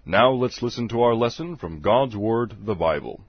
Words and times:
Now 0.04 0.32
let's 0.32 0.60
listen 0.60 0.90
to 0.90 1.00
our 1.00 1.14
lesson 1.14 1.56
from 1.56 1.80
God's 1.80 2.14
Word, 2.14 2.54
the 2.60 2.74
Bible. 2.74 3.22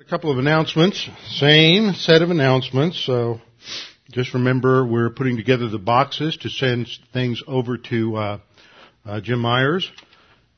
A 0.00 0.04
couple 0.04 0.32
of 0.32 0.38
announcements. 0.38 1.08
Same 1.28 1.92
set 1.92 2.22
of 2.22 2.30
announcements. 2.30 2.98
So 3.06 3.40
just 4.10 4.34
remember 4.34 4.84
we're 4.84 5.10
putting 5.10 5.36
together 5.36 5.68
the 5.68 5.78
boxes 5.78 6.36
to 6.38 6.50
send 6.50 6.88
things 7.12 7.42
over 7.46 7.78
to 7.78 8.16
uh, 8.16 8.38
uh, 9.04 9.20
Jim 9.20 9.38
Myers 9.38 9.90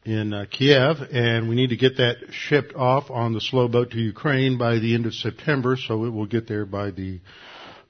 in 0.04 0.32
uh, 0.32 0.46
Kiev, 0.50 0.96
and 1.12 1.48
we 1.48 1.54
need 1.54 1.70
to 1.70 1.76
get 1.76 1.98
that 1.98 2.16
shipped 2.30 2.74
off 2.74 3.10
on 3.10 3.32
the 3.32 3.40
slow 3.40 3.68
boat 3.68 3.90
to 3.92 3.98
Ukraine 3.98 4.58
by 4.58 4.78
the 4.78 4.94
end 4.94 5.06
of 5.06 5.14
September, 5.14 5.76
so 5.76 6.04
it 6.04 6.10
will 6.10 6.26
get 6.26 6.48
there 6.48 6.66
by 6.66 6.90
the 6.90 7.20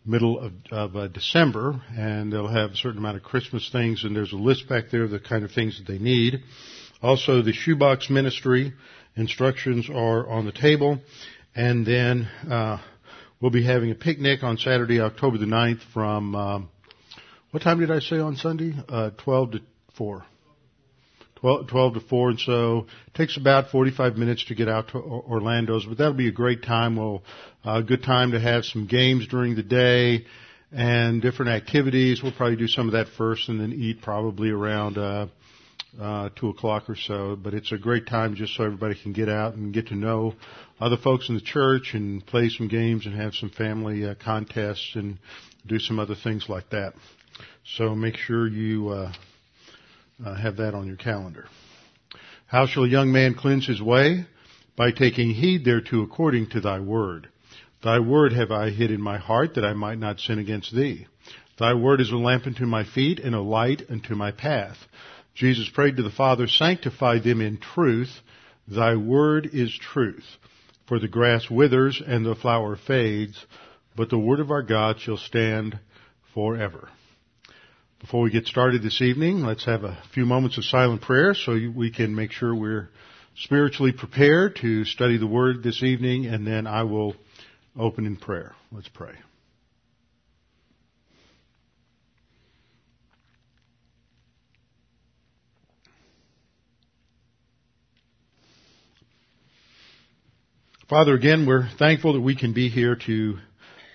middle 0.04 0.38
of, 0.38 0.52
of 0.70 0.96
uh, 0.96 1.08
December, 1.08 1.80
and 1.96 2.32
they'll 2.32 2.48
have 2.48 2.72
a 2.72 2.76
certain 2.76 2.98
amount 2.98 3.16
of 3.16 3.22
Christmas 3.22 3.70
things, 3.70 4.04
and 4.04 4.14
there's 4.14 4.32
a 4.32 4.36
list 4.36 4.68
back 4.68 4.90
there 4.90 5.04
of 5.04 5.10
the 5.10 5.20
kind 5.20 5.44
of 5.44 5.52
things 5.52 5.78
that 5.78 5.90
they 5.90 5.98
need. 5.98 6.42
Also, 7.00 7.42
the 7.42 7.52
shoebox 7.52 8.10
ministry 8.10 8.72
instructions 9.16 9.88
are 9.88 10.28
on 10.28 10.44
the 10.44 10.52
table, 10.52 10.98
and 11.54 11.86
then 11.86 12.28
uh, 12.50 12.78
we'll 13.44 13.50
be 13.50 13.62
having 13.62 13.90
a 13.90 13.94
picnic 13.94 14.42
on 14.42 14.56
Saturday, 14.56 15.02
October 15.02 15.36
the 15.36 15.44
9th 15.44 15.82
from, 15.92 16.34
um, 16.34 16.70
what 17.50 17.62
time 17.62 17.78
did 17.78 17.90
I 17.90 17.98
say 17.98 18.16
on 18.16 18.36
Sunday? 18.36 18.72
Uh, 18.88 19.10
12 19.22 19.50
to 19.50 19.60
4. 19.98 20.24
12, 21.40 21.66
12 21.66 21.94
to 21.94 22.00
4, 22.00 22.30
and 22.30 22.40
so 22.40 22.86
takes 23.12 23.36
about 23.36 23.70
45 23.70 24.16
minutes 24.16 24.46
to 24.46 24.54
get 24.54 24.66
out 24.66 24.88
to 24.92 24.98
Orlando's, 24.98 25.84
but 25.84 25.98
that'll 25.98 26.14
be 26.14 26.28
a 26.28 26.32
great 26.32 26.62
time. 26.62 26.96
Well, 26.96 27.22
a 27.66 27.68
uh, 27.68 27.80
good 27.82 28.02
time 28.02 28.30
to 28.30 28.40
have 28.40 28.64
some 28.64 28.86
games 28.86 29.28
during 29.28 29.56
the 29.56 29.62
day 29.62 30.24
and 30.72 31.20
different 31.20 31.50
activities. 31.50 32.22
We'll 32.22 32.32
probably 32.32 32.56
do 32.56 32.66
some 32.66 32.88
of 32.88 32.92
that 32.92 33.08
first 33.08 33.50
and 33.50 33.60
then 33.60 33.74
eat 33.74 34.00
probably 34.00 34.48
around, 34.48 34.96
uh, 34.96 35.26
uh, 36.00 36.28
two 36.36 36.48
o'clock 36.48 36.88
or 36.88 36.96
so. 36.96 37.36
But 37.36 37.54
it's 37.54 37.72
a 37.72 37.78
great 37.78 38.06
time 38.06 38.34
just 38.34 38.54
so 38.54 38.64
everybody 38.64 38.94
can 39.00 39.12
get 39.12 39.28
out 39.28 39.54
and 39.54 39.72
get 39.72 39.88
to 39.88 39.94
know 39.94 40.34
other 40.80 40.96
folks 40.96 41.28
in 41.28 41.34
the 41.34 41.40
church 41.40 41.94
and 41.94 42.24
play 42.24 42.48
some 42.48 42.68
games 42.68 43.06
and 43.06 43.14
have 43.14 43.34
some 43.34 43.50
family 43.50 44.04
uh, 44.04 44.14
contests 44.22 44.92
and 44.94 45.18
do 45.66 45.78
some 45.78 45.98
other 45.98 46.14
things 46.14 46.46
like 46.48 46.70
that. 46.70 46.94
So 47.76 47.94
make 47.94 48.16
sure 48.16 48.46
you 48.46 48.88
uh, 48.88 49.12
uh, 50.24 50.34
have 50.34 50.56
that 50.58 50.74
on 50.74 50.86
your 50.86 50.96
calendar. 50.96 51.46
How 52.46 52.66
shall 52.66 52.84
a 52.84 52.88
young 52.88 53.10
man 53.10 53.34
cleanse 53.34 53.66
his 53.66 53.82
way? 53.82 54.26
By 54.76 54.90
taking 54.90 55.30
heed 55.30 55.64
thereto 55.64 56.02
according 56.02 56.50
to 56.50 56.60
thy 56.60 56.80
word. 56.80 57.28
Thy 57.82 58.00
word 58.00 58.32
have 58.32 58.50
I 58.50 58.70
hid 58.70 58.90
in 58.90 59.00
my 59.00 59.18
heart 59.18 59.54
that 59.54 59.64
I 59.64 59.72
might 59.72 59.98
not 59.98 60.18
sin 60.18 60.38
against 60.38 60.74
thee. 60.74 61.06
Thy 61.58 61.74
word 61.74 62.00
is 62.00 62.10
a 62.10 62.16
lamp 62.16 62.46
unto 62.46 62.66
my 62.66 62.82
feet 62.84 63.20
and 63.20 63.34
a 63.34 63.40
light 63.40 63.82
unto 63.88 64.14
my 64.16 64.32
path. 64.32 64.76
Jesus 65.34 65.68
prayed 65.68 65.96
to 65.96 66.02
the 66.02 66.10
Father, 66.10 66.46
sanctify 66.46 67.18
them 67.18 67.40
in 67.40 67.58
truth. 67.58 68.10
Thy 68.68 68.96
word 68.96 69.50
is 69.52 69.76
truth. 69.76 70.24
For 70.86 70.98
the 70.98 71.08
grass 71.08 71.50
withers 71.50 72.00
and 72.04 72.24
the 72.24 72.34
flower 72.34 72.76
fades, 72.76 73.44
but 73.96 74.10
the 74.10 74.18
word 74.18 74.40
of 74.40 74.50
our 74.50 74.62
God 74.62 75.00
shall 75.00 75.16
stand 75.16 75.78
forever. 76.34 76.88
Before 78.00 78.22
we 78.22 78.30
get 78.30 78.46
started 78.46 78.82
this 78.82 79.00
evening, 79.00 79.40
let's 79.40 79.64
have 79.64 79.82
a 79.82 79.98
few 80.12 80.26
moments 80.26 80.58
of 80.58 80.64
silent 80.66 81.00
prayer 81.00 81.32
so 81.34 81.58
we 81.74 81.90
can 81.90 82.14
make 82.14 82.32
sure 82.32 82.54
we're 82.54 82.90
spiritually 83.36 83.92
prepared 83.92 84.56
to 84.56 84.84
study 84.84 85.16
the 85.16 85.26
Word 85.26 85.62
this 85.62 85.82
evening, 85.82 86.26
and 86.26 86.46
then 86.46 86.66
I 86.66 86.82
will 86.82 87.16
open 87.78 88.06
in 88.06 88.16
prayer. 88.16 88.54
Let's 88.70 88.88
pray. 88.88 89.14
Father, 100.86 101.14
again, 101.14 101.46
we're 101.46 101.66
thankful 101.78 102.12
that 102.12 102.20
we 102.20 102.36
can 102.36 102.52
be 102.52 102.68
here 102.68 102.94
to 103.06 103.38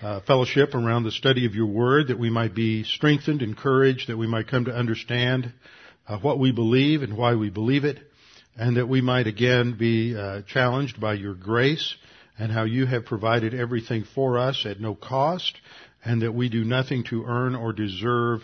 uh, 0.02 0.22
fellowship 0.22 0.74
around 0.74 1.04
the 1.04 1.12
study 1.12 1.46
of 1.46 1.54
your 1.54 1.68
word, 1.68 2.08
that 2.08 2.18
we 2.18 2.32
might 2.32 2.56
be 2.56 2.84
strengthened, 2.84 3.44
encouraged, 3.44 4.10
that 4.10 4.18
we 4.18 4.26
might 4.26 4.48
come 4.48 4.66
to 4.66 4.72
understand 4.76 5.54
uh, 6.08 6.18
what 6.18 6.40
we 6.40 6.52
believe 6.52 7.04
and 7.04 7.16
why 7.16 7.36
we 7.36 7.52
believe 7.52 7.84
it, 7.84 8.00
and 8.58 8.78
that 8.78 8.90
we 8.90 9.02
might 9.02 9.28
again 9.28 9.78
be 9.78 10.18
uh, 10.18 10.42
challenged 10.48 11.00
by 11.00 11.14
your 11.14 11.36
grace 11.36 11.94
and 12.40 12.52
how 12.52 12.64
you 12.64 12.88
have 12.88 13.06
provided 13.06 13.54
everything 13.54 14.04
for 14.16 14.40
us 14.40 14.66
at 14.66 14.82
no 14.82 14.96
cost, 14.96 15.56
and 16.04 16.24
that 16.24 16.34
we 16.34 16.50
do 16.50 16.64
nothing 16.64 17.04
to 17.04 17.24
earn 17.24 17.56
or 17.56 17.72
deserve 17.72 18.42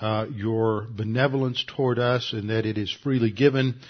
uh, 0.00 0.26
your 0.32 0.86
benevolence 0.88 1.64
toward 1.66 1.98
us, 1.98 2.32
and 2.34 2.50
that 2.50 2.66
it 2.66 2.78
is 2.78 2.96
freely 3.02 3.32
given 3.32 3.80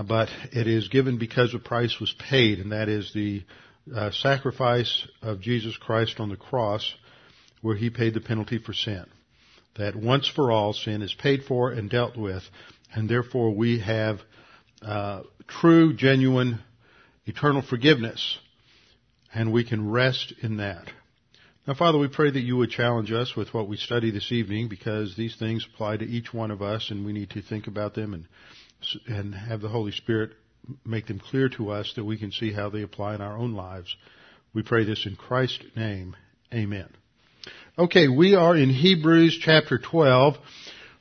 but 0.00 0.28
it 0.52 0.66
is 0.66 0.88
given 0.88 1.18
because 1.18 1.54
a 1.54 1.58
price 1.58 1.98
was 2.00 2.14
paid, 2.30 2.58
and 2.58 2.72
that 2.72 2.88
is 2.88 3.12
the 3.12 3.42
uh, 3.94 4.10
sacrifice 4.10 5.06
of 5.20 5.40
Jesus 5.40 5.76
Christ 5.76 6.18
on 6.18 6.28
the 6.28 6.36
cross, 6.36 6.94
where 7.60 7.76
he 7.76 7.90
paid 7.90 8.14
the 8.14 8.20
penalty 8.20 8.58
for 8.58 8.72
sin. 8.72 9.04
That 9.76 9.96
once 9.96 10.28
for 10.28 10.50
all 10.50 10.72
sin 10.72 11.02
is 11.02 11.14
paid 11.14 11.44
for 11.44 11.70
and 11.70 11.90
dealt 11.90 12.16
with, 12.16 12.42
and 12.94 13.08
therefore 13.08 13.54
we 13.54 13.80
have 13.80 14.20
uh, 14.82 15.22
true, 15.46 15.94
genuine, 15.94 16.60
eternal 17.26 17.62
forgiveness, 17.62 18.38
and 19.34 19.52
we 19.52 19.64
can 19.64 19.90
rest 19.90 20.32
in 20.42 20.58
that. 20.58 20.90
Now, 21.66 21.74
Father, 21.74 21.98
we 21.98 22.08
pray 22.08 22.30
that 22.30 22.40
you 22.40 22.56
would 22.56 22.70
challenge 22.70 23.12
us 23.12 23.36
with 23.36 23.54
what 23.54 23.68
we 23.68 23.76
study 23.76 24.10
this 24.10 24.32
evening, 24.32 24.68
because 24.68 25.14
these 25.16 25.36
things 25.36 25.66
apply 25.72 25.98
to 25.98 26.04
each 26.04 26.34
one 26.34 26.50
of 26.50 26.60
us, 26.60 26.90
and 26.90 27.06
we 27.06 27.12
need 27.12 27.30
to 27.30 27.42
think 27.42 27.66
about 27.66 27.94
them 27.94 28.14
and 28.14 28.26
and 29.06 29.34
have 29.34 29.60
the 29.60 29.68
Holy 29.68 29.92
Spirit 29.92 30.32
make 30.84 31.06
them 31.06 31.18
clear 31.18 31.48
to 31.50 31.70
us 31.70 31.92
that 31.96 32.04
we 32.04 32.18
can 32.18 32.32
see 32.32 32.52
how 32.52 32.70
they 32.70 32.82
apply 32.82 33.14
in 33.14 33.20
our 33.20 33.36
own 33.36 33.52
lives. 33.52 33.96
We 34.54 34.62
pray 34.62 34.84
this 34.84 35.06
in 35.06 35.16
Christ's 35.16 35.64
name. 35.76 36.16
Amen. 36.52 36.88
Okay, 37.78 38.08
we 38.08 38.34
are 38.34 38.56
in 38.56 38.70
Hebrews 38.70 39.38
chapter 39.40 39.78
12. 39.78 40.36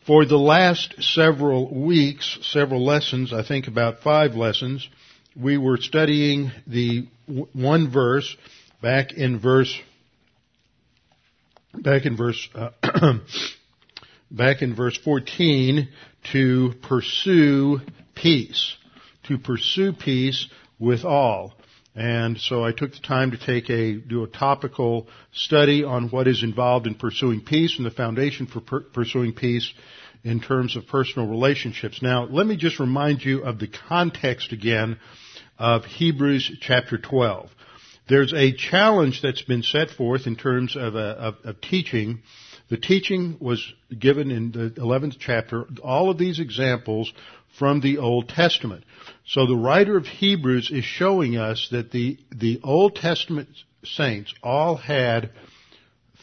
For 0.07 0.25
the 0.25 0.37
last 0.37 0.95
several 0.99 1.71
weeks, 1.85 2.39
several 2.41 2.83
lessons, 2.83 3.33
I 3.33 3.43
think 3.43 3.67
about 3.67 3.99
five 4.01 4.33
lessons, 4.33 4.87
we 5.39 5.57
were 5.57 5.77
studying 5.77 6.51
the 6.65 7.07
one 7.53 7.91
verse 7.91 8.35
back 8.81 9.13
in 9.13 9.39
verse, 9.39 9.79
back 11.73 12.05
in 12.05 12.17
verse, 12.17 12.49
uh, 12.55 12.71
back 14.31 14.61
in 14.61 14.75
verse 14.75 14.97
14 14.97 15.87
to 16.31 16.73
pursue 16.83 17.81
peace, 18.15 18.75
to 19.23 19.37
pursue 19.37 19.93
peace 19.93 20.47
with 20.79 21.03
all. 21.03 21.53
And 21.93 22.39
so 22.39 22.63
I 22.63 22.71
took 22.71 22.93
the 22.93 22.99
time 22.99 23.31
to 23.31 23.37
take 23.37 23.69
a, 23.69 23.95
do 23.95 24.23
a 24.23 24.27
topical 24.27 25.07
study 25.33 25.83
on 25.83 26.09
what 26.09 26.27
is 26.27 26.41
involved 26.41 26.87
in 26.87 26.95
pursuing 26.95 27.41
peace 27.41 27.75
and 27.77 27.85
the 27.85 27.91
foundation 27.91 28.47
for 28.47 28.61
per- 28.61 28.81
pursuing 28.81 29.33
peace 29.33 29.73
in 30.23 30.39
terms 30.39 30.75
of 30.77 30.87
personal 30.87 31.27
relationships. 31.27 32.01
Now, 32.01 32.25
let 32.25 32.45
me 32.45 32.55
just 32.55 32.79
remind 32.79 33.23
you 33.23 33.43
of 33.43 33.59
the 33.59 33.67
context 33.67 34.53
again 34.53 34.99
of 35.59 35.83
Hebrews 35.83 36.59
chapter 36.61 36.97
12. 36.97 37.49
There's 38.07 38.33
a 38.33 38.53
challenge 38.53 39.21
that's 39.21 39.41
been 39.41 39.63
set 39.63 39.89
forth 39.89 40.27
in 40.27 40.35
terms 40.35 40.75
of, 40.75 40.95
a, 40.95 40.99
of, 40.99 41.35
of 41.43 41.61
teaching 41.61 42.21
the 42.71 42.77
teaching 42.77 43.35
was 43.41 43.73
given 43.99 44.31
in 44.31 44.53
the 44.53 44.69
11th 44.81 45.17
chapter, 45.19 45.65
all 45.83 46.09
of 46.09 46.17
these 46.17 46.39
examples 46.39 47.11
from 47.59 47.81
the 47.81 47.97
Old 47.97 48.29
Testament. 48.29 48.85
So 49.25 49.45
the 49.45 49.57
writer 49.57 49.97
of 49.97 50.07
Hebrews 50.07 50.71
is 50.71 50.85
showing 50.85 51.35
us 51.35 51.67
that 51.71 51.91
the, 51.91 52.17
the 52.33 52.61
Old 52.63 52.95
Testament 52.95 53.49
saints 53.83 54.33
all 54.41 54.77
had 54.77 55.31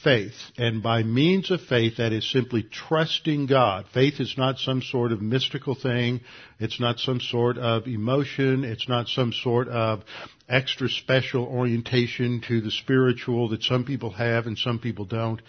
faith. 0.03 0.37
And 0.57 0.83
by 0.83 1.03
means 1.03 1.51
of 1.51 1.61
faith, 1.61 1.99
that 1.99 2.15
is 2.15 2.31
simply 2.31 2.63
trusting 2.63 3.45
God. 3.45 3.85
Faith 3.93 4.19
is 4.19 4.37
not 4.39 4.59
some 4.59 4.81
sort 4.81 5.13
of 5.13 5.21
mystical 5.21 5.75
thing. 5.75 6.23
It's 6.59 6.81
not 6.81 6.99
some 6.99 7.21
sort 7.21 7.59
of 7.59 7.87
emotion. 7.87 8.65
It's 8.65 8.89
not 8.89 9.09
some 9.09 9.35
sort 9.35 9.69
of 9.69 10.03
extra 10.49 10.89
special 10.89 11.45
orientation 11.45 12.43
to 12.49 12.61
the 12.61 12.71
spiritual 12.71 13.49
that 13.51 13.63
some 13.63 13.85
people 13.85 14.11
have 14.11 14.47
and 14.47 14.57
some 14.59 14.79
people 14.79 15.05
don't. 15.05 15.41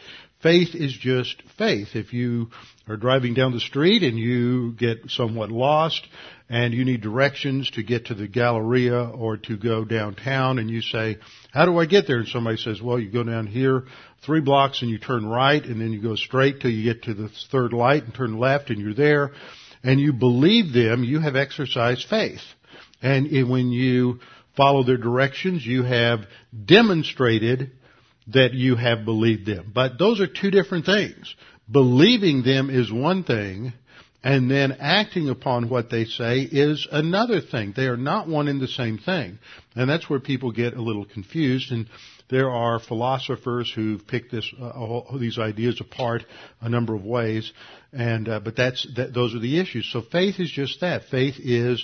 Faith 0.42 0.74
is 0.74 0.94
just 0.94 1.42
faith. 1.57 1.90
If 1.96 2.13
you 2.13 2.50
are 2.88 2.96
driving 2.96 3.34
down 3.34 3.51
the 3.51 3.60
street 3.60 4.04
and 4.04 4.18
you 4.18 4.72
get 4.74 5.10
somewhat 5.10 5.51
lost 5.51 6.07
and 6.50 6.74
you 6.74 6.86
need 6.86 7.01
directions 7.01 7.69
to 7.72 7.84
get 7.84 8.06
to 8.06 8.13
the 8.13 8.28
Galleria 8.28 9.04
or 9.04 9.36
to 9.38 9.57
go 9.57 9.84
downtown 9.84 10.57
and 10.60 10.69
you 10.69 10.81
say, 10.81 11.18
how 11.51 11.66
do 11.66 11.78
I 11.78 11.86
get 11.86 12.07
there? 12.07 12.19
And 12.19 12.28
somebody 12.28 12.57
says, 12.57 12.81
well, 12.81 12.98
you 12.98 13.12
go 13.12 13.24
down 13.24 13.48
here 13.48 13.84
three 14.25 14.40
blocks 14.40 14.81
and 14.81 14.90
you 14.90 14.98
turn 14.98 15.25
right 15.25 15.63
and 15.63 15.81
then 15.81 15.92
you 15.92 16.01
go 16.01 16.16
straight 16.16 16.62
till 16.62 16.72
you 16.72 16.94
get 16.94 17.04
to 17.04 17.13
the 17.13 17.30
third 17.51 17.74
light 17.74 18.04
and 18.04 18.13
turn 18.13 18.38
left 18.38 18.69
and 18.69 18.80
you're 18.80 18.94
there 18.94 19.31
and 19.84 20.00
you 20.00 20.13
believe 20.13 20.74
them, 20.74 21.04
you 21.04 21.19
have 21.19 21.36
exercised 21.36 22.07
faith. 22.10 22.42
And 23.01 23.50
when 23.50 23.72
you 23.72 24.19
follow 24.59 24.83
their 24.83 24.97
directions, 24.97 25.65
you 25.65 25.83
have 25.83 26.25
demonstrated 26.65 27.71
that 28.27 28.53
you 28.53 28.75
have 28.75 29.06
believed 29.06 29.45
them. 29.45 29.71
But 29.73 29.97
those 29.97 30.19
are 30.19 30.27
two 30.27 30.51
different 30.51 30.85
things. 30.85 31.33
Believing 31.71 32.44
them 32.44 32.69
is 32.69 32.91
one 32.91 33.23
thing, 33.23 33.71
and 34.21 34.51
then 34.51 34.75
acting 34.81 35.29
upon 35.29 35.69
what 35.69 35.89
they 35.89 36.03
say 36.03 36.39
is 36.41 36.85
another 36.91 37.39
thing. 37.39 37.71
They 37.73 37.85
are 37.85 37.95
not 37.95 38.27
one 38.27 38.50
and 38.50 38.59
the 38.59 38.67
same 38.67 38.97
thing. 38.97 39.39
And 39.75 39.89
that's 39.89 40.09
where 40.09 40.19
people 40.19 40.51
get 40.51 40.73
a 40.73 40.81
little 40.81 41.05
confused 41.05 41.71
and 41.71 41.88
there 42.29 42.51
are 42.51 42.79
philosophers 42.79 43.71
who've 43.73 44.05
picked 44.05 44.31
this, 44.31 44.51
uh, 44.62 44.69
all, 44.69 45.17
these 45.19 45.39
ideas 45.39 45.81
apart 45.81 46.23
a 46.62 46.69
number 46.69 46.94
of 46.94 47.03
ways, 47.03 47.51
and 47.91 48.29
uh, 48.29 48.39
but 48.39 48.55
that's 48.55 48.88
that, 48.95 49.15
those 49.15 49.33
are 49.33 49.39
the 49.39 49.59
issues. 49.59 49.89
So 49.91 50.03
faith 50.03 50.39
is 50.39 50.51
just 50.51 50.81
that. 50.81 51.05
Faith 51.09 51.35
is 51.39 51.83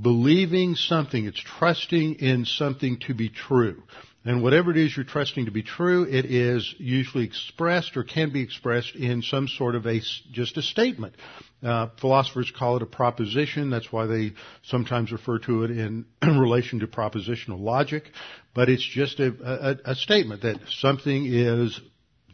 believing 0.00 0.74
something. 0.74 1.24
It's 1.24 1.40
trusting 1.40 2.16
in 2.16 2.44
something 2.44 2.98
to 3.06 3.14
be 3.14 3.28
true. 3.28 3.82
And 4.22 4.42
whatever 4.42 4.70
it 4.70 4.76
is 4.76 4.94
you're 4.94 5.06
trusting 5.06 5.46
to 5.46 5.50
be 5.50 5.62
true, 5.62 6.02
it 6.04 6.26
is 6.26 6.74
usually 6.78 7.24
expressed 7.24 7.96
or 7.96 8.04
can 8.04 8.30
be 8.30 8.42
expressed 8.42 8.94
in 8.94 9.22
some 9.22 9.48
sort 9.48 9.74
of 9.74 9.86
a, 9.86 10.02
just 10.30 10.58
a 10.58 10.62
statement. 10.62 11.14
Uh, 11.62 11.88
philosophers 11.98 12.52
call 12.56 12.76
it 12.76 12.82
a 12.82 12.86
proposition. 12.86 13.70
That's 13.70 13.90
why 13.90 14.06
they 14.06 14.32
sometimes 14.62 15.10
refer 15.10 15.38
to 15.40 15.64
it 15.64 15.70
in 15.70 16.04
relation 16.22 16.80
to 16.80 16.86
propositional 16.86 17.60
logic. 17.60 18.10
But 18.54 18.68
it's 18.68 18.86
just 18.86 19.20
a, 19.20 19.78
a, 19.86 19.92
a 19.92 19.94
statement 19.94 20.42
that 20.42 20.60
something 20.68 21.24
is 21.26 21.80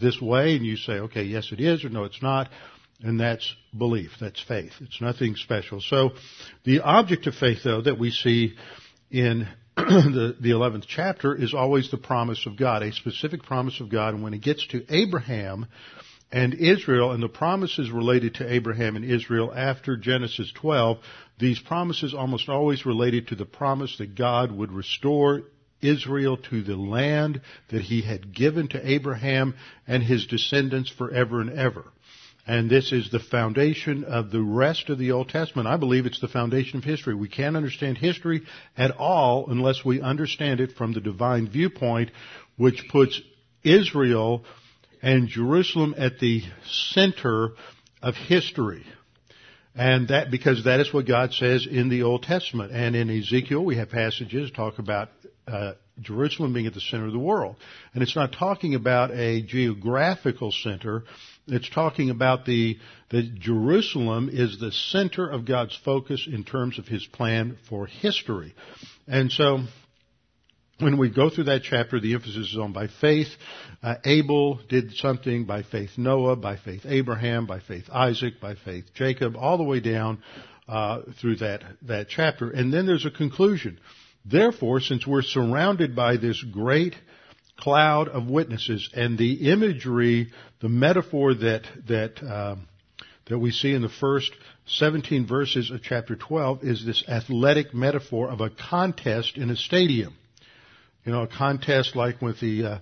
this 0.01 0.21
way 0.21 0.57
and 0.57 0.67
you 0.67 0.77
say, 0.77 0.95
okay, 0.95 1.23
yes 1.23 1.53
it 1.53 1.61
is 1.61 1.85
or 1.85 1.89
no 1.89 2.05
it's 2.05 2.21
not. 2.21 2.49
And 3.03 3.21
that's 3.21 3.55
belief. 3.77 4.13
That's 4.21 4.43
faith. 4.43 4.73
It's 4.81 5.01
nothing 5.01 5.37
special. 5.37 5.81
So 5.81 6.13
the 6.65 6.81
object 6.81 7.27
of 7.27 7.35
faith 7.35 7.59
though 7.63 7.83
that 7.83 7.99
we 7.99 8.11
see 8.11 8.55
in 9.11 9.47
the, 9.77 10.35
the 10.41 10.51
11th 10.51 10.85
chapter 10.89 11.35
is 11.35 11.53
always 11.53 11.91
the 11.91 11.99
promise 11.99 12.47
of 12.47 12.57
God, 12.57 12.83
a 12.83 12.93
specific 12.93 13.43
promise 13.43 13.81
of 13.81 13.91
God. 13.91 14.15
And 14.15 14.23
when 14.23 14.33
it 14.33 14.41
gets 14.41 14.67
to 14.69 14.85
Abraham 14.89 15.67
and 16.33 16.55
Israel 16.55 17.13
and 17.13 17.23
the 17.23 17.29
promises 17.29 17.91
related 17.91 18.37
to 18.37 18.51
Abraham 18.51 18.97
and 18.97 19.05
Israel 19.05 19.53
after 19.55 19.99
Genesis 19.99 20.51
12, 20.57 20.99
these 21.39 21.61
promises 21.61 22.15
almost 22.15 22.49
always 22.49 22.87
related 22.87 23.29
to 23.29 23.35
the 23.37 23.45
promise 23.45 23.99
that 23.99 24.15
God 24.15 24.51
would 24.51 24.73
restore 24.73 25.43
Israel 25.83 26.39
to 26.39 26.63
the 26.63 26.77
land 26.77 27.43
that 27.69 27.83
he 27.83 28.01
had 28.01 28.35
given 28.35 28.69
to 28.69 28.91
Abraham 28.91 29.55
and 29.87 30.03
his 30.03 30.27
descendants 30.27 30.91
forever 30.91 31.43
and 31.43 31.51
ever. 31.51 31.85
And 32.47 32.71
this 32.71 32.93
is 32.93 33.11
the 33.11 33.19
foundation 33.19 34.05
of 34.05 34.31
the 34.31 34.43
rest 34.43 34.89
of 34.89 34.99
the 34.99 35.11
Old 35.11 35.29
Testament. 35.29 35.67
I 35.67 35.77
believe 35.77 36.07
it's 36.07 36.21
the 36.21 36.29
foundation 36.29 36.79
of 36.79 36.85
history. 36.85 37.15
We 37.15 37.29
can't 37.29 37.57
understand 37.57 37.99
history 37.99 38.43
at 38.77 38.93
all 38.93 39.47
unless 39.51 39.85
we 39.85 40.01
understand 40.01 40.61
it 40.61 40.73
from 40.73 40.93
the 40.93 41.01
divine 41.01 41.49
viewpoint, 41.51 42.13
which 42.57 42.85
puts 42.89 43.21
Israel 43.65 44.45
and 45.03 45.29
Jerusalem 45.29 45.95
at 45.99 46.21
the 46.21 46.43
center 46.65 47.51
of 48.01 48.15
history. 48.15 48.85
And 49.75 50.09
that, 50.09 50.31
because 50.31 50.65
that 50.65 50.81
is 50.81 50.95
what 50.95 51.07
God 51.07 51.35
says 51.35 51.67
in 51.71 51.89
the 51.89 52.05
Old 52.05 52.23
Testament. 52.23 52.73
And 52.73 52.95
in 52.97 53.11
Ezekiel, 53.11 53.65
we 53.65 53.77
have 53.77 53.91
passages 53.91 54.51
talk 54.53 54.79
about 54.79 55.11
uh, 55.47 55.73
Jerusalem 56.01 56.53
being 56.53 56.67
at 56.67 56.75
the 56.75 56.81
center 56.81 57.07
of 57.07 57.13
the 57.13 57.19
world. 57.19 57.57
And 57.93 58.03
it's 58.03 58.17
not 58.17 58.33
talking 58.33 58.75
about 58.75 59.11
a 59.11 59.43
geographical 59.43 60.53
center. 60.53 61.05
It's 61.49 61.71
talking 61.71 62.11
about 62.11 62.45
the, 62.45 62.77
that 63.11 63.37
Jerusalem 63.37 64.29
is 64.33 64.59
the 64.59 64.73
center 64.73 65.29
of 65.29 65.45
God's 65.45 65.79
focus 65.85 66.27
in 66.31 66.43
terms 66.43 66.79
of 66.79 66.89
His 66.89 67.07
plan 67.07 67.57
for 67.69 67.87
history. 67.87 68.55
And 69.07 69.31
so, 69.31 69.61
when 70.79 70.99
we 70.99 71.09
go 71.09 71.31
through 71.31 71.45
that 71.45 71.63
chapter, 71.63 72.01
the 72.01 72.15
emphasis 72.15 72.51
is 72.51 72.59
on 72.59 72.73
by 72.73 72.89
faith. 72.89 73.29
Uh, 73.83 73.95
Abel 74.05 74.61
did 74.69 74.93
something 74.95 75.45
by 75.45 75.63
faith 75.63 75.91
Noah, 75.97 76.37
by 76.37 76.57
faith 76.57 76.85
Abraham, 76.85 77.47
by 77.47 77.61
faith 77.61 77.89
Isaac, 77.91 78.41
by 78.41 78.57
faith 78.57 78.85
Jacob, 78.95 79.37
all 79.37 79.57
the 79.57 79.65
way 79.65 79.81
down 79.81 80.23
uh, 80.69 81.03
through 81.21 81.37
that 81.37 81.63
that 81.83 82.09
chapter. 82.09 82.51
And 82.51 82.73
then 82.73 82.87
there's 82.87 83.07
a 83.07 83.11
conclusion. 83.11 83.79
Therefore, 84.25 84.81
since 84.81 85.07
we're 85.07 85.23
surrounded 85.23 85.95
by 85.95 86.17
this 86.17 86.43
great 86.43 86.97
cloud 87.59 88.09
of 88.09 88.29
witnesses 88.29 88.89
and 88.95 89.19
the 89.19 89.51
imagery, 89.51 90.33
the 90.61 90.69
metaphor 90.69 91.35
that 91.35 91.63
that 91.89 92.23
um, 92.23 92.69
that 93.29 93.39
we 93.39 93.51
see 93.51 93.73
in 93.73 93.83
the 93.83 93.89
first 93.89 94.33
17 94.67 95.27
verses 95.27 95.71
of 95.71 95.83
chapter 95.83 96.17
12 96.17 96.65
is 96.65 96.85
this 96.85 97.05
athletic 97.09 97.75
metaphor 97.75 98.29
of 98.31 98.41
a 98.41 98.51
contest 98.51 99.37
in 99.37 99.51
a 99.51 99.57
stadium. 99.57 100.15
You 101.05 101.13
know, 101.13 101.23
a 101.23 101.29
contest 101.29 101.95
like 101.95 102.21
with 102.21 102.41
the 102.41 102.65
uh, 102.65 102.79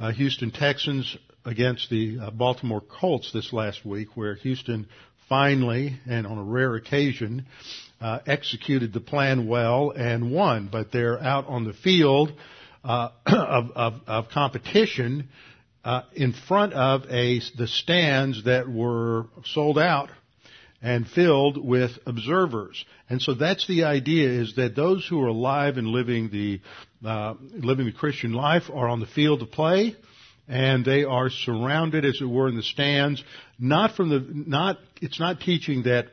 uh, 0.00 0.12
Houston 0.12 0.50
Texans 0.50 1.16
against 1.44 1.90
the 1.90 2.18
uh, 2.20 2.30
Baltimore 2.30 2.80
Colts 2.80 3.32
this 3.32 3.52
last 3.52 3.84
week, 3.84 4.16
where 4.16 4.34
Houston 4.34 4.88
finally, 5.28 5.98
and 6.08 6.26
on 6.26 6.38
a 6.38 6.42
rare 6.42 6.74
occasion, 6.74 7.46
uh, 8.00 8.18
executed 8.26 8.92
the 8.92 9.00
plan 9.00 9.46
well 9.46 9.90
and 9.90 10.32
won. 10.32 10.68
But 10.70 10.90
they're 10.92 11.22
out 11.22 11.46
on 11.46 11.64
the 11.64 11.72
field 11.72 12.32
uh, 12.88 13.10
of, 13.26 13.70
of, 13.76 13.94
of, 14.06 14.28
competition 14.30 15.28
uh, 15.84 16.02
in 16.14 16.32
front 16.32 16.72
of 16.72 17.02
a 17.10 17.40
the 17.56 17.66
stands 17.68 18.44
that 18.44 18.68
were 18.68 19.26
sold 19.44 19.78
out 19.78 20.08
and 20.80 21.06
filled 21.06 21.62
with 21.62 21.90
observers. 22.06 22.84
And 23.10 23.20
so 23.20 23.34
that's 23.34 23.66
the 23.66 23.84
idea: 23.84 24.30
is 24.30 24.54
that 24.56 24.74
those 24.74 25.06
who 25.06 25.22
are 25.22 25.28
alive 25.28 25.76
and 25.76 25.88
living 25.88 26.30
the 26.30 26.60
uh, 27.06 27.34
living 27.52 27.84
the 27.84 27.92
Christian 27.92 28.32
life 28.32 28.64
are 28.72 28.88
on 28.88 29.00
the 29.00 29.06
field 29.06 29.40
to 29.40 29.46
play 29.46 29.94
and 30.48 30.82
they 30.82 31.04
are 31.04 31.28
surrounded, 31.28 32.06
as 32.06 32.22
it 32.22 32.24
were, 32.24 32.48
in 32.48 32.56
the 32.56 32.62
stands. 32.62 33.22
Not 33.58 33.96
from 33.96 34.08
the 34.08 34.24
not. 34.32 34.78
It's 35.02 35.20
not 35.20 35.40
teaching 35.40 35.82
that 35.82 36.06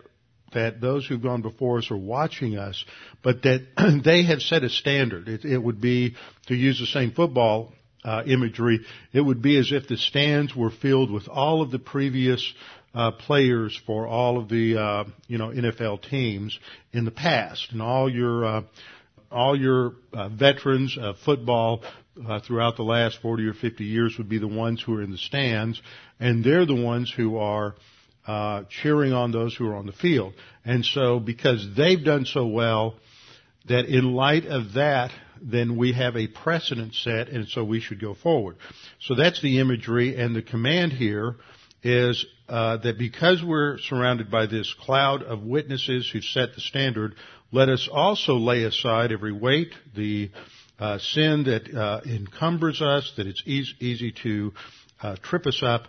that 0.55 0.81
those 0.81 1.05
who've 1.05 1.21
gone 1.21 1.41
before 1.41 1.77
us 1.77 1.89
are 1.91 1.97
watching 1.97 2.57
us, 2.57 2.83
but 3.23 3.43
that 3.43 4.01
they 4.03 4.23
have 4.23 4.41
set 4.41 4.63
a 4.63 4.69
standard. 4.69 5.29
It, 5.29 5.45
it 5.45 5.57
would 5.57 5.79
be 5.79 6.15
to 6.47 6.55
use 6.55 6.79
the 6.79 6.87
same 6.87 7.11
football 7.11 7.71
uh, 8.03 8.23
imagery. 8.25 8.81
It 9.13 9.21
would 9.21 9.41
be 9.41 9.57
as 9.57 9.71
if 9.71 9.87
the 9.87 9.97
stands 9.97 10.55
were 10.55 10.71
filled 10.71 11.11
with 11.11 11.27
all 11.27 11.61
of 11.61 11.71
the 11.71 11.79
previous 11.79 12.53
uh, 12.93 13.11
players 13.11 13.79
for 13.85 14.07
all 14.07 14.37
of 14.37 14.47
the 14.49 14.77
uh, 14.77 15.03
you 15.27 15.37
know 15.37 15.49
NFL 15.49 16.09
teams 16.09 16.57
in 16.93 17.05
the 17.05 17.11
past, 17.11 17.67
and 17.71 17.81
all 17.81 18.09
your 18.09 18.45
uh, 18.45 18.61
all 19.31 19.59
your 19.59 19.93
uh, 20.13 20.29
veterans 20.29 20.97
of 20.99 21.17
football 21.25 21.83
uh, 22.27 22.39
throughout 22.39 22.77
the 22.77 22.83
last 22.83 23.21
40 23.21 23.47
or 23.47 23.53
50 23.53 23.83
years 23.83 24.15
would 24.17 24.29
be 24.29 24.39
the 24.39 24.47
ones 24.47 24.81
who 24.81 24.95
are 24.95 25.01
in 25.01 25.11
the 25.11 25.17
stands, 25.17 25.81
and 26.19 26.43
they're 26.43 26.65
the 26.65 26.81
ones 26.81 27.11
who 27.15 27.37
are 27.37 27.75
uh, 28.27 28.63
cheering 28.69 29.13
on 29.13 29.31
those 29.31 29.55
who 29.55 29.67
are 29.67 29.75
on 29.75 29.85
the 29.85 29.93
field. 29.93 30.33
And 30.63 30.85
so, 30.85 31.19
because 31.19 31.67
they've 31.75 32.03
done 32.03 32.25
so 32.25 32.47
well, 32.47 32.95
that 33.67 33.85
in 33.85 34.13
light 34.13 34.45
of 34.45 34.73
that, 34.73 35.11
then 35.41 35.75
we 35.75 35.93
have 35.93 36.15
a 36.15 36.27
precedent 36.27 36.93
set, 36.95 37.29
and 37.29 37.47
so 37.47 37.63
we 37.63 37.79
should 37.79 37.99
go 37.99 38.13
forward. 38.13 38.57
So 39.01 39.15
that's 39.15 39.41
the 39.41 39.59
imagery, 39.59 40.15
and 40.15 40.35
the 40.35 40.41
command 40.41 40.93
here 40.93 41.35
is 41.83 42.25
uh, 42.49 42.77
that 42.77 42.97
because 42.97 43.43
we're 43.43 43.77
surrounded 43.79 44.31
by 44.31 44.45
this 44.47 44.73
cloud 44.79 45.23
of 45.23 45.43
witnesses 45.43 46.09
who 46.11 46.21
set 46.21 46.55
the 46.55 46.61
standard, 46.61 47.15
let 47.51 47.69
us 47.69 47.87
also 47.91 48.35
lay 48.35 48.63
aside 48.63 49.11
every 49.11 49.33
weight, 49.33 49.73
the 49.95 50.31
uh, 50.79 50.97
sin 50.97 51.43
that 51.45 51.73
uh, 51.73 52.01
encumbers 52.05 52.81
us, 52.81 53.13
that 53.17 53.27
it's 53.27 53.43
easy, 53.45 54.13
to 54.23 54.53
uh, 55.01 55.15
trip 55.21 55.45
us 55.45 55.61
up, 55.63 55.87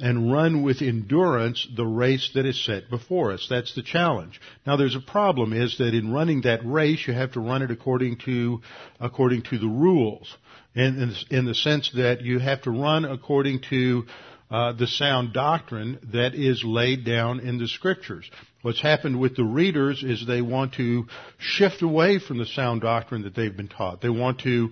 and 0.00 0.32
run 0.32 0.62
with 0.62 0.82
endurance 0.82 1.68
the 1.76 1.86
race 1.86 2.30
that 2.34 2.44
is 2.44 2.64
set 2.64 2.90
before 2.90 3.32
us. 3.32 3.46
That's 3.48 3.74
the 3.74 3.82
challenge. 3.82 4.40
Now 4.66 4.76
there's 4.76 4.96
a 4.96 5.00
problem 5.00 5.52
is 5.52 5.78
that 5.78 5.94
in 5.94 6.12
running 6.12 6.42
that 6.42 6.64
race 6.64 7.06
you 7.06 7.14
have 7.14 7.32
to 7.32 7.40
run 7.40 7.62
it 7.62 7.70
according 7.70 8.18
to 8.24 8.60
according 8.98 9.42
to 9.42 9.58
the 9.58 9.68
rules. 9.68 10.36
In, 10.74 11.00
in, 11.30 11.38
in 11.38 11.44
the 11.44 11.54
sense 11.54 11.92
that 11.94 12.22
you 12.22 12.40
have 12.40 12.62
to 12.62 12.72
run 12.72 13.04
according 13.04 13.60
to 13.70 14.06
uh, 14.50 14.72
the 14.72 14.88
sound 14.88 15.32
doctrine 15.32 15.98
that 16.12 16.34
is 16.34 16.62
laid 16.64 17.04
down 17.04 17.40
in 17.40 17.58
the 17.58 17.68
scriptures. 17.68 18.28
What's 18.62 18.80
happened 18.80 19.20
with 19.20 19.36
the 19.36 19.44
readers 19.44 20.02
is 20.02 20.26
they 20.26 20.42
want 20.42 20.74
to 20.74 21.06
shift 21.38 21.82
away 21.82 22.18
from 22.18 22.38
the 22.38 22.46
sound 22.46 22.80
doctrine 22.80 23.22
that 23.22 23.34
they've 23.34 23.56
been 23.56 23.68
taught. 23.68 24.00
They 24.00 24.10
want 24.10 24.40
to 24.40 24.70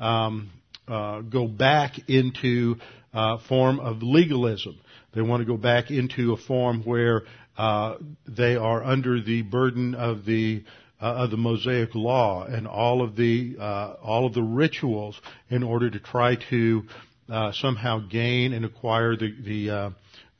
um, 0.00 0.50
uh, 0.88 1.20
go 1.20 1.46
back 1.46 2.08
into 2.08 2.76
a 3.14 3.38
form 3.38 3.80
of 3.80 4.02
legalism. 4.02 4.78
They 5.14 5.22
want 5.22 5.40
to 5.40 5.46
go 5.46 5.56
back 5.56 5.90
into 5.90 6.32
a 6.32 6.36
form 6.36 6.82
where 6.82 7.22
uh, 7.56 7.96
they 8.26 8.56
are 8.56 8.82
under 8.82 9.20
the 9.22 9.42
burden 9.42 9.94
of 9.94 10.24
the 10.24 10.64
uh, 11.00 11.06
of 11.06 11.30
the 11.30 11.36
Mosaic 11.36 11.94
law 11.94 12.44
and 12.44 12.66
all 12.66 13.02
of 13.02 13.14
the 13.14 13.56
uh, 13.58 13.94
all 14.02 14.26
of 14.26 14.34
the 14.34 14.42
rituals 14.42 15.20
in 15.48 15.62
order 15.62 15.90
to 15.90 16.00
try 16.00 16.36
to 16.50 16.82
uh, 17.28 17.52
somehow 17.52 18.00
gain 18.00 18.52
and 18.52 18.64
acquire 18.64 19.16
the 19.16 19.32
the, 19.44 19.70
uh, 19.70 19.90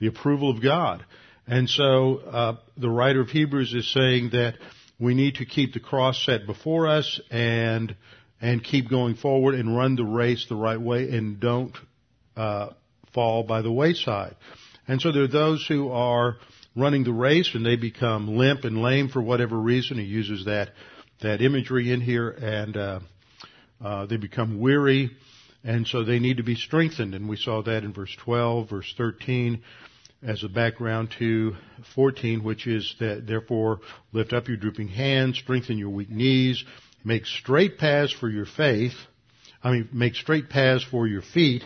the 0.01 0.07
approval 0.09 0.51
of 0.51 0.63
God. 0.63 1.05
And 1.47 1.69
so 1.69 2.19
uh, 2.19 2.57
the 2.77 2.89
writer 2.89 3.21
of 3.21 3.29
Hebrews 3.29 3.75
is 3.75 3.93
saying 3.93 4.31
that 4.31 4.55
we 4.99 5.15
need 5.15 5.37
to 5.37 5.45
keep 5.45 5.75
the 5.75 5.81
cross 5.81 6.25
set 6.25 6.47
before 6.47 6.89
us 6.89 7.21
and 7.31 7.95
and 8.41 8.65
keep 8.65 8.89
going 8.89 9.15
forward 9.15 9.55
and 9.55 9.77
run 9.77 9.97
the 9.97 10.05
race 10.05 10.47
the 10.49 10.57
right 10.57 10.81
way 10.81 11.11
and 11.11 11.39
don't 11.39 11.75
uh, 12.37 12.71
fall 13.13 13.43
by 13.43 13.63
the 13.63 13.73
wayside. 13.73 14.37
And 14.87 15.01
so 15.01 15.13
there 15.13 15.23
are 15.23 15.29
those 15.29 15.65
who 15.67 15.91
are 15.91 16.37
running 16.77 17.05
the 17.05 17.13
race 17.13 17.55
and 17.55 17.65
they 17.65 17.77
become 17.77 18.37
limp 18.37 18.65
and 18.65 18.83
lame 18.83 19.09
for 19.09 19.23
whatever 19.23 19.59
reason. 19.59 19.99
He 19.99 20.05
uses 20.05 20.45
that 20.47 20.71
that 21.21 21.41
imagery 21.41 21.93
in 21.93 22.01
here, 22.01 22.29
and 22.29 22.77
uh, 22.77 23.01
uh, 23.83 24.07
they 24.07 24.17
become 24.17 24.61
weary, 24.61 25.11
and 25.63 25.87
so 25.87 26.05
they 26.05 26.19
need 26.19 26.39
to 26.39 26.43
be 26.43 26.55
strengthened. 26.55 27.15
And 27.15 27.29
we 27.29 27.37
saw 27.37 27.63
that 27.63 27.85
in 27.85 27.93
verse 27.93 28.15
12, 28.25 28.69
verse 28.69 28.95
13, 28.97 29.63
as 30.23 30.43
a 30.43 30.49
background 30.49 31.15
to 31.19 31.55
14, 31.95 32.43
which 32.43 32.67
is 32.67 32.95
that 33.01 33.27
therefore 33.27 33.81
lift 34.13 34.33
up 34.33 34.49
your 34.49 34.57
drooping 34.57 34.89
hands, 34.89 35.39
strengthen 35.39 35.79
your 35.79 35.91
weak 35.91 36.11
knees, 36.11 36.65
make 37.05 37.27
straight 37.27 37.79
paths 37.79 38.13
for 38.13 38.29
your 38.29 38.47
faith. 38.47 38.95
I 39.63 39.71
mean, 39.71 39.89
make 39.93 40.15
straight 40.15 40.51
paths 40.51 40.85
for 40.85 41.07
your 41.07 41.23
feet 41.23 41.65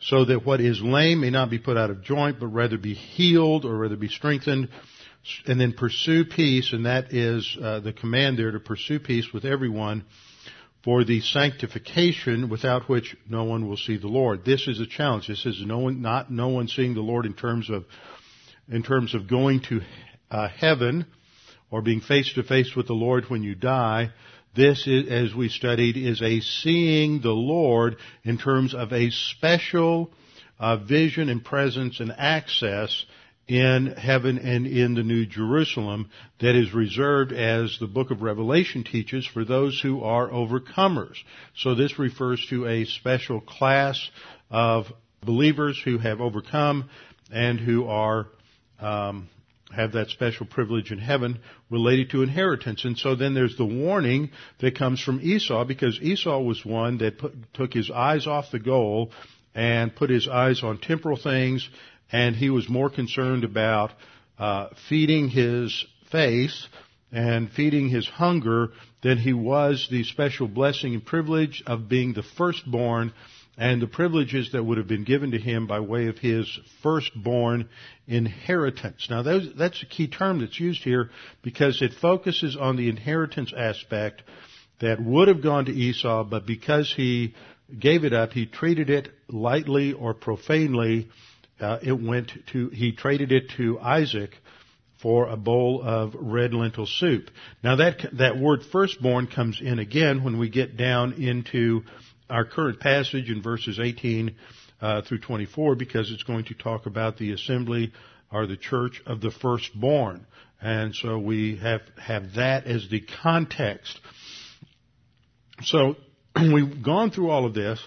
so 0.00 0.24
that 0.24 0.44
what 0.44 0.60
is 0.60 0.80
lame 0.82 1.20
may 1.20 1.30
not 1.30 1.50
be 1.50 1.58
put 1.58 1.76
out 1.76 1.90
of 1.90 2.02
joint, 2.02 2.38
but 2.38 2.48
rather 2.48 2.78
be 2.78 2.94
healed 2.94 3.64
or 3.64 3.76
rather 3.76 3.96
be 3.96 4.08
strengthened. 4.08 4.68
And 5.46 5.60
then 5.60 5.72
pursue 5.72 6.24
peace, 6.24 6.72
and 6.72 6.86
that 6.86 7.12
is 7.12 7.56
uh, 7.60 7.80
the 7.80 7.92
command 7.92 8.38
there 8.38 8.52
to 8.52 8.60
pursue 8.60 9.00
peace 9.00 9.32
with 9.32 9.44
everyone 9.44 10.04
for 10.84 11.02
the 11.02 11.20
sanctification 11.20 12.48
without 12.48 12.88
which 12.88 13.16
no 13.28 13.42
one 13.42 13.68
will 13.68 13.76
see 13.76 13.96
the 13.96 14.06
Lord. 14.06 14.44
This 14.44 14.68
is 14.68 14.78
a 14.78 14.86
challenge. 14.86 15.26
This 15.26 15.44
is 15.44 15.60
no 15.66 15.78
one, 15.78 16.00
not 16.00 16.30
no 16.30 16.46
one 16.46 16.68
seeing 16.68 16.94
the 16.94 17.00
Lord 17.00 17.26
in 17.26 17.34
terms 17.34 17.68
of, 17.68 17.86
in 18.68 18.84
terms 18.84 19.12
of 19.12 19.28
going 19.28 19.62
to 19.62 19.80
uh, 20.30 20.46
heaven 20.46 21.06
or 21.72 21.82
being 21.82 22.00
face 22.00 22.32
to 22.34 22.44
face 22.44 22.76
with 22.76 22.86
the 22.86 22.92
Lord 22.92 23.24
when 23.28 23.42
you 23.42 23.56
die, 23.56 24.10
this, 24.56 24.86
is, 24.86 25.08
as 25.08 25.34
we 25.34 25.48
studied, 25.48 25.96
is 25.96 26.22
a 26.22 26.40
seeing 26.40 27.20
the 27.20 27.30
Lord 27.30 27.96
in 28.24 28.38
terms 28.38 28.74
of 28.74 28.92
a 28.92 29.10
special 29.10 30.10
uh, 30.58 30.78
vision 30.78 31.28
and 31.28 31.44
presence 31.44 32.00
and 32.00 32.12
access 32.16 33.04
in 33.46 33.86
heaven 33.86 34.38
and 34.38 34.66
in 34.66 34.94
the 34.94 35.02
New 35.02 35.24
Jerusalem 35.26 36.10
that 36.40 36.56
is 36.56 36.74
reserved, 36.74 37.32
as 37.32 37.76
the 37.78 37.86
book 37.86 38.10
of 38.10 38.22
Revelation 38.22 38.82
teaches, 38.82 39.26
for 39.26 39.44
those 39.44 39.80
who 39.80 40.02
are 40.02 40.28
overcomers. 40.28 41.16
So 41.56 41.74
this 41.74 41.98
refers 41.98 42.44
to 42.50 42.66
a 42.66 42.84
special 42.86 43.40
class 43.40 44.10
of 44.50 44.86
believers 45.20 45.80
who 45.84 45.98
have 45.98 46.20
overcome 46.20 46.90
and 47.32 47.60
who 47.60 47.86
are 47.86 48.26
um, 48.80 49.28
have 49.74 49.92
that 49.92 50.08
special 50.08 50.46
privilege 50.46 50.92
in 50.92 50.98
heaven 50.98 51.40
related 51.70 52.10
to 52.10 52.22
inheritance. 52.22 52.84
And 52.84 52.96
so 52.96 53.14
then 53.14 53.34
there's 53.34 53.56
the 53.56 53.64
warning 53.64 54.30
that 54.60 54.78
comes 54.78 55.02
from 55.02 55.20
Esau 55.22 55.64
because 55.64 55.98
Esau 56.00 56.40
was 56.40 56.64
one 56.64 56.98
that 56.98 57.18
put, 57.18 57.34
took 57.54 57.72
his 57.72 57.90
eyes 57.90 58.26
off 58.26 58.52
the 58.52 58.58
goal 58.58 59.10
and 59.54 59.94
put 59.94 60.10
his 60.10 60.28
eyes 60.28 60.62
on 60.62 60.78
temporal 60.78 61.16
things 61.16 61.68
and 62.12 62.36
he 62.36 62.50
was 62.50 62.68
more 62.68 62.90
concerned 62.90 63.44
about 63.44 63.90
uh, 64.38 64.68
feeding 64.88 65.28
his 65.28 65.84
faith 66.10 66.52
and 67.10 67.50
feeding 67.50 67.88
his 67.88 68.06
hunger 68.06 68.68
than 69.02 69.18
he 69.18 69.32
was 69.32 69.88
the 69.90 70.04
special 70.04 70.46
blessing 70.46 70.94
and 70.94 71.04
privilege 71.04 71.62
of 71.66 71.88
being 71.88 72.12
the 72.12 72.22
firstborn 72.22 73.12
and 73.58 73.80
the 73.80 73.86
privileges 73.86 74.52
that 74.52 74.62
would 74.62 74.78
have 74.78 74.88
been 74.88 75.04
given 75.04 75.30
to 75.30 75.38
him 75.38 75.66
by 75.66 75.80
way 75.80 76.08
of 76.08 76.18
his 76.18 76.58
firstborn 76.82 77.68
inheritance. 78.06 79.08
Now 79.08 79.22
that's 79.22 79.82
a 79.82 79.86
key 79.86 80.08
term 80.08 80.40
that's 80.40 80.60
used 80.60 80.82
here 80.82 81.10
because 81.42 81.80
it 81.80 81.94
focuses 81.94 82.56
on 82.56 82.76
the 82.76 82.88
inheritance 82.88 83.52
aspect 83.56 84.22
that 84.80 85.02
would 85.02 85.28
have 85.28 85.42
gone 85.42 85.64
to 85.66 85.72
Esau, 85.72 86.24
but 86.24 86.46
because 86.46 86.92
he 86.94 87.34
gave 87.78 88.04
it 88.04 88.12
up, 88.12 88.32
he 88.32 88.46
treated 88.46 88.90
it 88.90 89.08
lightly 89.28 89.92
or 89.92 90.12
profanely. 90.12 91.08
Uh, 91.58 91.78
it 91.82 91.92
went 91.92 92.32
to, 92.52 92.68
he 92.68 92.92
traded 92.92 93.32
it 93.32 93.50
to 93.56 93.80
Isaac 93.80 94.36
for 95.00 95.28
a 95.28 95.36
bowl 95.36 95.82
of 95.82 96.14
red 96.14 96.52
lentil 96.52 96.86
soup. 96.86 97.30
Now 97.62 97.76
that, 97.76 98.04
that 98.18 98.38
word 98.38 98.60
firstborn 98.70 99.28
comes 99.28 99.60
in 99.62 99.78
again 99.78 100.22
when 100.22 100.38
we 100.38 100.50
get 100.50 100.76
down 100.76 101.14
into 101.14 101.84
our 102.28 102.44
current 102.44 102.80
passage 102.80 103.30
in 103.30 103.42
verses 103.42 103.78
18 103.78 104.34
uh, 104.80 105.02
through 105.02 105.20
24 105.20 105.76
because 105.76 106.10
it's 106.10 106.22
going 106.22 106.44
to 106.44 106.54
talk 106.54 106.86
about 106.86 107.16
the 107.16 107.32
assembly 107.32 107.92
or 108.32 108.46
the 108.46 108.56
church 108.56 109.02
of 109.06 109.20
the 109.20 109.30
firstborn. 109.30 110.26
And 110.60 110.94
so 110.94 111.18
we 111.18 111.56
have, 111.56 111.82
have 111.98 112.34
that 112.34 112.66
as 112.66 112.88
the 112.90 113.04
context. 113.22 113.98
So 115.62 115.96
we've 116.36 116.82
gone 116.82 117.10
through 117.10 117.30
all 117.30 117.44
of 117.44 117.54
this 117.54 117.80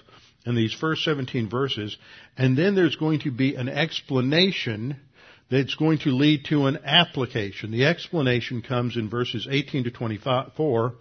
in 0.46 0.55
these 0.55 0.74
first 0.74 1.03
17 1.03 1.50
verses, 1.50 1.98
and 2.38 2.58
then 2.58 2.75
there's 2.75 2.96
going 2.96 3.19
to 3.22 3.31
be 3.31 3.55
an 3.55 3.69
explanation 3.69 4.98
that's 5.50 5.75
going 5.75 6.00
to 6.00 6.12
lead 6.12 6.46
to 6.46 6.68
an 6.68 6.79
application. 6.86 7.72
The 7.72 7.86
explanation 7.86 8.62
comes 8.62 8.98
in 8.98 9.10
verses 9.10 9.48
18 9.50 9.86
to 9.86 9.91
24, 9.91 10.94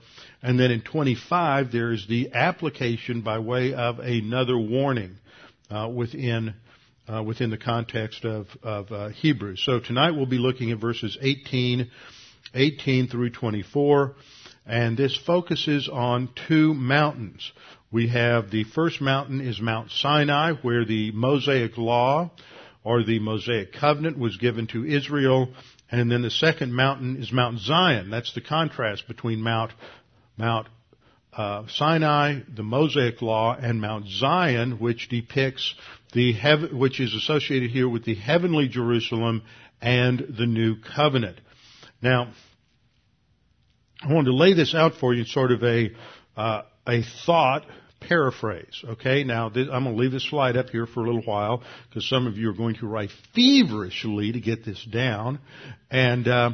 and 0.43 0.59
then 0.59 0.71
in 0.71 0.81
25 0.81 1.71
there 1.71 1.93
is 1.93 2.07
the 2.09 2.31
application 2.33 3.21
by 3.21 3.38
way 3.38 3.75
of 3.75 3.99
another 3.99 4.59
warning 4.59 5.17
uh, 5.71 5.88
within 5.95 6.55
uh, 7.09 7.23
within 7.23 7.49
the 7.49 7.59
context 7.59 8.25
of, 8.26 8.47
of 8.62 8.93
uh, 8.93 9.09
Hebrews. 9.09 9.62
So 9.64 9.81
tonight 9.81 10.11
we'll 10.11 10.26
be 10.26 10.37
looking 10.37 10.73
at 10.73 10.78
verses 10.78 11.17
18, 11.19 11.90
18 12.55 13.09
through 13.09 13.31
24, 13.31 14.14
and 14.67 14.95
this 14.95 15.17
focuses 15.17 15.88
on 15.88 16.28
two 16.47 16.75
mountains. 16.75 17.50
We 17.90 18.09
have 18.09 18.50
the 18.50 18.64
first 18.64 19.00
mountain 19.00 19.40
is 19.40 19.59
Mount 19.59 19.90
Sinai, 19.90 20.52
where 20.61 20.85
the 20.85 21.11
Mosaic 21.12 21.78
Law 21.78 22.31
or 22.88 23.02
the 23.02 23.18
Mosaic 23.18 23.71
covenant 23.75 24.18
was 24.18 24.38
given 24.38 24.66
to 24.68 24.83
Israel. 24.83 25.50
And 25.90 26.11
then 26.11 26.23
the 26.23 26.30
second 26.30 26.73
mountain 26.73 27.21
is 27.21 27.30
Mount 27.30 27.59
Zion. 27.59 28.09
That's 28.09 28.33
the 28.33 28.40
contrast 28.40 29.07
between 29.07 29.42
Mount, 29.42 29.73
Mount 30.38 30.68
uh, 31.37 31.64
Sinai, 31.68 32.40
the 32.49 32.62
Mosaic 32.62 33.21
Law, 33.21 33.54
and 33.54 33.78
Mount 33.78 34.09
Zion, 34.09 34.78
which 34.78 35.11
depicts 35.11 35.75
the 36.14 36.33
heav- 36.33 36.73
which 36.73 36.99
is 36.99 37.12
associated 37.12 37.71
here 37.71 37.87
with 37.87 38.07
the 38.07 38.14
heavenly 38.14 38.68
Jerusalem 38.68 39.42
and 39.83 40.21
the 40.38 40.47
new 40.47 40.76
covenant. 40.80 41.42
Now, 42.00 42.33
I 44.02 44.11
wanted 44.11 44.30
to 44.30 44.35
lay 44.35 44.54
this 44.54 44.75
out 44.75 44.95
for 44.95 45.12
you 45.12 45.26
sort 45.26 45.52
of 45.52 45.62
a 45.62 45.90
uh, 46.38 46.62
a 46.87 47.02
thought 47.26 47.66
paraphrase. 48.00 48.83
Okay, 48.85 49.25
now 49.25 49.49
this, 49.49 49.69
I'm 49.73 49.85
going 49.85 49.97
to 49.97 50.00
leave 50.00 50.12
this 50.12 50.28
slide 50.28 50.57
up 50.57 50.71
here 50.71 50.87
for 50.87 51.00
a 51.00 51.07
little 51.07 51.23
while 51.23 51.62
because 51.88 52.09
some 52.09 52.26
of 52.26 52.37
you 52.37 52.50
are 52.50 52.55
going 52.55 52.76
to 52.76 52.87
write 52.87 53.11
feverishly 53.35 54.33
to 54.33 54.40
get 54.40 54.64
this 54.64 54.83
down, 54.85 55.38
and 55.90 56.26
uh, 56.26 56.50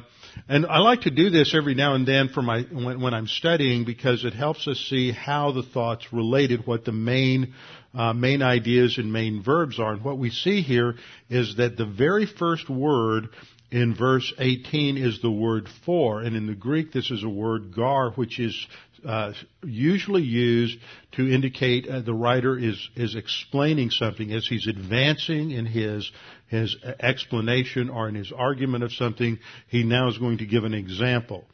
and 0.48 0.66
I 0.66 0.78
like 0.78 1.02
to 1.02 1.10
do 1.10 1.30
this 1.30 1.54
every 1.54 1.74
now 1.74 1.94
and 1.94 2.06
then 2.06 2.28
for 2.28 2.42
my 2.42 2.62
when, 2.62 3.00
when 3.00 3.14
I'm 3.14 3.26
studying 3.26 3.84
because 3.84 4.24
it 4.24 4.34
helps 4.34 4.66
us 4.66 4.78
see 4.90 5.12
how 5.12 5.52
the 5.52 5.62
thoughts 5.62 6.12
related, 6.12 6.66
what 6.66 6.84
the 6.84 6.92
main 6.92 7.54
uh, 7.94 8.12
main 8.12 8.42
ideas 8.42 8.98
and 8.98 9.12
main 9.12 9.42
verbs 9.42 9.78
are. 9.78 9.92
And 9.92 10.04
what 10.04 10.18
we 10.18 10.30
see 10.30 10.62
here 10.62 10.96
is 11.30 11.56
that 11.56 11.76
the 11.76 11.86
very 11.86 12.26
first 12.26 12.68
word 12.68 13.28
in 13.70 13.94
verse 13.94 14.32
18 14.38 14.96
is 14.96 15.20
the 15.20 15.30
word 15.30 15.68
for, 15.84 16.20
and 16.20 16.36
in 16.36 16.46
the 16.46 16.54
Greek 16.54 16.92
this 16.92 17.10
is 17.10 17.22
a 17.24 17.28
word 17.28 17.74
gar, 17.74 18.10
which 18.12 18.38
is 18.38 18.66
uh, 19.06 19.32
usually 19.62 20.22
used 20.22 20.78
to 21.12 21.30
indicate 21.30 21.88
uh, 21.88 22.00
the 22.00 22.14
writer 22.14 22.58
is 22.58 22.88
is 22.96 23.14
explaining 23.14 23.90
something 23.90 24.32
as 24.32 24.46
he's 24.46 24.66
advancing 24.66 25.50
in 25.50 25.66
his 25.66 26.10
his 26.48 26.76
explanation 27.00 27.90
or 27.90 28.08
in 28.08 28.14
his 28.14 28.32
argument 28.32 28.84
of 28.84 28.92
something. 28.92 29.38
He 29.68 29.84
now 29.84 30.08
is 30.08 30.18
going 30.18 30.38
to 30.38 30.46
give 30.46 30.64
an 30.64 30.74
example 30.74 31.44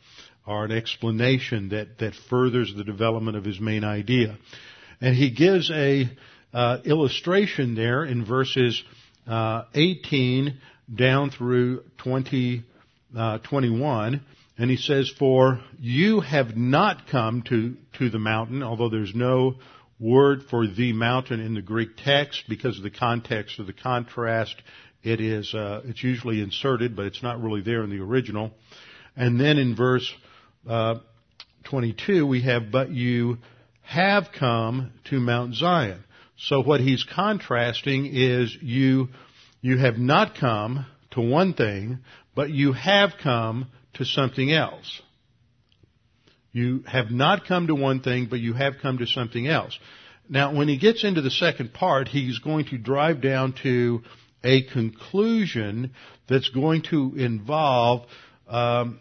or 0.46 0.64
an 0.64 0.72
explanation 0.72 1.70
that 1.70 1.98
that 1.98 2.14
furthers 2.28 2.74
the 2.74 2.84
development 2.84 3.36
of 3.36 3.44
his 3.44 3.60
main 3.60 3.84
idea, 3.84 4.36
and 5.00 5.14
he 5.14 5.30
gives 5.30 5.70
a 5.70 6.08
uh, 6.52 6.78
illustration 6.84 7.74
there 7.74 8.04
in 8.04 8.24
verses 8.24 8.82
uh, 9.26 9.64
18 9.74 10.58
down 10.92 11.30
through 11.30 11.84
20, 11.98 12.64
uh, 13.16 13.38
21. 13.38 14.20
And 14.60 14.70
he 14.70 14.76
says, 14.76 15.10
For 15.18 15.58
you 15.78 16.20
have 16.20 16.54
not 16.54 17.06
come 17.06 17.40
to, 17.48 17.76
to 17.94 18.10
the 18.10 18.18
mountain, 18.18 18.62
although 18.62 18.90
there's 18.90 19.14
no 19.14 19.54
word 19.98 20.42
for 20.50 20.66
the 20.66 20.92
mountain 20.92 21.40
in 21.40 21.54
the 21.54 21.62
Greek 21.62 21.96
text 21.96 22.44
because 22.46 22.76
of 22.76 22.82
the 22.82 22.90
context 22.90 23.58
of 23.58 23.66
the 23.66 23.72
contrast. 23.72 24.54
It 25.02 25.18
is, 25.18 25.54
uh, 25.54 25.80
it's 25.86 26.02
usually 26.02 26.42
inserted, 26.42 26.94
but 26.94 27.06
it's 27.06 27.22
not 27.22 27.42
really 27.42 27.62
there 27.62 27.82
in 27.82 27.88
the 27.88 28.00
original. 28.00 28.50
And 29.16 29.40
then 29.40 29.56
in 29.56 29.74
verse, 29.74 30.12
uh, 30.68 30.96
22, 31.64 32.26
we 32.26 32.42
have, 32.42 32.70
but 32.70 32.90
you 32.90 33.38
have 33.80 34.28
come 34.38 34.92
to 35.04 35.20
Mount 35.20 35.54
Zion. 35.54 36.04
So 36.36 36.62
what 36.62 36.80
he's 36.80 37.02
contrasting 37.02 38.10
is 38.12 38.54
you, 38.60 39.08
you 39.62 39.78
have 39.78 39.96
not 39.96 40.34
come 40.34 40.84
to 41.12 41.22
one 41.22 41.54
thing, 41.54 42.00
but 42.34 42.50
you 42.50 42.74
have 42.74 43.12
come 43.22 43.68
to 43.94 44.04
something 44.04 44.52
else. 44.52 45.02
You 46.52 46.82
have 46.86 47.10
not 47.10 47.46
come 47.46 47.68
to 47.68 47.74
one 47.74 48.00
thing, 48.00 48.26
but 48.28 48.40
you 48.40 48.54
have 48.54 48.74
come 48.82 48.98
to 48.98 49.06
something 49.06 49.46
else. 49.46 49.78
Now, 50.28 50.54
when 50.54 50.68
he 50.68 50.78
gets 50.78 51.04
into 51.04 51.22
the 51.22 51.30
second 51.30 51.72
part, 51.72 52.08
he's 52.08 52.38
going 52.38 52.66
to 52.66 52.78
drive 52.78 53.20
down 53.20 53.54
to 53.62 54.02
a 54.42 54.62
conclusion 54.62 55.92
that's 56.28 56.48
going 56.48 56.82
to 56.90 57.14
involve 57.16 58.06
um, 58.48 59.00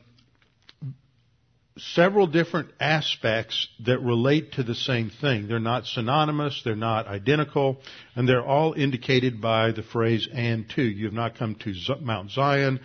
several 1.77 2.27
different 2.27 2.69
aspects 2.79 3.67
that 3.85 3.99
relate 3.99 4.53
to 4.53 4.63
the 4.63 4.75
same 4.75 5.09
thing. 5.09 5.47
They're 5.47 5.59
not 5.59 5.85
synonymous, 5.85 6.61
they're 6.63 6.75
not 6.75 7.07
identical, 7.07 7.77
and 8.15 8.27
they're 8.27 8.45
all 8.45 8.73
indicated 8.73 9.41
by 9.41 9.71
the 9.71 9.83
phrase 9.83 10.27
and 10.31 10.69
to. 10.75 10.81
You 10.81 11.05
have 11.05 11.13
not 11.13 11.37
come 11.37 11.55
to 11.55 11.73
Mount 12.01 12.31
Zion 12.31 12.79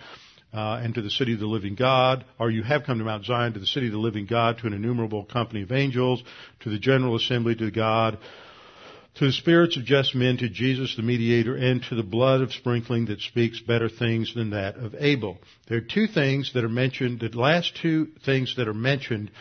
uh, 0.55 0.79
and 0.81 0.95
to 0.95 1.01
the 1.01 1.09
city 1.09 1.33
of 1.33 1.39
the 1.39 1.45
living 1.45 1.75
God, 1.75 2.23
or 2.39 2.49
you 2.49 2.63
have 2.63 2.83
come 2.83 2.99
to 2.99 3.03
Mount 3.03 3.25
Zion, 3.25 3.53
to 3.53 3.59
the 3.59 3.65
city 3.65 3.87
of 3.87 3.91
the 3.91 3.99
living 3.99 4.25
God, 4.25 4.59
to 4.59 4.67
an 4.67 4.73
innumerable 4.73 5.25
company 5.25 5.63
of 5.63 5.71
angels, 5.73 6.23
to 6.61 6.69
the 6.69 6.79
general 6.79 7.17
assembly, 7.17 7.55
to 7.55 7.71
God, 7.71 8.17
to 9.15 9.25
the 9.25 9.33
spirits 9.33 9.75
of 9.75 9.83
just 9.83 10.15
men, 10.15 10.37
to 10.37 10.47
Jesus 10.47 10.95
the 10.95 11.01
mediator, 11.01 11.55
and 11.55 11.83
to 11.83 11.95
the 11.95 12.03
blood 12.03 12.39
of 12.39 12.53
sprinkling 12.53 13.07
that 13.07 13.19
speaks 13.19 13.59
better 13.59 13.89
things 13.89 14.33
than 14.33 14.51
that 14.51 14.77
of 14.77 14.95
Abel. 14.97 15.37
There 15.67 15.79
are 15.79 15.81
two 15.81 16.07
things 16.07 16.53
that 16.53 16.63
are 16.63 16.69
mentioned, 16.69 17.19
the 17.19 17.37
last 17.37 17.77
two 17.81 18.07
things 18.25 18.55
that 18.55 18.69
are 18.69 18.73
mentioned 18.73 19.31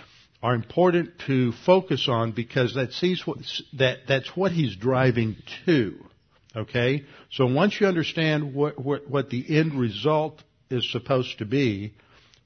are 0.42 0.54
important 0.54 1.12
to 1.28 1.52
focus 1.64 2.08
on 2.08 2.32
because 2.32 2.74
that 2.74 2.92
sees 2.92 3.24
what, 3.24 3.38
that, 3.78 3.98
that's 4.08 4.36
what 4.36 4.50
he's 4.50 4.74
driving 4.74 5.36
to. 5.64 5.94
Okay? 6.56 7.04
So 7.30 7.46
once 7.46 7.80
you 7.80 7.86
understand 7.86 8.52
what, 8.52 8.78
what, 8.78 9.08
what 9.08 9.30
the 9.30 9.58
end 9.58 9.74
result 9.74 10.42
is 10.74 10.90
supposed 10.90 11.38
to 11.38 11.44
be, 11.44 11.94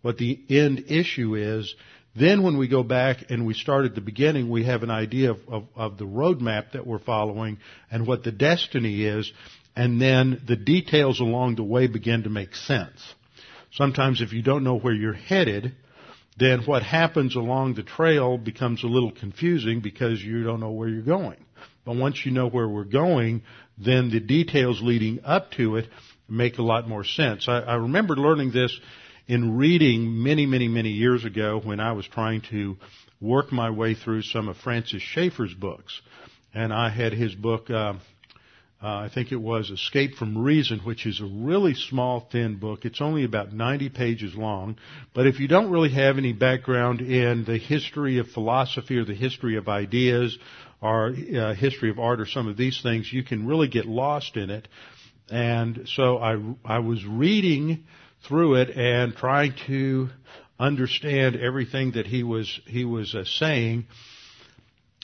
what 0.02 0.18
the 0.18 0.40
end 0.48 0.84
issue 0.88 1.34
is, 1.34 1.74
then 2.14 2.42
when 2.42 2.58
we 2.58 2.68
go 2.68 2.82
back 2.82 3.30
and 3.30 3.46
we 3.46 3.54
start 3.54 3.84
at 3.84 3.94
the 3.94 4.00
beginning, 4.00 4.48
we 4.48 4.64
have 4.64 4.82
an 4.82 4.90
idea 4.90 5.30
of, 5.30 5.40
of, 5.48 5.64
of 5.76 5.98
the 5.98 6.06
roadmap 6.06 6.72
that 6.72 6.86
we're 6.86 6.98
following 6.98 7.58
and 7.90 8.06
what 8.06 8.24
the 8.24 8.32
destiny 8.32 9.04
is, 9.04 9.32
and 9.76 10.00
then 10.00 10.42
the 10.46 10.56
details 10.56 11.20
along 11.20 11.56
the 11.56 11.62
way 11.62 11.86
begin 11.86 12.24
to 12.24 12.30
make 12.30 12.54
sense. 12.54 13.14
Sometimes 13.72 14.20
if 14.20 14.32
you 14.32 14.42
don't 14.42 14.64
know 14.64 14.78
where 14.78 14.94
you're 14.94 15.12
headed, 15.12 15.74
then 16.38 16.62
what 16.64 16.82
happens 16.82 17.36
along 17.36 17.74
the 17.74 17.82
trail 17.82 18.38
becomes 18.38 18.82
a 18.82 18.88
little 18.88 19.12
confusing 19.12 19.80
because 19.80 20.22
you 20.22 20.44
don't 20.44 20.60
know 20.60 20.70
where 20.70 20.88
you're 20.88 21.02
going. 21.02 21.44
But 21.84 21.96
once 21.96 22.24
you 22.24 22.32
know 22.32 22.48
where 22.48 22.68
we're 22.68 22.84
going, 22.84 23.42
then 23.76 24.10
the 24.10 24.20
details 24.20 24.80
leading 24.82 25.20
up 25.24 25.50
to 25.52 25.76
it 25.76 25.88
make 26.28 26.58
a 26.58 26.62
lot 26.62 26.88
more 26.88 27.04
sense. 27.04 27.48
I, 27.48 27.60
I 27.60 27.74
remember 27.76 28.16
learning 28.16 28.52
this 28.52 28.78
in 29.26 29.56
reading 29.56 30.22
many, 30.22 30.46
many, 30.46 30.68
many 30.68 30.90
years 30.90 31.24
ago 31.24 31.60
when 31.62 31.80
I 31.80 31.92
was 31.92 32.06
trying 32.06 32.42
to 32.50 32.76
work 33.20 33.52
my 33.52 33.70
way 33.70 33.94
through 33.94 34.22
some 34.22 34.48
of 34.48 34.56
Francis 34.56 35.02
Schaeffer's 35.02 35.54
books. 35.54 36.00
And 36.54 36.72
I 36.72 36.88
had 36.88 37.12
his 37.12 37.34
book, 37.34 37.68
uh, 37.68 37.94
uh, 38.80 38.86
I 38.86 39.10
think 39.12 39.32
it 39.32 39.36
was 39.36 39.70
Escape 39.70 40.14
from 40.14 40.38
Reason, 40.38 40.78
which 40.80 41.04
is 41.04 41.20
a 41.20 41.26
really 41.26 41.74
small, 41.74 42.26
thin 42.32 42.56
book. 42.56 42.84
It's 42.84 43.00
only 43.00 43.24
about 43.24 43.52
90 43.52 43.90
pages 43.90 44.34
long. 44.34 44.76
But 45.14 45.26
if 45.26 45.40
you 45.40 45.48
don't 45.48 45.70
really 45.70 45.90
have 45.90 46.16
any 46.16 46.32
background 46.32 47.00
in 47.00 47.44
the 47.44 47.58
history 47.58 48.18
of 48.18 48.28
philosophy 48.28 48.96
or 48.96 49.04
the 49.04 49.14
history 49.14 49.56
of 49.56 49.68
ideas 49.68 50.38
or 50.80 51.08
uh, 51.08 51.54
history 51.54 51.90
of 51.90 51.98
art 51.98 52.20
or 52.20 52.26
some 52.26 52.48
of 52.48 52.56
these 52.56 52.80
things, 52.82 53.12
you 53.12 53.24
can 53.24 53.46
really 53.46 53.68
get 53.68 53.84
lost 53.84 54.36
in 54.36 54.48
it. 54.48 54.68
And 55.30 55.88
so 55.94 56.18
I, 56.18 56.36
I 56.64 56.78
was 56.78 57.04
reading 57.04 57.84
through 58.26 58.56
it 58.56 58.70
and 58.70 59.14
trying 59.14 59.54
to 59.66 60.08
understand 60.58 61.36
everything 61.36 61.92
that 61.92 62.06
he 62.06 62.22
was 62.22 62.60
he 62.66 62.84
was 62.84 63.14
uh, 63.14 63.24
saying. 63.24 63.86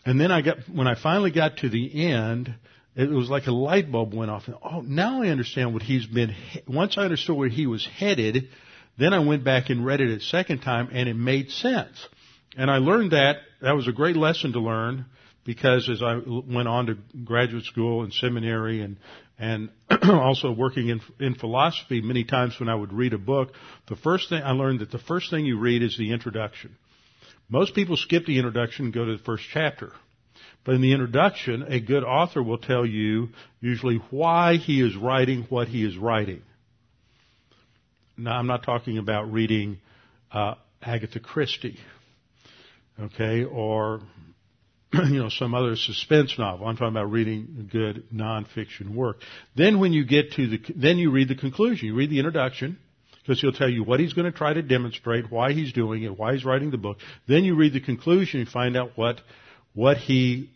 And 0.05 0.21
then 0.21 0.33
I 0.33 0.43
got 0.43 0.69
when 0.73 0.87
I 0.87 0.95
finally 1.01 1.31
got 1.31 1.59
to 1.59 1.69
the 1.69 2.07
end, 2.07 2.55
it 2.97 3.09
was 3.11 3.29
like 3.29 3.47
a 3.47 3.53
light 3.53 3.91
bulb 3.91 4.15
went 4.15 4.31
off. 4.31 4.47
And, 4.47 4.57
Oh, 4.63 4.81
now 4.81 5.23
I 5.23 5.29
understand 5.29 5.73
what 5.73 5.83
he's 5.83 6.07
been. 6.07 6.35
Once 6.67 6.97
I 6.99 7.03
understood 7.03 7.37
where 7.37 7.49
he 7.49 7.67
was 7.67 7.87
headed, 7.87 8.49
then 8.99 9.13
I 9.13 9.21
went 9.21 9.45
back 9.45 9.71
and 9.71 9.85
read 9.85 10.01
it 10.01 10.17
a 10.17 10.21
second 10.21 10.61
time, 10.61 10.91
and 10.93 11.09
it 11.09 11.15
made 11.15 11.51
sense. 11.51 12.07
And 12.57 12.71
I 12.71 12.79
learned 12.79 13.13
that 13.13 13.37
that 13.61 13.73
was 13.73 13.89
a 13.89 13.93
great 13.93 14.17
lesson 14.17 14.53
to 14.53 14.61
learn 14.61 15.07
because 15.45 15.89
as 15.89 16.03
I 16.03 16.21
went 16.25 16.69
on 16.69 16.87
to 16.87 16.99
graduate 17.25 17.65
school 17.65 18.03
and 18.03 18.13
seminary 18.13 18.81
and 18.81 18.97
and 19.39 19.71
also 20.03 20.53
working 20.53 20.89
in 20.89 21.01
in 21.19 21.35
philosophy 21.35 22.01
many 22.01 22.25
times 22.25 22.59
when 22.59 22.69
I 22.69 22.75
would 22.75 22.93
read 22.93 23.13
a 23.13 23.19
book 23.19 23.53
the 23.89 23.97
first 23.97 24.29
thing 24.29 24.43
I 24.43 24.53
learned 24.53 24.81
that 24.81 24.91
the 24.91 24.99
first 24.99 25.31
thing 25.31 25.45
you 25.45 25.59
read 25.59 25.83
is 25.83 25.97
the 25.99 26.13
introduction. 26.13 26.77
Most 27.49 27.75
people 27.75 27.97
skip 27.97 28.27
the 28.27 28.39
introduction 28.39 28.87
and 28.87 28.95
go 28.95 29.05
to 29.05 29.17
the 29.17 29.23
first 29.23 29.45
chapter. 29.53 29.93
But 30.65 30.77
in 30.77 30.81
the 30.81 30.93
introduction 30.93 31.65
a 31.69 31.81
good 31.81 32.05
author 32.05 32.43
will 32.43 32.59
tell 32.59 32.87
you 32.87 33.31
usually 33.61 33.97
why 34.11 34.57
he 34.57 34.81
is 34.81 34.97
writing 34.97 35.47
what 35.49 35.69
he 35.69 35.85
is 35.85 35.97
writing. 35.97 36.43
Now 38.17 38.39
I'm 38.39 38.47
not 38.47 38.63
talking 38.63 38.99
about 38.99 39.33
reading 39.33 39.79
uh, 40.33 40.55
Agatha 40.83 41.21
Christie 41.21 41.79
okay, 43.01 43.45
or 43.45 44.01
you 45.09 45.23
know, 45.23 45.29
some 45.29 45.55
other 45.55 45.77
suspense 45.77 46.39
novel. 46.39 46.67
I'm 46.67 46.77
talking 46.77 46.89
about 46.89 47.11
reading 47.11 47.69
good 47.71 48.05
nonfiction 48.13 48.95
work. 48.95 49.19
Then 49.57 49.81
when 49.81 49.93
you 49.93 50.05
get 50.05 50.33
to 50.33 50.47
the, 50.47 50.61
then 50.77 50.99
you 50.99 51.11
read 51.11 51.29
the 51.29 51.35
conclusion. 51.35 51.89
You 51.89 51.95
read 51.95 52.11
the 52.11 52.19
introduction, 52.19 52.79
because 53.23 53.41
he'll 53.41 53.53
tell 53.53 53.71
you 53.71 53.83
what 53.83 54.01
he's 54.01 54.13
going 54.13 54.31
to 54.31 54.37
try 54.37 54.53
to 54.53 54.63
demonstrate, 54.63 55.31
why 55.31 55.53
he's 55.53 55.73
doing 55.73 56.03
it, 56.03 56.17
why 56.17 56.35
he's 56.35 56.45
writing 56.45 56.71
the 56.71 56.79
book. 56.79 56.99
Then 57.27 57.45
you 57.45 57.57
read 57.57 57.73
the 57.73 57.81
conclusion, 57.81 58.41
you 58.41 58.47
find 58.47 58.77
out 58.77 58.93
what, 58.97 59.21
what 59.73 59.97
he, 59.97 60.51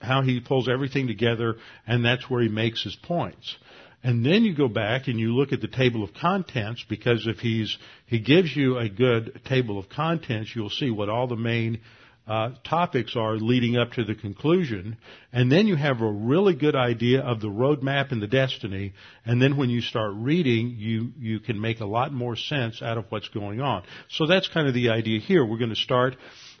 how 0.00 0.22
he 0.22 0.40
pulls 0.40 0.68
everything 0.68 1.08
together, 1.08 1.56
and 1.86 2.04
that's 2.04 2.30
where 2.30 2.42
he 2.42 2.48
makes 2.48 2.82
his 2.84 2.94
points. 2.94 3.56
And 4.04 4.24
then 4.24 4.44
you 4.44 4.54
go 4.54 4.68
back 4.68 5.08
and 5.08 5.18
you 5.18 5.34
look 5.34 5.52
at 5.52 5.62
the 5.62 5.68
table 5.68 6.04
of 6.04 6.12
contents 6.12 6.84
because 6.88 7.26
if 7.26 7.38
he's, 7.38 7.76
he 8.06 8.20
gives 8.20 8.54
you 8.54 8.78
a 8.78 8.88
good 8.88 9.40
table 9.46 9.78
of 9.78 9.88
contents, 9.88 10.52
you'll 10.54 10.68
see 10.68 10.90
what 10.90 11.08
all 11.08 11.26
the 11.26 11.36
main 11.36 11.80
uh, 12.26 12.50
topics 12.64 13.16
are 13.16 13.36
leading 13.36 13.76
up 13.76 13.92
to 13.92 14.04
the 14.04 14.14
conclusion, 14.14 14.96
and 15.30 15.52
then 15.52 15.66
you 15.66 15.76
have 15.76 16.00
a 16.00 16.10
really 16.10 16.54
good 16.54 16.74
idea 16.74 17.20
of 17.20 17.40
the 17.40 17.48
roadmap 17.48 18.12
and 18.12 18.22
the 18.22 18.26
destiny, 18.26 18.94
and 19.26 19.42
then 19.42 19.58
when 19.58 19.68
you 19.68 19.82
start 19.82 20.12
reading, 20.14 20.74
you 20.78 21.12
you 21.18 21.38
can 21.38 21.60
make 21.60 21.80
a 21.80 21.84
lot 21.84 22.12
more 22.12 22.34
sense 22.34 22.80
out 22.80 22.96
of 22.96 23.04
what's 23.10 23.28
going 23.28 23.60
on. 23.60 23.82
So 24.08 24.26
that's 24.26 24.48
kind 24.48 24.66
of 24.66 24.72
the 24.72 24.88
idea 24.88 25.20
here. 25.20 25.44
We're 25.44 25.58
going 25.58 25.70
to 25.70 25.76
start 25.76 26.16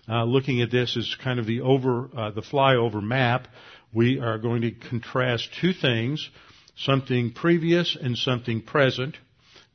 uh, 0.06 0.24
looking 0.24 0.60
at 0.60 0.70
this 0.70 0.98
as 0.98 1.16
kind 1.22 1.38
of 1.38 1.46
the 1.46 1.62
over 1.62 2.10
uh, 2.14 2.30
the 2.32 2.42
flyover 2.42 3.02
map. 3.02 3.48
We 3.94 4.20
are 4.20 4.38
going 4.38 4.62
to 4.62 4.70
contrast 4.70 5.48
two 5.62 5.72
things: 5.72 6.28
something 6.76 7.32
previous 7.32 7.96
and 7.98 8.18
something 8.18 8.60
present. 8.60 9.16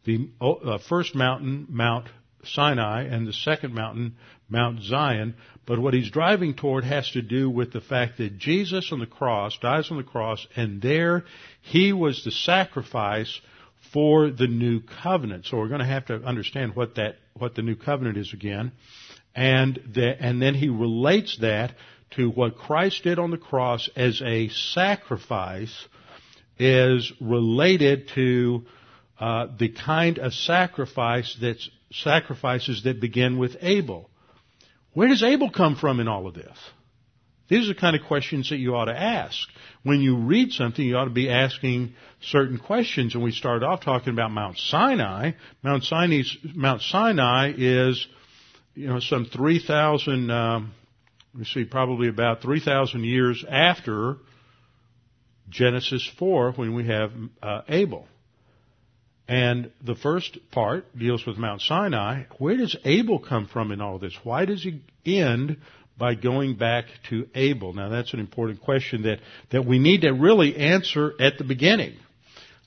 The 0.06 0.30
uh, 0.39 0.78
first 0.88 1.15
mountain, 1.15 1.65
Mount 1.67 2.08
Sinai, 2.43 3.04
and 3.04 3.28
the 3.28 3.34
second 3.34 3.73
mountain, 3.73 4.15
Mount 4.50 4.82
Zion. 4.82 5.36
But 5.66 5.80
what 5.80 5.94
he's 5.94 6.10
driving 6.10 6.56
toward 6.56 6.84
has 6.84 7.10
to 7.12 7.22
do 7.22 7.50
with 7.50 7.72
the 7.72 7.82
fact 7.82 8.18
that 8.18 8.38
Jesus 8.38 8.92
on 8.92 9.00
the 9.00 9.06
cross, 9.06 9.58
dies 9.60 9.92
on 9.92 9.98
the 9.98 10.04
cross, 10.04 10.46
and 10.56 10.82
there 10.82 11.26
he 11.62 11.94
was 11.94 12.24
the 12.24 12.32
sacrifice 12.32 13.40
for 13.94 14.30
the 14.30 14.48
new 14.48 14.82
covenant. 14.82 15.46
So 15.46 15.58
we're 15.58 15.68
going 15.68 15.80
to 15.80 15.86
have 15.86 16.08
to 16.08 16.16
understand 16.24 16.76
what 16.76 16.96
that, 16.96 17.16
what 17.34 17.56
the 17.56 17.62
new 17.62 17.76
covenant 17.76 18.18
is 18.18 18.34
again. 18.34 18.72
And 19.36 19.80
the, 19.94 20.16
and 20.20 20.42
then 20.42 20.56
he 20.56 20.70
relates 20.70 21.38
that 21.40 21.76
to 22.12 22.30
what 22.30 22.58
Christ 22.58 23.04
did 23.04 23.20
on 23.20 23.32
the 23.32 23.38
cross 23.38 23.90
as 23.96 24.22
a 24.26 24.50
sacrifice 24.50 25.88
is 26.58 27.12
related 27.22 28.10
to 28.16 28.66
uh, 29.20 29.48
the 29.58 29.70
kind 29.70 30.18
of 30.18 30.34
sacrifice 30.34 31.38
that's 31.40 31.70
sacrifices 31.92 32.84
that 32.84 33.00
begin 33.00 33.38
with 33.38 33.56
Abel. 33.62 34.10
Where 35.00 35.08
does 35.08 35.24
Abel 35.24 35.50
come 35.50 35.78
from 35.78 36.02
in 36.02 36.10
all 36.10 36.28
of 36.28 36.34
this? 36.34 36.58
These 37.48 37.70
are 37.70 37.74
the 37.74 37.80
kind 37.80 37.96
of 37.96 38.06
questions 38.06 38.50
that 38.50 38.58
you 38.58 38.76
ought 38.76 38.92
to 38.92 39.00
ask. 39.00 39.48
When 39.84 40.02
you 40.02 40.18
read 40.18 40.52
something, 40.52 40.86
you 40.86 40.98
ought 40.98 41.06
to 41.06 41.10
be 41.10 41.30
asking 41.30 41.94
certain 42.20 42.58
questions. 42.58 43.16
And 43.16 43.24
we 43.24 43.32
started 43.32 43.66
off 43.66 43.80
talking 43.80 44.12
about 44.12 44.32
Mount 44.32 44.58
Sinai. 44.58 45.32
Mount 45.64 45.86
Sinai, 45.86 46.24
Mount 46.54 46.82
Sinai 46.82 47.54
is, 47.56 48.06
you 48.76 48.88
know, 48.88 49.00
some 49.00 49.24
3,000, 49.24 50.30
um, 50.30 50.74
let 51.34 51.40
me 51.40 51.46
see, 51.46 51.64
probably 51.64 52.10
about 52.10 52.42
3,000 52.42 53.06
years 53.06 53.46
after 53.50 54.18
Genesis 55.48 56.06
4 56.20 56.52
when 56.58 56.76
we 56.76 56.88
have 56.88 57.14
uh, 57.42 57.62
Abel. 57.70 58.06
And 59.30 59.72
the 59.86 59.94
first 59.94 60.39
part 60.50 60.86
deals 60.98 61.24
with 61.24 61.38
Mount 61.38 61.62
Sinai. 61.62 62.24
Where 62.39 62.58
does 62.58 62.76
Abel 62.84 63.20
come 63.20 63.46
from 63.46 63.72
in 63.72 63.80
all 63.80 64.00
this? 64.00 64.18
Why 64.24 64.46
does 64.46 64.63
he 64.63 64.82
end 65.06 65.58
by 66.00 66.15
going 66.15 66.56
back 66.56 66.86
to 67.12 67.28
Abel? 67.36 67.74
Now 67.74 67.89
that's 67.89 68.12
an 68.13 68.20
important 68.20 68.60
question 68.62 69.04
that, 69.04 69.20
that 69.52 69.68
we 69.68 69.78
need 69.78 70.02
to 70.02 70.13
really 70.13 70.58
answer 70.58 71.13
at 71.20 71.38
the 71.38 71.44
beginning 71.44 71.98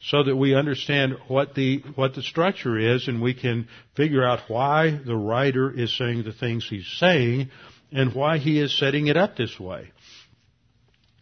so 0.02 0.22
that 0.22 0.36
we 0.36 0.54
understand 0.54 1.16
what 1.26 1.56
the, 1.56 1.82
what 1.96 2.14
the 2.14 2.22
structure 2.22 2.78
is 2.78 3.08
and 3.08 3.20
we 3.20 3.34
can 3.34 3.66
figure 3.96 4.24
out 4.24 4.48
why 4.48 5.00
the 5.04 5.16
writer 5.16 5.68
is 5.68 5.96
saying 5.98 6.22
the 6.22 6.32
things 6.32 6.64
he's 6.70 6.86
saying 6.98 7.50
and 7.90 8.14
why 8.14 8.38
he 8.38 8.60
is 8.60 8.78
setting 8.78 9.08
it 9.08 9.16
up 9.16 9.36
this 9.36 9.58
way. 9.58 9.90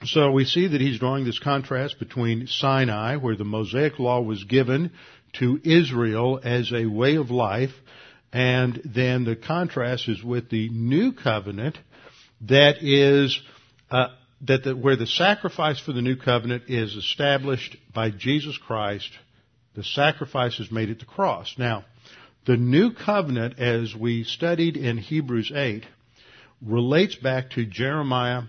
So 0.05 0.31
we 0.31 0.47
see 0.47 0.67
that 0.67 0.81
he's 0.81 0.99
drawing 0.99 1.25
this 1.25 1.39
contrast 1.39 1.99
between 1.99 2.47
Sinai, 2.47 3.17
where 3.17 3.37
the 3.37 3.45
Mosaic 3.45 3.99
Law 3.99 4.23
was 4.23 4.45
given 4.45 4.93
to 5.35 5.61
Israel 5.65 6.41
as 6.43 6.73
a 6.73 6.87
way 6.87 7.17
of 7.17 7.31
life, 7.31 7.71
and 8.33 8.81
then 8.85 9.25
the 9.25 9.37
contrast 9.37 10.09
is 10.09 10.23
with 10.23 10.51
the 10.51 10.69
new 10.71 11.13
covenant 11.13 11.79
that 12.43 12.83
is 12.83 13.39
uh, 13.91 14.09
that 14.43 14.65
the, 14.65 14.75
where 14.75 14.97
the 14.97 15.07
sacrifice 15.07 15.79
for 15.81 15.93
the 15.93 16.03
new 16.03 16.17
covenant 16.17 16.65
is 16.69 16.95
established 16.95 17.77
by 17.93 18.11
Jesus 18.11 18.57
Christ. 18.57 19.11
The 19.75 19.85
sacrifice 19.85 20.59
is 20.59 20.71
made 20.71 20.91
at 20.91 20.99
the 20.99 21.05
cross. 21.05 21.55
Now, 21.59 21.85
the 22.47 22.57
new 22.57 22.93
covenant, 22.93 23.59
as 23.59 23.95
we 23.95 24.25
studied 24.25 24.77
in 24.77 24.97
Hebrews 24.97 25.53
8, 25.55 25.85
relates 26.63 27.15
back 27.15 27.51
to 27.51 27.67
Jeremiah 27.67 28.43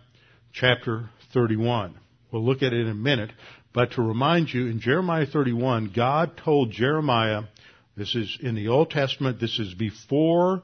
chapter 0.54 1.10
31. 1.34 1.98
We'll 2.32 2.46
look 2.46 2.64
at 2.64 2.74
it 2.74 2.82
in 2.82 2.88
a 2.88 2.96
minute. 2.96 3.32
But 3.74 3.94
to 3.94 4.02
remind 4.02 4.54
you, 4.54 4.68
in 4.68 4.80
Jeremiah 4.80 5.26
31, 5.26 5.92
God 5.96 6.38
told 6.38 6.72
Jeremiah, 6.72 7.44
this 7.96 8.16
is 8.16 8.38
in 8.42 8.56
the 8.56 8.68
Old 8.68 8.90
Testament, 8.90 9.40
this 9.40 9.60
is 9.60 9.74
before 9.74 10.64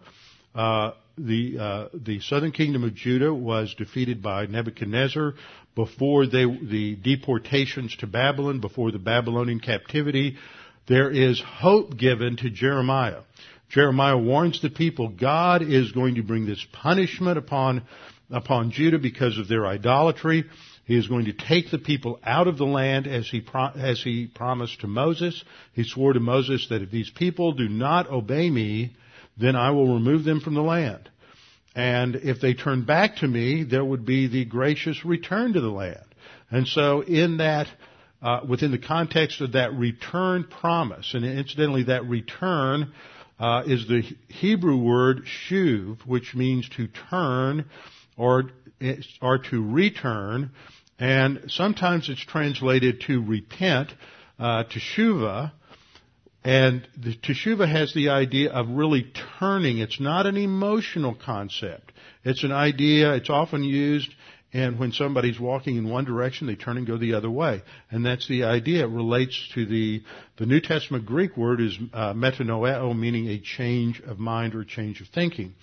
uh, 0.53 0.91
the 1.17 1.57
uh, 1.59 1.87
the 1.93 2.19
southern 2.19 2.51
kingdom 2.51 2.83
of 2.83 2.93
Judah 2.93 3.33
was 3.33 3.73
defeated 3.75 4.21
by 4.21 4.45
Nebuchadnezzar, 4.45 5.33
before 5.75 6.25
they, 6.25 6.45
the 6.45 6.95
deportations 6.95 7.95
to 7.97 8.07
Babylon, 8.07 8.59
before 8.59 8.91
the 8.91 8.99
Babylonian 8.99 9.59
captivity. 9.59 10.37
There 10.87 11.11
is 11.11 11.41
hope 11.41 11.97
given 11.97 12.37
to 12.37 12.49
Jeremiah. 12.49 13.21
Jeremiah 13.69 14.17
warns 14.17 14.61
the 14.61 14.69
people 14.69 15.09
God 15.09 15.61
is 15.61 15.91
going 15.91 16.15
to 16.15 16.23
bring 16.23 16.45
this 16.45 16.65
punishment 16.71 17.37
upon 17.37 17.83
upon 18.29 18.71
Judah 18.71 18.99
because 18.99 19.37
of 19.37 19.47
their 19.47 19.65
idolatry. 19.65 20.45
He 20.87 20.97
is 20.97 21.07
going 21.07 21.25
to 21.25 21.33
take 21.33 21.69
the 21.69 21.77
people 21.77 22.17
out 22.23 22.47
of 22.47 22.57
the 22.57 22.65
land 22.65 23.07
as 23.07 23.27
he, 23.27 23.41
pro- 23.41 23.71
as 23.75 24.01
he 24.01 24.25
promised 24.25 24.79
to 24.81 24.87
Moses. 24.87 25.43
He 25.73 25.83
swore 25.83 26.13
to 26.13 26.21
Moses 26.21 26.65
that 26.69 26.81
if 26.81 26.89
these 26.89 27.09
people 27.09 27.51
do 27.51 27.67
not 27.67 28.09
obey 28.09 28.49
me, 28.49 28.95
then 29.37 29.57
I 29.57 29.71
will 29.71 29.95
remove 29.95 30.23
them 30.23 30.39
from 30.39 30.53
the 30.53 30.61
land. 30.61 31.09
And 31.75 32.15
if 32.15 32.39
they 32.39 32.53
turn 32.53 32.85
back 32.85 33.17
to 33.17 33.27
me, 33.27 33.65
there 33.65 33.83
would 33.83 34.05
be 34.05 34.27
the 34.27 34.45
gracious 34.45 35.03
return 35.03 35.51
to 35.53 35.61
the 35.61 35.69
land. 35.69 36.05
And 36.49 36.65
so 36.65 37.01
in 37.01 37.37
that, 37.37 37.67
uh, 38.21 38.39
within 38.47 38.71
the 38.71 38.77
context 38.79 39.41
of 39.41 39.51
that 39.51 39.73
return 39.73 40.45
promise, 40.45 41.13
and 41.13 41.25
incidentally 41.25 41.83
that 41.83 42.05
return 42.05 42.93
uh, 43.41 43.63
is 43.67 43.85
the 43.89 44.03
Hebrew 44.29 44.77
word 44.77 45.25
shuv, 45.25 45.97
which 46.05 46.33
means 46.33 46.69
to 46.77 46.87
turn 47.09 47.65
or, 48.15 48.45
or 49.21 49.37
to 49.37 49.61
return, 49.61 50.51
and 50.99 51.43
sometimes 51.47 52.09
it's 52.09 52.23
translated 52.23 53.01
to 53.01 53.23
repent, 53.23 53.93
uh, 54.39 54.63
teshuva, 54.63 55.51
and 56.43 56.87
the 56.97 57.15
teshuva 57.15 57.69
has 57.69 57.93
the 57.93 58.09
idea 58.09 58.51
of 58.51 58.69
really 58.69 59.11
turning. 59.39 59.79
It's 59.79 59.99
not 59.99 60.25
an 60.25 60.37
emotional 60.37 61.13
concept. 61.13 61.91
It's 62.23 62.43
an 62.43 62.51
idea, 62.51 63.13
it's 63.13 63.29
often 63.29 63.63
used 63.63 64.13
and 64.53 64.79
when 64.79 64.93
somebody's 64.93 65.39
walking 65.39 65.75
in 65.75 65.89
one 65.89 66.05
direction, 66.05 66.47
they 66.47 66.55
turn 66.55 66.77
and 66.77 66.87
go 66.87 66.97
the 66.97 67.15
other 67.15 67.29
way. 67.29 67.63
And 67.91 68.05
that's 68.05 68.27
the 68.29 68.45
idea. 68.45 68.85
It 68.85 68.89
relates 68.89 69.49
to 69.55 69.65
the, 69.65 70.03
the 70.37 70.45
New 70.45 70.61
Testament 70.61 71.05
Greek 71.05 71.35
word 71.35 71.59
is 71.59 71.77
uh, 71.93 72.13
metanoeo, 72.13 72.97
meaning 72.97 73.27
a 73.27 73.39
change 73.39 74.01
of 74.01 74.19
mind 74.19 74.55
or 74.55 74.61
a 74.61 74.65
change 74.65 75.01
of 75.01 75.07
thinking. 75.09 75.53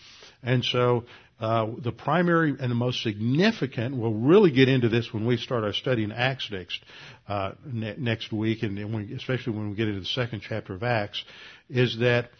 And 0.42 0.62
so 0.62 1.04
uh, 1.40 1.66
the 1.82 1.92
primary 1.92 2.54
and 2.58 2.70
the 2.70 2.76
most 2.76 3.02
significant, 3.02 3.96
we'll 3.96 4.12
really 4.14 4.52
get 4.52 4.68
into 4.68 4.88
this 4.88 5.12
when 5.12 5.26
we 5.26 5.36
start 5.36 5.64
our 5.64 5.72
study 5.72 6.04
in 6.04 6.12
Acts 6.12 6.48
next, 6.50 6.80
uh, 7.28 7.52
ne- 7.64 7.96
next 7.98 8.32
week, 8.32 8.62
and 8.62 8.76
when, 8.92 9.12
especially 9.16 9.54
when 9.54 9.70
we 9.70 9.76
get 9.76 9.88
into 9.88 10.00
the 10.00 10.06
second 10.06 10.42
chapter 10.46 10.74
of 10.74 10.82
Acts, 10.82 11.22
is 11.68 11.98
that 11.98 12.30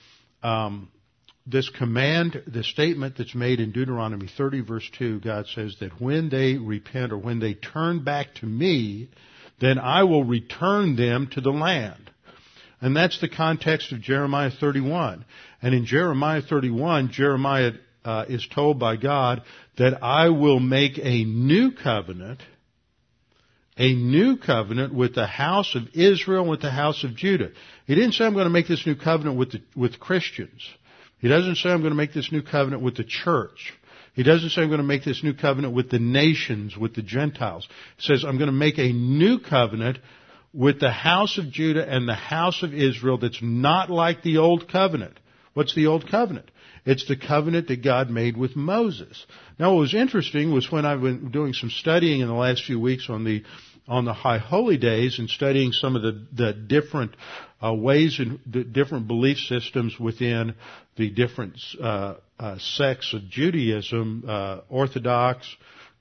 um, 0.43 0.89
this 1.47 1.69
command, 1.69 2.43
the 2.47 2.63
statement 2.63 3.17
that's 3.19 3.35
made 3.35 3.61
in 3.61 3.73
Deuteronomy 3.73 4.29
30 4.37 4.61
verse 4.61 4.89
2, 4.99 5.21
God 5.21 5.47
says 5.49 5.77
that 5.81 6.01
when 6.01 6.29
they 6.29 6.55
repent 6.55 7.13
or 7.13 7.19
when 7.19 7.41
they 7.41 7.55
turn 7.55 8.05
back 8.05 8.35
to 8.37 8.47
me, 8.47 9.11
then 9.61 9.79
I 9.79 10.05
will 10.05 10.25
return 10.25 10.97
them 10.97 11.29
to 11.33 11.41
the 11.41 11.51
land. 11.51 12.11
And 12.81 12.97
that's 12.97 13.21
the 13.21 13.29
context 13.29 13.93
of 13.93 14.01
Jeremiah 14.01 14.51
31. 14.51 15.25
And 15.63 15.75
in 15.75 15.87
Jeremiah 15.87 16.43
31, 16.43 17.11
Jeremiah 17.13 17.73
uh, 18.05 18.27
is 18.29 18.47
told 18.47 18.79
by 18.79 18.97
God 18.97 19.43
that 19.79 20.03
I 20.03 20.29
will 20.29 20.61
make 20.61 20.99
a 20.99 21.25
new 21.25 21.73
covenant, 21.73 22.43
a 23.77 23.95
new 23.95 24.37
covenant 24.37 24.95
with 24.95 25.15
the 25.15 25.27
house 25.27 25.75
of 25.75 25.83
Israel 25.95 26.43
and 26.43 26.51
with 26.51 26.61
the 26.61 26.71
house 26.71 27.03
of 27.03 27.17
Judah. 27.17 27.51
He 27.87 27.95
didn't 27.95 28.13
say 28.13 28.25
I'm 28.25 28.35
going 28.35 28.45
to 28.45 28.51
make 28.51 28.69
this 28.69 28.87
new 28.87 28.95
covenant 28.95 29.39
with 29.39 29.53
the, 29.53 29.63
with 29.75 29.99
Christians. 29.99 30.63
He 31.19 31.29
doesn't 31.29 31.57
say 31.57 31.71
I'm 31.71 31.81
going 31.81 31.93
to 31.93 31.97
make 31.97 32.13
this 32.13 32.31
new 32.31 32.43
covenant 32.43 32.83
with 32.83 32.97
the 32.97 33.05
church. 33.05 33.73
He 34.15 34.23
doesn't 34.23 34.51
say 34.51 34.63
I'm 34.63 34.69
going 34.69 34.79
to 34.79 34.85
make 34.85 35.05
this 35.05 35.25
new 35.25 35.35
covenant 35.35 35.75
with 35.75 35.91
the 35.91 35.99
nations, 35.99 36.77
with 36.77 36.95
the 36.95 37.03
Gentiles. 37.03 37.67
He 37.97 38.03
says 38.03 38.25
I'm 38.25 38.39
going 38.39 38.47
to 38.49 38.53
make 38.53 38.79
a 38.79 38.93
new 38.93 39.41
covenant 39.41 39.99
with 40.53 40.79
the 40.79 40.91
house 40.91 41.37
of 41.37 41.51
Judah 41.51 41.85
and 41.85 42.09
the 42.09 42.15
house 42.15 42.63
of 42.63 42.73
Israel 42.73 43.19
that's 43.19 43.41
not 43.43 43.91
like 43.91 44.23
the 44.23 44.39
old 44.39 44.69
covenant. 44.69 45.19
What's 45.55 45.75
the 45.75 45.87
old 45.87 46.09
covenant? 46.09 46.51
It's 46.85 47.07
the 47.07 47.17
covenant 47.17 47.69
that 47.69 47.83
God 47.83 48.11
made 48.11 48.37
with 48.37 48.57
Moses. 48.57 49.25
Now 49.59 49.73
what 49.73 49.81
was 49.81 49.95
interesting 49.95 50.53
was 50.53 50.71
when 50.71 50.85
I've 50.85 51.01
been 51.01 51.31
doing 51.31 51.55
some 51.55 51.71
studying 51.71 52.21
in 52.21 52.29
the 52.29 52.35
last 52.35 52.65
few 52.65 52.79
weeks 52.79 53.09
on 53.09 53.25
the 53.25 53.43
on 53.87 54.05
the 54.05 54.13
high 54.13 54.39
holy 54.39 54.79
days 54.79 55.19
and 55.19 55.29
studying 55.29 55.73
some 55.73 55.95
of 55.95 56.03
the, 56.03 56.27
the 56.33 56.53
different 56.53 57.15
uh, 57.63 57.73
ways 57.73 58.19
and 58.19 58.41
the 58.47 58.65
different 58.65 59.07
belief 59.07 59.39
systems 59.39 59.99
within 60.01 60.55
the 60.97 61.11
different 61.11 61.59
uh, 61.83 62.15
uh, 62.39 62.57
sects 62.59 63.13
of 63.13 63.29
Judaism, 63.29 64.25
uh, 64.27 64.61
Orthodox, 64.71 65.47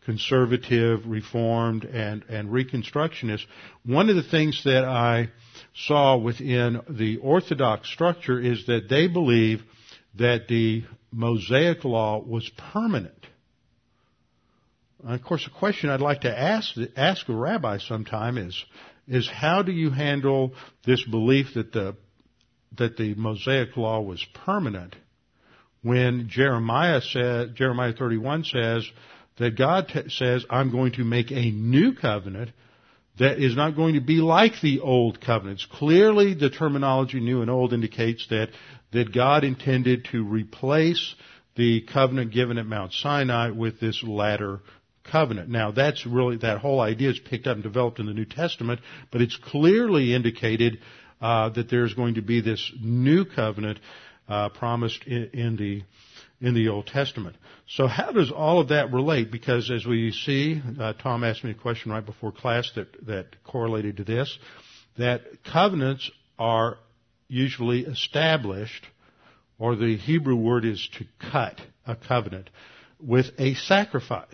conservative, 0.06 1.06
reformed, 1.06 1.86
and, 1.86 2.24
and 2.30 2.50
reconstructionist. 2.50 3.46
One 3.86 4.10
of 4.10 4.16
the 4.16 4.24
things 4.24 4.64
that 4.64 4.86
I 4.86 5.30
saw 5.74 6.18
within 6.18 6.82
the 6.90 7.18
Orthodox 7.18 7.90
structure 7.90 8.40
is 8.40 8.66
that 8.68 8.90
they 8.90 9.08
believe 9.08 9.62
that 10.16 10.48
the 10.48 10.84
Mosaic 11.12 11.84
law 11.84 12.20
was 12.20 12.50
permanent. 12.74 13.28
And 15.04 15.16
of 15.16 15.24
course, 15.24 15.46
a 15.48 15.60
question 15.60 15.90
I'd 15.90 16.02
like 16.02 16.22
to 16.22 16.40
ask 16.40 16.76
ask 16.96 17.28
a 17.30 17.36
rabbi 17.36 17.78
sometime 17.78 18.38
is 18.38 18.64
is 19.08 19.30
how 19.30 19.62
do 19.62 19.72
you 19.72 19.90
handle 19.90 20.54
this 20.86 21.04
belief 21.04 21.54
that 21.56 21.74
the 21.74 21.96
that 22.78 22.98
the 22.98 23.14
Mosaic 23.16 23.76
law 23.78 24.02
was 24.02 24.26
permanent 24.34 24.96
when 25.82 26.30
Jeremiah 26.30 27.02
said 27.02 27.56
Jeremiah 27.56 27.94
31 27.94 28.46
says 28.46 28.90
that 29.38 29.58
God 29.58 29.90
t- 29.90 30.10
says 30.10 30.46
I'm 30.50 30.72
going 30.72 30.94
to 30.94 31.04
make 31.04 31.32
a 31.32 31.52
new 31.52 31.94
covenant 31.94 32.52
that 33.20 33.40
is 33.40 33.56
not 33.56 33.76
going 33.76 33.94
to 33.94 34.02
be 34.02 34.16
like 34.16 34.54
the 34.62 34.80
old 34.80 35.22
covenants. 35.22 35.66
Clearly 35.66 36.34
the 36.34 36.50
terminology 36.50 37.20
new 37.20 37.42
and 37.42 37.50
old 37.50 37.74
indicates 37.74 38.28
that 38.30 38.50
that 38.92 39.14
God 39.14 39.44
intended 39.44 40.08
to 40.12 40.24
replace 40.24 41.16
the 41.56 41.82
covenant 41.82 42.32
given 42.32 42.58
at 42.58 42.66
Mount 42.66 42.94
Sinai 42.94 43.50
with 43.50 43.80
this 43.80 44.04
latter 44.04 44.62
covenant. 45.04 45.50
Now 45.50 45.72
that's 45.72 46.06
really, 46.06 46.38
that 46.38 46.60
whole 46.60 46.80
idea 46.80 47.10
is 47.10 47.20
picked 47.20 47.48
up 47.48 47.56
and 47.56 47.64
developed 47.64 48.00
in 48.00 48.06
the 48.06 48.14
New 48.14 48.26
Testament, 48.26 48.80
but 49.12 49.22
it's 49.22 49.36
clearly 49.36 50.14
indicated 50.14 50.80
uh, 51.22 51.50
that 51.50 51.70
there's 51.70 51.94
going 51.94 52.16
to 52.16 52.22
be 52.22 52.42
this 52.42 52.72
new 52.82 53.26
covenant 53.26 53.80
uh, 54.28 54.50
promised 54.50 55.04
in, 55.06 55.30
in, 55.34 55.56
the 55.58 55.84
in 56.44 56.54
the 56.54 56.68
Old 56.68 56.86
Testament. 56.88 57.38
So 57.70 57.88
how 57.88 58.12
does 58.12 58.30
all 58.30 58.60
of 58.60 58.68
that 58.68 58.92
relate? 58.92 59.32
Because 59.32 59.72
as 59.72 59.86
we 59.86 60.12
see, 60.12 60.62
uh, 60.78 60.92
Tom 61.02 61.24
asked 61.24 61.44
me 61.44 61.52
a 61.52 61.56
question 61.56 61.92
right 61.92 62.06
before 62.06 62.34
class 62.34 62.70
that, 62.76 63.08
that 63.08 63.44
correlated 63.46 63.98
to 63.98 64.04
this, 64.04 64.38
that 64.98 65.22
covenants 65.50 66.12
are 66.38 66.78
usually 67.30 67.86
established, 67.86 68.86
or 69.58 69.78
the 69.78 69.96
Hebrew 69.96 70.36
word 70.36 70.66
is 70.66 70.88
to 70.98 71.06
cut 71.32 71.62
a 71.88 71.96
covenant, 71.96 72.50
with 73.00 73.28
a 73.40 73.54
sacrifice. 73.54 74.28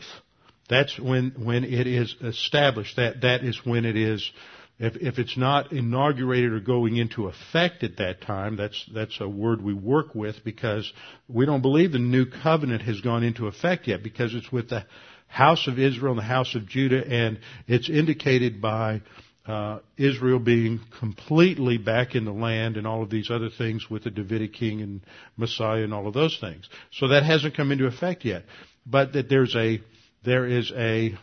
That's 0.67 0.99
when, 0.99 1.35
when 1.37 1.63
it 1.63 1.85
is 1.85 2.15
established. 2.21 2.95
That, 2.95 3.21
that 3.21 3.43
is 3.43 3.59
when 3.63 3.85
it 3.85 3.95
is 3.95 4.31
if, 4.79 4.95
if 4.95 5.19
it's 5.19 5.37
not 5.37 5.73
inaugurated 5.73 6.53
or 6.53 6.61
going 6.61 6.95
into 6.95 7.27
effect 7.27 7.83
at 7.83 7.97
that 7.97 8.21
time, 8.21 8.55
that's, 8.55 8.89
that's 8.93 9.19
a 9.19 9.27
word 9.27 9.61
we 9.61 9.73
work 9.73 10.15
with 10.15 10.43
because 10.45 10.91
we 11.27 11.45
don't 11.45 11.61
believe 11.61 11.91
the 11.91 11.99
new 11.99 12.25
covenant 12.25 12.81
has 12.83 13.01
gone 13.01 13.23
into 13.23 13.47
effect 13.47 13.87
yet 13.87 14.01
because 14.01 14.33
it's 14.33 14.51
with 14.51 14.69
the 14.69 14.85
house 15.27 15.67
of 15.67 15.77
Israel 15.77 16.13
and 16.13 16.19
the 16.19 16.23
house 16.23 16.55
of 16.55 16.65
Judah 16.65 17.05
and 17.05 17.39
it's 17.67 17.89
indicated 17.89 18.61
by 18.61 19.01
uh, 19.45 19.79
Israel 19.97 20.39
being 20.39 20.79
completely 20.99 21.77
back 21.77 22.15
in 22.15 22.23
the 22.23 22.31
land 22.31 22.77
and 22.77 22.87
all 22.87 23.03
of 23.03 23.09
these 23.09 23.29
other 23.29 23.49
things 23.49 23.89
with 23.89 24.05
the 24.05 24.11
Davidic 24.11 24.53
king 24.53 24.81
and 24.81 25.01
Messiah 25.35 25.83
and 25.83 25.93
all 25.93 26.07
of 26.07 26.13
those 26.13 26.37
things. 26.39 26.69
So 26.93 27.09
that 27.09 27.23
hasn't 27.23 27.55
come 27.57 27.71
into 27.71 27.85
effect 27.85 28.23
yet. 28.23 28.43
But 28.85 29.13
that 29.13 29.27
there's 29.27 29.55
a, 29.55 29.81
there 30.23 30.45
is 30.45 30.71
a 30.75 31.17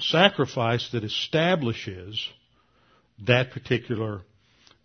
sacrifice 0.00 0.88
that 0.92 1.04
establishes 1.04 2.28
that 3.26 3.52
particular 3.52 4.22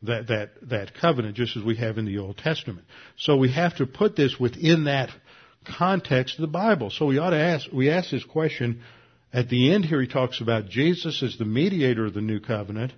that 0.04 0.28
that 0.28 0.52
that 0.70 0.94
covenant 0.94 1.36
just 1.36 1.58
as 1.58 1.64
we 1.64 1.76
have 1.76 1.98
in 1.98 2.06
the 2.06 2.20
Old 2.20 2.38
Testament. 2.38 2.86
So 3.18 3.36
we 3.36 3.52
have 3.52 3.78
to 3.78 3.86
put 3.86 4.16
this 4.16 4.40
within 4.40 4.86
that 4.86 5.10
context 5.66 6.36
of 6.36 6.42
the 6.42 6.48
Bible. 6.48 6.90
So 6.90 7.06
we 7.08 7.18
ought 7.18 7.32
to 7.32 7.40
ask 7.40 7.68
we 7.72 7.90
ask 7.90 8.12
this 8.12 8.24
question 8.24 8.82
at 9.34 9.50
the 9.50 9.74
end 9.74 9.86
here 9.86 10.02
he 10.02 10.08
talks 10.08 10.42
about 10.42 10.70
Jesus 10.70 11.22
as 11.22 11.38
the 11.38 11.46
mediator 11.46 12.06
of 12.06 12.14
the 12.14 12.22
new 12.22 12.40
covenant 12.40 12.94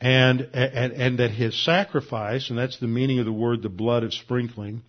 and 0.00 0.40
and, 0.52 0.92
and 0.92 1.18
that 1.20 1.30
his 1.30 1.64
sacrifice 1.64 2.50
and 2.50 2.58
that's 2.58 2.78
the 2.80 2.86
meaning 2.86 3.18
of 3.18 3.24
the 3.24 3.32
word 3.32 3.62
the 3.62 3.68
blood 3.68 4.02
of 4.02 4.12
sprinkling 4.12 4.82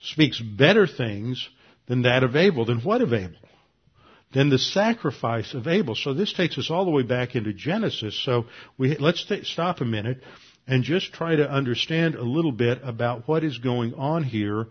speaks 0.00 0.40
better 0.40 0.86
things 0.86 1.48
than 1.86 2.02
that 2.02 2.24
of 2.24 2.36
Abel. 2.36 2.64
Than 2.64 2.80
what 2.80 3.00
of 3.00 3.12
Abel? 3.12 3.38
Than 4.36 4.50
the 4.50 4.58
sacrifice 4.58 5.54
of 5.54 5.66
Abel. 5.66 5.94
So 5.94 6.12
this 6.12 6.30
takes 6.30 6.58
us 6.58 6.70
all 6.70 6.84
the 6.84 6.90
way 6.90 7.02
back 7.02 7.34
into 7.34 7.54
Genesis. 7.54 8.22
So 8.22 8.44
we, 8.76 8.94
let's 8.98 9.24
stop 9.44 9.80
a 9.80 9.86
minute 9.86 10.22
and 10.66 10.84
just 10.84 11.14
try 11.14 11.36
to 11.36 11.50
understand 11.50 12.16
a 12.16 12.22
little 12.22 12.52
bit 12.52 12.80
about 12.82 13.26
what 13.26 13.44
is 13.44 13.56
going 13.56 13.94
on 13.94 14.24
here 14.24 14.66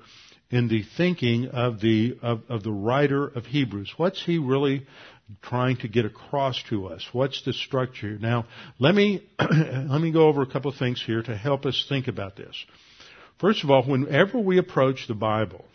in 0.52 0.68
the 0.68 0.84
thinking 0.98 1.48
of 1.48 1.82
the 1.82 2.16
of, 2.22 2.44
of 2.48 2.62
the 2.62 2.72
writer 2.72 3.26
of 3.26 3.48
Hebrews. 3.48 3.92
What's 3.98 4.24
he 4.24 4.38
really 4.38 4.86
trying 5.42 5.78
to 5.78 5.88
get 5.88 6.06
across 6.06 6.62
to 6.70 6.86
us? 6.86 7.04
What's 7.12 7.42
the 7.42 7.54
structure? 7.54 8.20
Now, 8.20 8.46
let 8.78 8.94
me 8.94 9.28
let 9.40 10.00
me 10.00 10.12
go 10.12 10.28
over 10.28 10.44
a 10.44 10.48
couple 10.48 10.70
of 10.70 10.78
things 10.78 11.02
here 11.04 11.24
to 11.24 11.36
help 11.36 11.66
us 11.66 11.88
think 11.90 12.08
about 12.08 12.36
this. 12.36 12.56
First 13.40 13.64
of 13.64 13.72
all, 13.72 13.82
whenever 13.82 14.38
we 14.38 14.60
approach 14.60 15.08
the 15.08 15.16
Bible, 15.16 15.66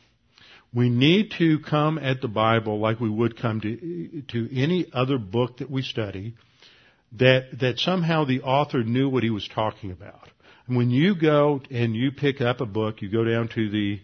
we 0.72 0.88
need 0.88 1.32
to 1.38 1.58
come 1.60 1.98
at 1.98 2.20
the 2.20 2.28
Bible 2.28 2.78
like 2.78 3.00
we 3.00 3.10
would 3.10 3.36
come 3.36 3.60
to, 3.60 4.22
to 4.28 4.48
any 4.56 4.86
other 4.92 5.18
book 5.18 5.58
that 5.58 5.70
we 5.70 5.82
study, 5.82 6.34
that, 7.12 7.58
that 7.60 7.78
somehow 7.78 8.24
the 8.24 8.42
author 8.42 8.84
knew 8.84 9.08
what 9.08 9.24
he 9.24 9.30
was 9.30 9.48
talking 9.48 9.90
about. 9.90 10.28
And 10.68 10.76
when 10.76 10.90
you 10.90 11.16
go 11.20 11.60
and 11.70 11.96
you 11.96 12.12
pick 12.12 12.40
up 12.40 12.60
a 12.60 12.66
book, 12.66 13.02
you 13.02 13.10
go 13.10 13.24
down 13.24 13.48
to 13.48 13.70
the, 13.70 14.00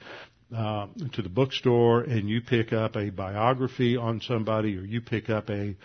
uh, 0.55 0.87
to 1.13 1.23
the 1.23 1.29
bookstore 1.29 2.01
and 2.01 2.29
you 2.29 2.41
pick 2.41 2.73
up 2.73 2.97
a 2.97 3.11
biography 3.11 3.97
on 3.97 4.21
somebody 4.21 4.77
or 4.77 4.83
you 4.83 5.01
pick 5.01 5.31
up 5.31 5.49
a, 5.51 5.77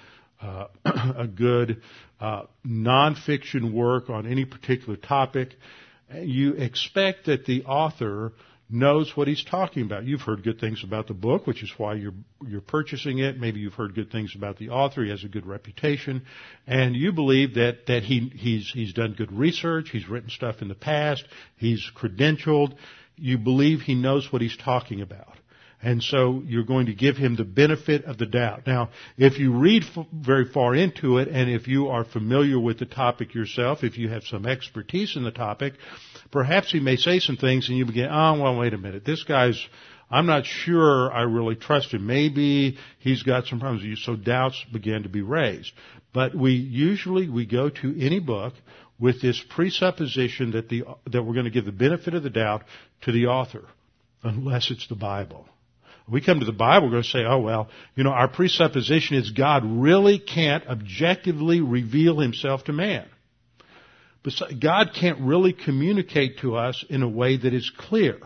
uh, 0.41 0.67
a 1.15 1.27
good 1.27 1.83
uh, 2.19 2.43
nonfiction 2.65 3.71
work 3.71 4.09
on 4.09 4.25
any 4.25 4.45
particular 4.45 4.95
topic, 4.95 5.49
you 6.19 6.53
expect 6.53 7.27
that 7.27 7.45
the 7.45 7.63
author 7.65 8.33
knows 8.71 9.15
what 9.15 9.27
he's 9.27 9.43
talking 9.43 9.83
about. 9.83 10.05
You've 10.05 10.21
heard 10.21 10.43
good 10.43 10.59
things 10.59 10.83
about 10.83 11.07
the 11.07 11.13
book, 11.13 11.45
which 11.47 11.63
is 11.63 11.71
why 11.77 11.95
you're 11.95 12.13
you're 12.47 12.61
purchasing 12.61 13.19
it. 13.19 13.39
Maybe 13.39 13.59
you've 13.59 13.73
heard 13.73 13.95
good 13.95 14.11
things 14.11 14.33
about 14.35 14.57
the 14.57 14.69
author. 14.69 15.03
He 15.03 15.09
has 15.09 15.23
a 15.23 15.27
good 15.27 15.45
reputation, 15.45 16.23
and 16.65 16.95
you 16.95 17.11
believe 17.11 17.55
that 17.55 17.87
that 17.87 18.03
he 18.03 18.31
he's 18.35 18.71
he's 18.73 18.93
done 18.93 19.13
good 19.17 19.31
research. 19.31 19.89
He's 19.91 20.07
written 20.07 20.29
stuff 20.29 20.61
in 20.61 20.67
the 20.67 20.75
past. 20.75 21.25
He's 21.57 21.89
credentialed. 21.95 22.75
You 23.15 23.37
believe 23.37 23.81
he 23.81 23.95
knows 23.95 24.31
what 24.31 24.41
he's 24.41 24.57
talking 24.57 25.01
about. 25.01 25.37
And 25.83 26.03
so 26.03 26.43
you're 26.45 26.63
going 26.63 26.85
to 26.85 26.93
give 26.93 27.17
him 27.17 27.35
the 27.35 27.43
benefit 27.43 28.05
of 28.05 28.17
the 28.17 28.27
doubt. 28.27 28.67
Now, 28.67 28.89
if 29.17 29.39
you 29.39 29.53
read 29.53 29.83
f- 29.83 30.05
very 30.13 30.45
far 30.45 30.75
into 30.75 31.17
it 31.17 31.27
and 31.27 31.49
if 31.49 31.67
you 31.67 31.87
are 31.87 32.03
familiar 32.03 32.59
with 32.59 32.77
the 32.77 32.85
topic 32.85 33.33
yourself, 33.33 33.83
if 33.83 33.97
you 33.97 34.09
have 34.09 34.23
some 34.23 34.45
expertise 34.45 35.15
in 35.15 35.23
the 35.23 35.31
topic, 35.31 35.73
perhaps 36.29 36.71
he 36.71 36.79
may 36.79 36.97
say 36.97 37.19
some 37.19 37.35
things 37.35 37.67
and 37.67 37.77
you 37.77 37.85
begin, 37.85 38.09
oh, 38.11 38.39
well, 38.39 38.57
wait 38.57 38.75
a 38.75 38.77
minute. 38.77 39.05
This 39.05 39.23
guy's, 39.23 39.59
I'm 40.11 40.27
not 40.27 40.45
sure 40.45 41.11
I 41.11 41.23
really 41.23 41.55
trust 41.55 41.93
him. 41.93 42.05
Maybe 42.05 42.77
he's 42.99 43.23
got 43.23 43.47
some 43.47 43.59
problems. 43.59 44.03
So 44.03 44.15
doubts 44.15 44.63
begin 44.71 45.03
to 45.03 45.09
be 45.09 45.23
raised. 45.23 45.71
But 46.13 46.35
we 46.35 46.51
usually, 46.51 47.27
we 47.27 47.47
go 47.47 47.69
to 47.69 47.99
any 47.99 48.19
book 48.19 48.53
with 48.99 49.19
this 49.19 49.43
presupposition 49.49 50.51
that 50.51 50.69
the, 50.69 50.83
that 51.07 51.23
we're 51.23 51.33
going 51.33 51.45
to 51.45 51.51
give 51.51 51.65
the 51.65 51.71
benefit 51.71 52.13
of 52.13 52.21
the 52.21 52.29
doubt 52.29 52.65
to 53.01 53.11
the 53.11 53.25
author. 53.25 53.63
Unless 54.23 54.69
it's 54.69 54.87
the 54.87 54.95
Bible. 54.95 55.47
We 56.11 56.21
come 56.21 56.41
to 56.41 56.45
the 56.45 56.51
Bible, 56.51 56.87
we're 56.87 56.91
going 56.91 57.03
to 57.03 57.09
say, 57.09 57.23
oh 57.25 57.39
well, 57.39 57.69
you 57.95 58.03
know, 58.03 58.11
our 58.11 58.27
presupposition 58.27 59.15
is 59.15 59.31
God 59.31 59.63
really 59.65 60.19
can't 60.19 60.67
objectively 60.67 61.61
reveal 61.61 62.19
himself 62.19 62.65
to 62.65 62.73
man. 62.73 63.07
But 64.23 64.33
God 64.61 64.91
can't 64.99 65.21
really 65.21 65.53
communicate 65.53 66.39
to 66.39 66.57
us 66.57 66.83
in 66.89 67.01
a 67.01 67.07
way 67.07 67.37
that 67.37 67.53
is 67.53 67.71
clear. 67.75 68.19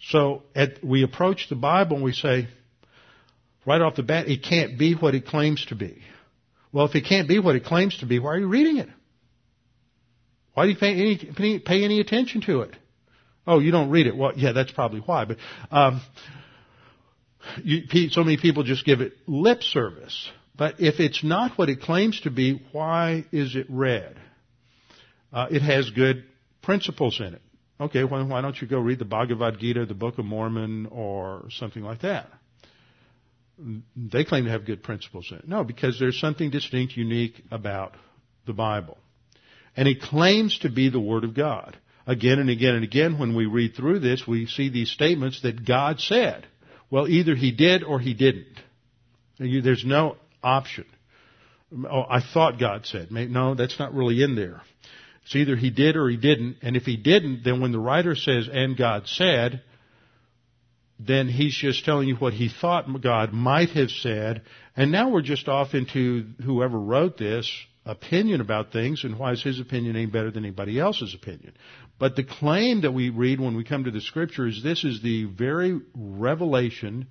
So 0.00 0.44
at, 0.54 0.82
we 0.82 1.02
approach 1.02 1.48
the 1.48 1.56
Bible 1.56 1.96
and 1.96 2.04
we 2.04 2.12
say, 2.12 2.48
right 3.66 3.80
off 3.80 3.96
the 3.96 4.04
bat, 4.04 4.28
it 4.28 4.44
can't 4.44 4.78
be 4.78 4.94
what 4.94 5.14
it 5.14 5.26
claims 5.26 5.66
to 5.66 5.74
be. 5.74 6.00
Well, 6.72 6.86
if 6.86 6.94
it 6.94 7.04
can't 7.04 7.28
be 7.28 7.40
what 7.40 7.56
it 7.56 7.64
claims 7.64 7.98
to 7.98 8.06
be, 8.06 8.20
why 8.20 8.34
are 8.34 8.38
you 8.38 8.48
reading 8.48 8.78
it? 8.78 8.88
Why 10.54 10.64
do 10.64 10.70
you 10.70 10.76
pay 10.76 10.92
any, 10.92 11.58
pay 11.58 11.84
any 11.84 12.00
attention 12.00 12.42
to 12.42 12.62
it? 12.62 12.76
Oh, 13.46 13.58
you 13.58 13.70
don't 13.70 13.90
read 13.90 14.06
it. 14.06 14.16
Well, 14.16 14.32
yeah, 14.36 14.52
that's 14.52 14.72
probably 14.72 15.00
why. 15.00 15.24
But 15.24 15.38
um, 15.70 16.00
you, 17.62 18.10
so 18.10 18.22
many 18.24 18.36
people 18.36 18.62
just 18.62 18.84
give 18.84 19.00
it 19.00 19.12
lip 19.26 19.62
service. 19.62 20.30
But 20.56 20.80
if 20.80 20.98
it's 20.98 21.22
not 21.22 21.56
what 21.56 21.68
it 21.68 21.80
claims 21.80 22.20
to 22.22 22.30
be, 22.30 22.60
why 22.72 23.24
is 23.30 23.54
it 23.54 23.66
read? 23.68 24.16
Uh, 25.32 25.46
it 25.50 25.62
has 25.62 25.90
good 25.90 26.24
principles 26.62 27.20
in 27.20 27.34
it. 27.34 27.42
Okay, 27.80 28.02
well, 28.02 28.26
why 28.26 28.40
don't 28.40 28.60
you 28.60 28.66
go 28.66 28.80
read 28.80 28.98
the 28.98 29.04
Bhagavad 29.04 29.60
Gita, 29.60 29.86
the 29.86 29.94
Book 29.94 30.18
of 30.18 30.24
Mormon, 30.24 30.86
or 30.90 31.44
something 31.50 31.82
like 31.82 32.00
that? 32.00 32.28
They 33.96 34.24
claim 34.24 34.44
to 34.46 34.50
have 34.50 34.66
good 34.66 34.82
principles 34.82 35.28
in 35.30 35.38
it. 35.38 35.48
No, 35.48 35.62
because 35.62 35.98
there's 35.98 36.18
something 36.18 36.50
distinct, 36.50 36.96
unique 36.96 37.40
about 37.52 37.94
the 38.46 38.52
Bible. 38.52 38.98
And 39.76 39.86
it 39.86 40.02
claims 40.02 40.58
to 40.60 40.70
be 40.70 40.90
the 40.90 41.00
Word 41.00 41.22
of 41.22 41.34
God. 41.34 41.76
Again 42.04 42.40
and 42.40 42.50
again 42.50 42.74
and 42.74 42.84
again, 42.84 43.18
when 43.18 43.36
we 43.36 43.46
read 43.46 43.76
through 43.76 44.00
this, 44.00 44.26
we 44.26 44.46
see 44.46 44.70
these 44.70 44.90
statements 44.90 45.42
that 45.42 45.64
God 45.64 46.00
said. 46.00 46.46
Well, 46.90 47.08
either 47.08 47.34
He 47.34 47.52
did 47.52 47.82
or 47.82 47.98
He 48.00 48.14
didn't. 48.14 48.58
There's 49.38 49.84
no 49.84 50.16
option. 50.42 50.86
Oh, 51.72 52.04
I 52.08 52.20
thought 52.20 52.58
God 52.58 52.86
said. 52.86 53.10
No, 53.10 53.54
that's 53.54 53.78
not 53.78 53.94
really 53.94 54.22
in 54.22 54.34
there. 54.34 54.62
It's 55.24 55.36
either 55.36 55.56
he 55.56 55.68
did 55.68 55.96
or 55.96 56.08
he 56.08 56.16
didn't. 56.16 56.56
And 56.62 56.74
if 56.76 56.84
he 56.84 56.96
didn't, 56.96 57.44
then 57.44 57.60
when 57.60 57.72
the 57.72 57.78
writer 57.78 58.16
says, 58.16 58.48
and 58.50 58.76
God 58.76 59.06
said, 59.06 59.62
then 60.98 61.28
he's 61.28 61.54
just 61.54 61.84
telling 61.84 62.08
you 62.08 62.16
what 62.16 62.32
he 62.32 62.48
thought 62.48 62.86
God 63.02 63.34
might 63.34 63.68
have 63.70 63.90
said. 63.90 64.42
And 64.74 64.90
now 64.90 65.10
we're 65.10 65.20
just 65.20 65.46
off 65.46 65.74
into 65.74 66.28
whoever 66.42 66.78
wrote 66.78 67.18
this 67.18 67.50
opinion 67.88 68.42
about 68.42 68.70
things 68.70 69.02
and 69.02 69.18
why 69.18 69.32
is 69.32 69.42
his 69.42 69.58
opinion 69.58 69.96
any 69.96 70.06
better 70.06 70.30
than 70.30 70.44
anybody 70.44 70.78
else's 70.78 71.14
opinion. 71.14 71.54
But 71.98 72.14
the 72.14 72.22
claim 72.22 72.82
that 72.82 72.92
we 72.92 73.08
read 73.08 73.40
when 73.40 73.56
we 73.56 73.64
come 73.64 73.84
to 73.84 73.90
the 73.90 74.02
scripture 74.02 74.46
is 74.46 74.62
this 74.62 74.84
is 74.84 75.02
the 75.02 75.24
very 75.24 75.80
revelation, 75.96 77.08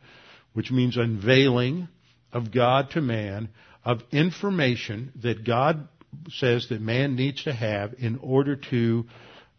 which 0.53 0.71
means 0.71 0.95
unveiling 0.95 1.89
of 2.31 2.51
God 2.51 2.91
to 2.91 3.01
man, 3.01 3.49
of 3.83 4.01
information 4.11 5.11
that 5.23 5.43
God 5.43 5.87
says 6.29 6.67
that 6.69 6.79
man 6.79 7.15
needs 7.15 7.43
to 7.43 7.53
have 7.53 7.95
in 7.97 8.19
order 8.21 8.55
to 8.55 9.05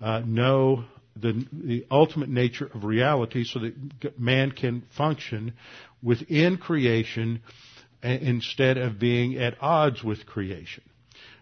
uh, 0.01 0.21
know 0.25 0.85
the, 1.17 1.45
the 1.53 1.85
ultimate 1.91 2.29
nature 2.29 2.71
of 2.73 2.85
reality 2.85 3.45
so 3.45 3.59
that 3.59 4.21
man 4.21 4.53
can 4.53 4.85
function 4.97 5.55
within 6.01 6.59
creation 6.59 7.43
instead 8.03 8.79
of 8.79 9.01
being 9.01 9.37
at 9.37 9.61
odds 9.61 10.05
with 10.05 10.25
creation. 10.25 10.85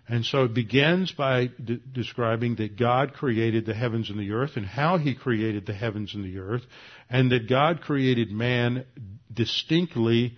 And 0.08 0.24
so 0.24 0.44
it 0.44 0.54
begins 0.54 1.10
by 1.10 1.50
de- 1.62 1.78
describing 1.78 2.56
that 2.56 2.78
God 2.78 3.14
created 3.14 3.66
the 3.66 3.74
heavens 3.74 4.08
and 4.08 4.18
the 4.18 4.32
earth 4.32 4.52
and 4.56 4.64
how 4.64 4.98
He 4.98 5.14
created 5.14 5.66
the 5.66 5.74
heavens 5.74 6.14
and 6.14 6.24
the 6.24 6.38
earth, 6.38 6.62
and 7.10 7.32
that 7.32 7.48
God 7.48 7.80
created 7.80 8.30
man 8.30 8.84
distinctly 9.32 10.36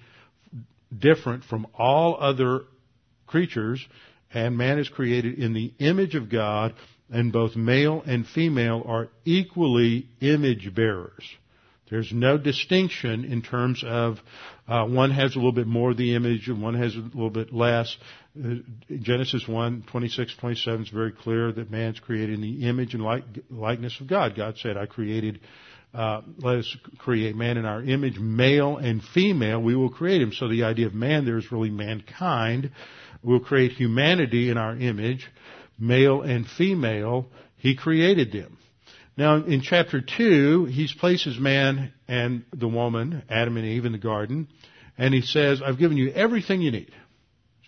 different 0.96 1.44
from 1.44 1.66
all 1.74 2.16
other 2.18 2.62
creatures, 3.26 3.86
and 4.32 4.56
man 4.56 4.78
is 4.78 4.88
created 4.88 5.38
in 5.38 5.52
the 5.52 5.74
image 5.78 6.14
of 6.14 6.30
God, 6.30 6.74
and 7.10 7.32
both 7.32 7.54
male 7.54 8.02
and 8.06 8.26
female 8.26 8.82
are 8.86 9.08
equally 9.24 10.08
image 10.20 10.74
bearers. 10.74 11.24
There's 11.90 12.12
no 12.12 12.36
distinction 12.38 13.24
in 13.24 13.42
terms 13.42 13.82
of 13.86 14.18
uh, 14.66 14.84
one 14.84 15.10
has 15.10 15.34
a 15.34 15.38
little 15.38 15.52
bit 15.52 15.66
more 15.66 15.90
of 15.92 15.96
the 15.96 16.14
image 16.14 16.48
and 16.48 16.62
one 16.62 16.74
has 16.74 16.94
a 16.94 16.98
little 16.98 17.30
bit 17.30 17.52
less. 17.52 17.96
Uh, 18.38 18.56
Genesis 19.00 19.48
1, 19.48 19.84
26, 19.90 20.36
27 20.36 20.82
is 20.82 20.88
very 20.90 21.12
clear 21.12 21.50
that 21.52 21.70
man's 21.70 21.98
created 21.98 22.34
in 22.34 22.40
the 22.42 22.68
image 22.68 22.94
and 22.94 23.02
like, 23.02 23.24
likeness 23.50 23.98
of 24.00 24.06
God. 24.06 24.36
God 24.36 24.58
said, 24.58 24.76
I 24.76 24.86
created, 24.86 25.40
uh, 25.94 26.20
let 26.38 26.58
us 26.58 26.76
create 26.98 27.34
man 27.34 27.56
in 27.56 27.64
our 27.64 27.82
image, 27.82 28.18
male 28.18 28.76
and 28.76 29.02
female, 29.02 29.62
we 29.62 29.74
will 29.74 29.90
create 29.90 30.20
him. 30.20 30.32
So 30.32 30.48
the 30.48 30.64
idea 30.64 30.86
of 30.86 30.94
man 30.94 31.24
there 31.24 31.38
is 31.38 31.50
really 31.50 31.70
mankind. 31.70 32.70
We'll 33.22 33.40
create 33.40 33.72
humanity 33.72 34.50
in 34.50 34.58
our 34.58 34.76
image, 34.76 35.26
male 35.78 36.22
and 36.22 36.46
female, 36.46 37.26
he 37.56 37.74
created 37.74 38.30
them. 38.30 38.57
Now, 39.18 39.34
in 39.34 39.62
chapter 39.62 40.00
2, 40.00 40.66
he 40.66 40.88
places 40.96 41.40
man 41.40 41.92
and 42.06 42.44
the 42.54 42.68
woman, 42.68 43.24
Adam 43.28 43.56
and 43.56 43.66
Eve, 43.66 43.84
in 43.84 43.90
the 43.90 43.98
garden, 43.98 44.46
and 44.96 45.12
he 45.12 45.22
says, 45.22 45.60
I've 45.60 45.76
given 45.76 45.96
you 45.96 46.12
everything 46.12 46.60
you 46.60 46.70
need. 46.70 46.92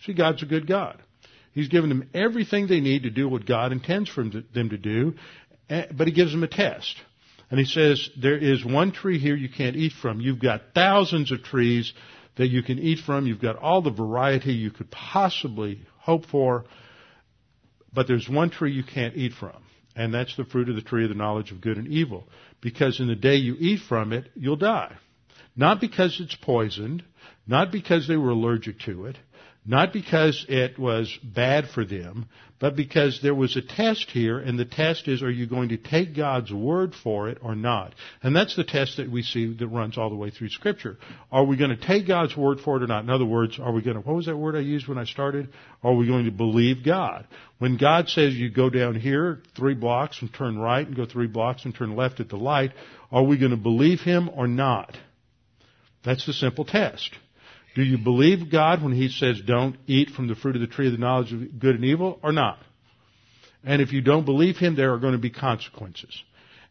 See, 0.05 0.13
God's 0.13 0.41
a 0.43 0.45
good 0.45 0.65
God. 0.65 1.01
He's 1.51 1.67
given 1.67 1.89
them 1.89 2.09
everything 2.13 2.67
they 2.67 2.79
need 2.79 3.03
to 3.03 3.09
do 3.09 3.27
what 3.27 3.45
God 3.45 3.73
intends 3.73 4.09
for 4.09 4.23
them 4.23 4.69
to 4.69 4.77
do, 4.77 5.15
eh, 5.69 5.87
but 5.91 6.07
he 6.07 6.13
gives 6.13 6.31
them 6.31 6.43
a 6.43 6.47
test. 6.47 6.95
And 7.49 7.59
he 7.59 7.65
says, 7.65 8.09
there 8.17 8.37
is 8.37 8.63
one 8.63 8.93
tree 8.93 9.19
here 9.19 9.35
you 9.35 9.49
can't 9.49 9.75
eat 9.75 9.91
from. 9.91 10.21
You've 10.21 10.39
got 10.39 10.73
thousands 10.73 11.33
of 11.33 11.43
trees 11.43 11.91
that 12.37 12.47
you 12.47 12.63
can 12.63 12.79
eat 12.79 12.99
from. 12.99 13.27
You've 13.27 13.41
got 13.41 13.57
all 13.57 13.81
the 13.81 13.91
variety 13.91 14.53
you 14.53 14.71
could 14.71 14.89
possibly 14.89 15.81
hope 15.97 16.27
for, 16.27 16.63
but 17.91 18.07
there's 18.07 18.29
one 18.29 18.51
tree 18.51 18.71
you 18.71 18.85
can't 18.85 19.17
eat 19.17 19.33
from 19.33 19.61
and 19.95 20.13
that's 20.13 20.35
the 20.35 20.45
fruit 20.45 20.69
of 20.69 20.75
the 20.75 20.81
tree 20.81 21.03
of 21.03 21.09
the 21.09 21.15
knowledge 21.15 21.51
of 21.51 21.61
good 21.61 21.77
and 21.77 21.87
evil. 21.87 22.27
Because 22.61 22.99
in 22.99 23.07
the 23.07 23.15
day 23.15 23.35
you 23.35 23.55
eat 23.59 23.81
from 23.87 24.13
it, 24.13 24.29
you'll 24.35 24.55
die. 24.55 24.95
Not 25.55 25.81
because 25.81 26.19
it's 26.19 26.35
poisoned, 26.35 27.03
not 27.45 27.71
because 27.71 28.07
they 28.07 28.15
were 28.15 28.29
allergic 28.29 28.79
to 28.81 29.05
it, 29.05 29.17
not 29.65 29.93
because 29.93 30.45
it 30.49 30.79
was 30.79 31.15
bad 31.23 31.67
for 31.67 31.85
them, 31.85 32.27
but 32.59 32.75
because 32.75 33.19
there 33.21 33.33
was 33.33 33.55
a 33.55 33.61
test 33.61 34.11
here, 34.11 34.37
and 34.37 34.57
the 34.57 34.65
test 34.65 35.07
is, 35.07 35.23
are 35.23 35.31
you 35.31 35.47
going 35.47 35.69
to 35.69 35.77
take 35.77 36.15
God's 36.15 36.51
word 36.51 36.93
for 36.93 37.27
it 37.27 37.39
or 37.41 37.55
not? 37.55 37.95
And 38.21 38.35
that's 38.35 38.55
the 38.55 38.63
test 38.63 38.97
that 38.97 39.09
we 39.09 39.23
see 39.23 39.53
that 39.55 39.67
runs 39.67 39.97
all 39.97 40.11
the 40.11 40.15
way 40.15 40.29
through 40.29 40.49
Scripture. 40.49 40.97
Are 41.31 41.43
we 41.43 41.57
going 41.57 41.75
to 41.75 41.87
take 41.87 42.07
God's 42.07 42.37
word 42.37 42.59
for 42.59 42.77
it 42.77 42.83
or 42.83 42.87
not? 42.87 43.03
In 43.03 43.09
other 43.09 43.25
words, 43.25 43.59
are 43.59 43.71
we 43.71 43.81
going 43.81 43.95
to, 43.95 44.01
what 44.01 44.15
was 44.15 44.27
that 44.27 44.37
word 44.37 44.55
I 44.55 44.59
used 44.59 44.87
when 44.87 44.99
I 44.99 45.05
started? 45.05 45.49
Are 45.83 45.93
we 45.93 46.05
going 46.05 46.25
to 46.25 46.31
believe 46.31 46.83
God? 46.85 47.27
When 47.57 47.77
God 47.77 48.09
says 48.09 48.35
you 48.35 48.51
go 48.51 48.69
down 48.69 48.95
here 48.95 49.41
three 49.55 49.75
blocks 49.75 50.21
and 50.21 50.31
turn 50.31 50.57
right 50.57 50.85
and 50.85 50.95
go 50.95 51.05
three 51.05 51.27
blocks 51.27 51.65
and 51.65 51.73
turn 51.73 51.95
left 51.95 52.19
at 52.19 52.29
the 52.29 52.37
light, 52.37 52.73
are 53.11 53.23
we 53.23 53.39
going 53.39 53.51
to 53.51 53.57
believe 53.57 54.01
Him 54.01 54.29
or 54.35 54.47
not? 54.47 54.95
That's 56.03 56.25
the 56.25 56.33
simple 56.33 56.65
test. 56.65 57.11
Do 57.75 57.83
you 57.83 57.97
believe 57.97 58.51
God 58.51 58.83
when 58.83 58.93
He 58.93 59.09
says 59.09 59.41
don't 59.45 59.77
eat 59.87 60.09
from 60.09 60.27
the 60.27 60.35
fruit 60.35 60.55
of 60.55 60.61
the 60.61 60.67
tree 60.67 60.87
of 60.87 60.93
the 60.93 60.97
knowledge 60.97 61.31
of 61.31 61.59
good 61.59 61.75
and 61.75 61.85
evil 61.85 62.19
or 62.23 62.31
not? 62.31 62.59
And 63.63 63.81
if 63.81 63.93
you 63.93 64.01
don't 64.01 64.25
believe 64.25 64.57
Him, 64.57 64.75
there 64.75 64.93
are 64.93 64.99
going 64.99 65.13
to 65.13 65.19
be 65.19 65.29
consequences. 65.29 66.23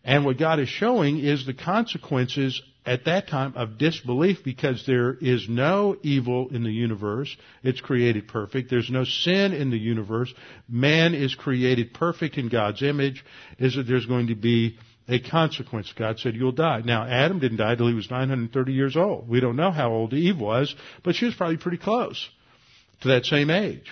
And 0.05 0.25
what 0.25 0.39
God 0.39 0.61
is 0.61 0.69
showing 0.69 1.19
is 1.19 1.47
the 1.47 1.55
consequences 1.55 2.61
at 2.87 3.05
that 3.05 3.29
time 3.29 3.53
of 3.57 3.79
disbelief 3.79 4.39
because 4.43 4.85
there 4.87 5.15
is 5.15 5.47
no 5.49 5.97
evil 6.03 6.49
in 6.49 6.65
the 6.65 6.73
universe. 6.73 7.35
It's 7.63 7.81
created 7.81 8.27
perfect. 8.27 8.71
There's 8.71 8.91
no 8.91 9.05
sin 9.05 9.53
in 9.53 9.71
the 9.71 9.79
universe. 9.79 10.33
Man 10.69 11.15
is 11.15 11.35
created 11.35 11.93
perfect 11.93 12.39
in 12.39 12.49
God's 12.49 12.83
image. 12.83 13.25
Is 13.59 13.77
that 13.77 13.85
there's 13.85 14.07
going 14.07 14.29
to 14.29 14.35
be 14.35 14.79
a 15.11 15.19
consequence. 15.19 15.93
God 15.97 16.21
said, 16.21 16.37
you'll 16.37 16.53
die. 16.53 16.83
Now, 16.85 17.05
Adam 17.05 17.41
didn't 17.41 17.59
die 17.59 17.75
till 17.75 17.89
he 17.89 17.95
was 17.95 18.09
930 18.11 18.73
years 18.73 18.97
old. 18.97 19.29
We 19.29 19.41
don't 19.41 19.57
know 19.57 19.73
how 19.73 19.91
old 19.91 20.15
Eve 20.15 20.39
was, 20.39 20.75
but 21.03 21.17
she 21.17 21.25
was 21.25 21.35
probably 21.35 21.57
pretty 21.57 21.79
close 21.79 22.29
to 23.03 23.09
that 23.09 23.27
same 23.27 23.51
age. 23.51 23.91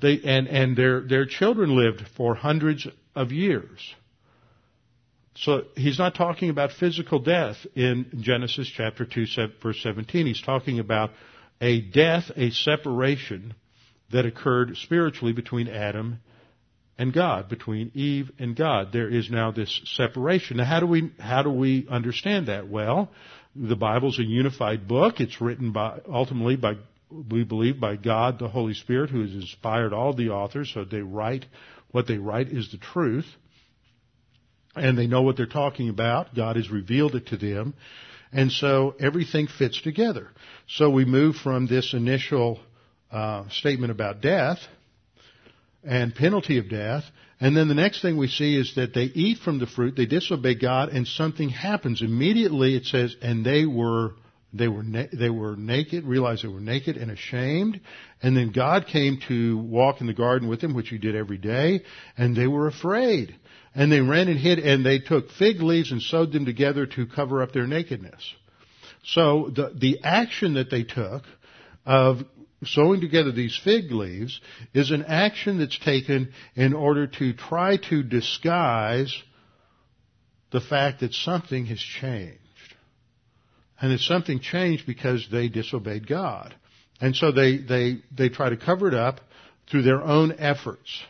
They, 0.00 0.20
and, 0.24 0.48
and 0.48 0.76
their, 0.76 1.02
their 1.02 1.26
children 1.26 1.76
lived 1.76 2.02
for 2.16 2.34
hundreds 2.34 2.88
of 3.14 3.30
years. 3.30 3.94
So 5.34 5.64
he's 5.76 5.98
not 5.98 6.14
talking 6.14 6.48
about 6.48 6.72
physical 6.72 7.18
death 7.18 7.56
in 7.74 8.06
Genesis 8.20 8.70
chapter 8.74 9.04
2 9.04 9.26
verse 9.62 9.82
17. 9.82 10.26
He's 10.26 10.40
talking 10.40 10.78
about 10.78 11.10
a 11.60 11.82
death, 11.82 12.30
a 12.36 12.50
separation 12.50 13.54
that 14.12 14.24
occurred 14.24 14.78
spiritually 14.78 15.34
between 15.34 15.68
Adam 15.68 16.20
and 16.98 17.12
God, 17.12 17.48
between 17.48 17.90
Eve 17.94 18.30
and 18.38 18.56
God. 18.56 18.92
There 18.92 19.08
is 19.08 19.30
now 19.30 19.50
this 19.50 19.80
separation. 19.96 20.56
Now 20.56 20.64
how 20.64 20.80
do 20.80 20.86
we, 20.86 21.12
how 21.18 21.42
do 21.42 21.50
we 21.50 21.86
understand 21.90 22.48
that? 22.48 22.68
Well, 22.68 23.10
the 23.54 23.76
Bible's 23.76 24.18
a 24.18 24.24
unified 24.24 24.88
book. 24.88 25.20
It's 25.20 25.40
written 25.40 25.72
by, 25.72 26.00
ultimately 26.10 26.56
by, 26.56 26.74
we 27.10 27.44
believe 27.44 27.78
by 27.78 27.96
God, 27.96 28.38
the 28.38 28.48
Holy 28.48 28.74
Spirit, 28.74 29.10
who 29.10 29.22
has 29.22 29.32
inspired 29.32 29.92
all 29.92 30.14
the 30.14 30.30
authors, 30.30 30.70
so 30.72 30.84
they 30.84 31.00
write, 31.00 31.46
what 31.90 32.06
they 32.06 32.18
write 32.18 32.48
is 32.48 32.70
the 32.70 32.78
truth. 32.78 33.26
And 34.74 34.98
they 34.98 35.06
know 35.06 35.22
what 35.22 35.38
they're 35.38 35.46
talking 35.46 35.88
about. 35.88 36.34
God 36.34 36.56
has 36.56 36.70
revealed 36.70 37.14
it 37.14 37.28
to 37.28 37.38
them. 37.38 37.74
And 38.32 38.52
so 38.52 38.94
everything 39.00 39.46
fits 39.46 39.80
together. 39.80 40.28
So 40.68 40.90
we 40.90 41.06
move 41.06 41.36
from 41.36 41.66
this 41.66 41.94
initial 41.94 42.60
uh, 43.10 43.48
statement 43.48 43.90
about 43.90 44.20
death 44.20 44.58
and 45.86 46.14
penalty 46.14 46.58
of 46.58 46.68
death. 46.68 47.04
And 47.38 47.56
then 47.56 47.68
the 47.68 47.74
next 47.74 48.02
thing 48.02 48.16
we 48.16 48.28
see 48.28 48.56
is 48.58 48.74
that 48.76 48.94
they 48.94 49.04
eat 49.04 49.38
from 49.38 49.58
the 49.58 49.66
fruit, 49.66 49.94
they 49.96 50.06
disobey 50.06 50.54
God, 50.54 50.88
and 50.88 51.06
something 51.06 51.50
happens. 51.50 52.02
Immediately 52.02 52.76
it 52.76 52.86
says, 52.86 53.14
and 53.20 53.44
they 53.44 53.66
were, 53.66 54.14
they 54.54 54.68
were, 54.68 54.82
na- 54.82 55.08
they 55.12 55.28
were 55.28 55.54
naked, 55.54 56.04
realized 56.04 56.44
they 56.44 56.48
were 56.48 56.60
naked 56.60 56.96
and 56.96 57.10
ashamed. 57.10 57.80
And 58.22 58.36
then 58.36 58.52
God 58.52 58.86
came 58.86 59.20
to 59.28 59.58
walk 59.58 60.00
in 60.00 60.06
the 60.06 60.14
garden 60.14 60.48
with 60.48 60.60
them, 60.62 60.74
which 60.74 60.88
he 60.88 60.98
did 60.98 61.14
every 61.14 61.38
day, 61.38 61.82
and 62.16 62.34
they 62.34 62.46
were 62.46 62.68
afraid. 62.68 63.36
And 63.74 63.92
they 63.92 64.00
ran 64.00 64.28
and 64.28 64.40
hid, 64.40 64.58
and 64.58 64.84
they 64.84 64.98
took 65.00 65.30
fig 65.32 65.60
leaves 65.60 65.92
and 65.92 66.00
sewed 66.00 66.32
them 66.32 66.46
together 66.46 66.86
to 66.86 67.06
cover 67.06 67.42
up 67.42 67.52
their 67.52 67.66
nakedness. 67.66 68.34
So 69.04 69.52
the, 69.54 69.72
the 69.78 70.00
action 70.02 70.54
that 70.54 70.70
they 70.70 70.84
took 70.84 71.24
of 71.84 72.22
sewing 72.64 73.00
together 73.00 73.32
these 73.32 73.58
fig 73.62 73.90
leaves 73.90 74.40
is 74.72 74.90
an 74.90 75.04
action 75.04 75.58
that's 75.58 75.78
taken 75.78 76.32
in 76.54 76.72
order 76.72 77.06
to 77.06 77.32
try 77.34 77.76
to 77.90 78.02
disguise 78.02 79.14
the 80.52 80.60
fact 80.60 81.00
that 81.00 81.12
something 81.12 81.66
has 81.66 81.78
changed. 81.78 82.38
And 83.78 83.92
that 83.92 84.00
something 84.00 84.40
changed 84.40 84.86
because 84.86 85.28
they 85.30 85.48
disobeyed 85.48 86.08
God. 86.08 86.54
And 87.00 87.14
so 87.14 87.30
they, 87.30 87.58
they, 87.58 87.98
they 88.16 88.30
try 88.30 88.48
to 88.48 88.56
cover 88.56 88.88
it 88.88 88.94
up 88.94 89.20
through 89.70 89.82
their 89.82 90.02
own 90.02 90.34
efforts. 90.38 91.02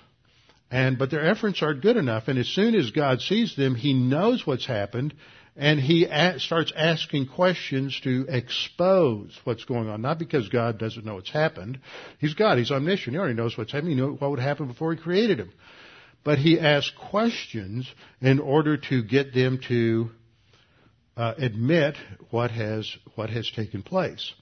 And, 0.69 0.99
but 0.99 1.13
their 1.13 1.25
efforts 1.25 1.63
aren't 1.63 1.83
good 1.83 1.97
enough. 1.97 2.25
And 2.27 2.41
as 2.41 2.49
soon 2.49 2.75
as 2.75 2.91
God 2.91 3.21
sees 3.21 3.55
them, 3.55 3.77
He 3.77 3.93
knows 3.95 4.45
what's 4.45 4.67
happened 4.67 5.15
and 5.57 5.81
he 5.81 6.07
starts 6.39 6.73
asking 6.77 7.29
questions 7.29 7.99
to 8.05 8.27
expose 8.29 9.39
what's 9.45 9.65
going 9.65 9.89
on. 9.89 10.03
Not 10.03 10.19
because 10.19 10.49
God 10.51 10.79
doesn't 10.79 11.05
know 11.05 11.15
what's 11.15 11.31
happened. 11.31 11.81
He's 12.19 12.35
God. 12.35 12.59
He's 12.59 12.71
omniscient. 12.71 13.15
He 13.15 13.19
already 13.19 13.35
knows 13.35 13.57
what's 13.57 13.73
happening. 13.73 13.97
He 13.97 14.03
knew 14.03 14.15
what 14.15 14.31
would 14.31 14.39
happen 14.39 14.67
before 14.67 14.93
he 14.93 15.01
created 15.01 15.39
him. 15.39 15.53
But 16.25 16.39
he 16.39 16.61
asks 16.61 16.93
questions 17.11 17.91
in 18.21 18.39
order 18.39 18.77
to 18.77 19.03
get 19.03 19.33
them 19.33 19.61
to 19.69 20.11
uh, 21.17 21.35
admit 21.39 21.97
what 22.31 22.51
has 22.51 22.95
what 23.15 23.31
has 23.31 23.51
taken 23.51 23.83
place. 23.83 24.35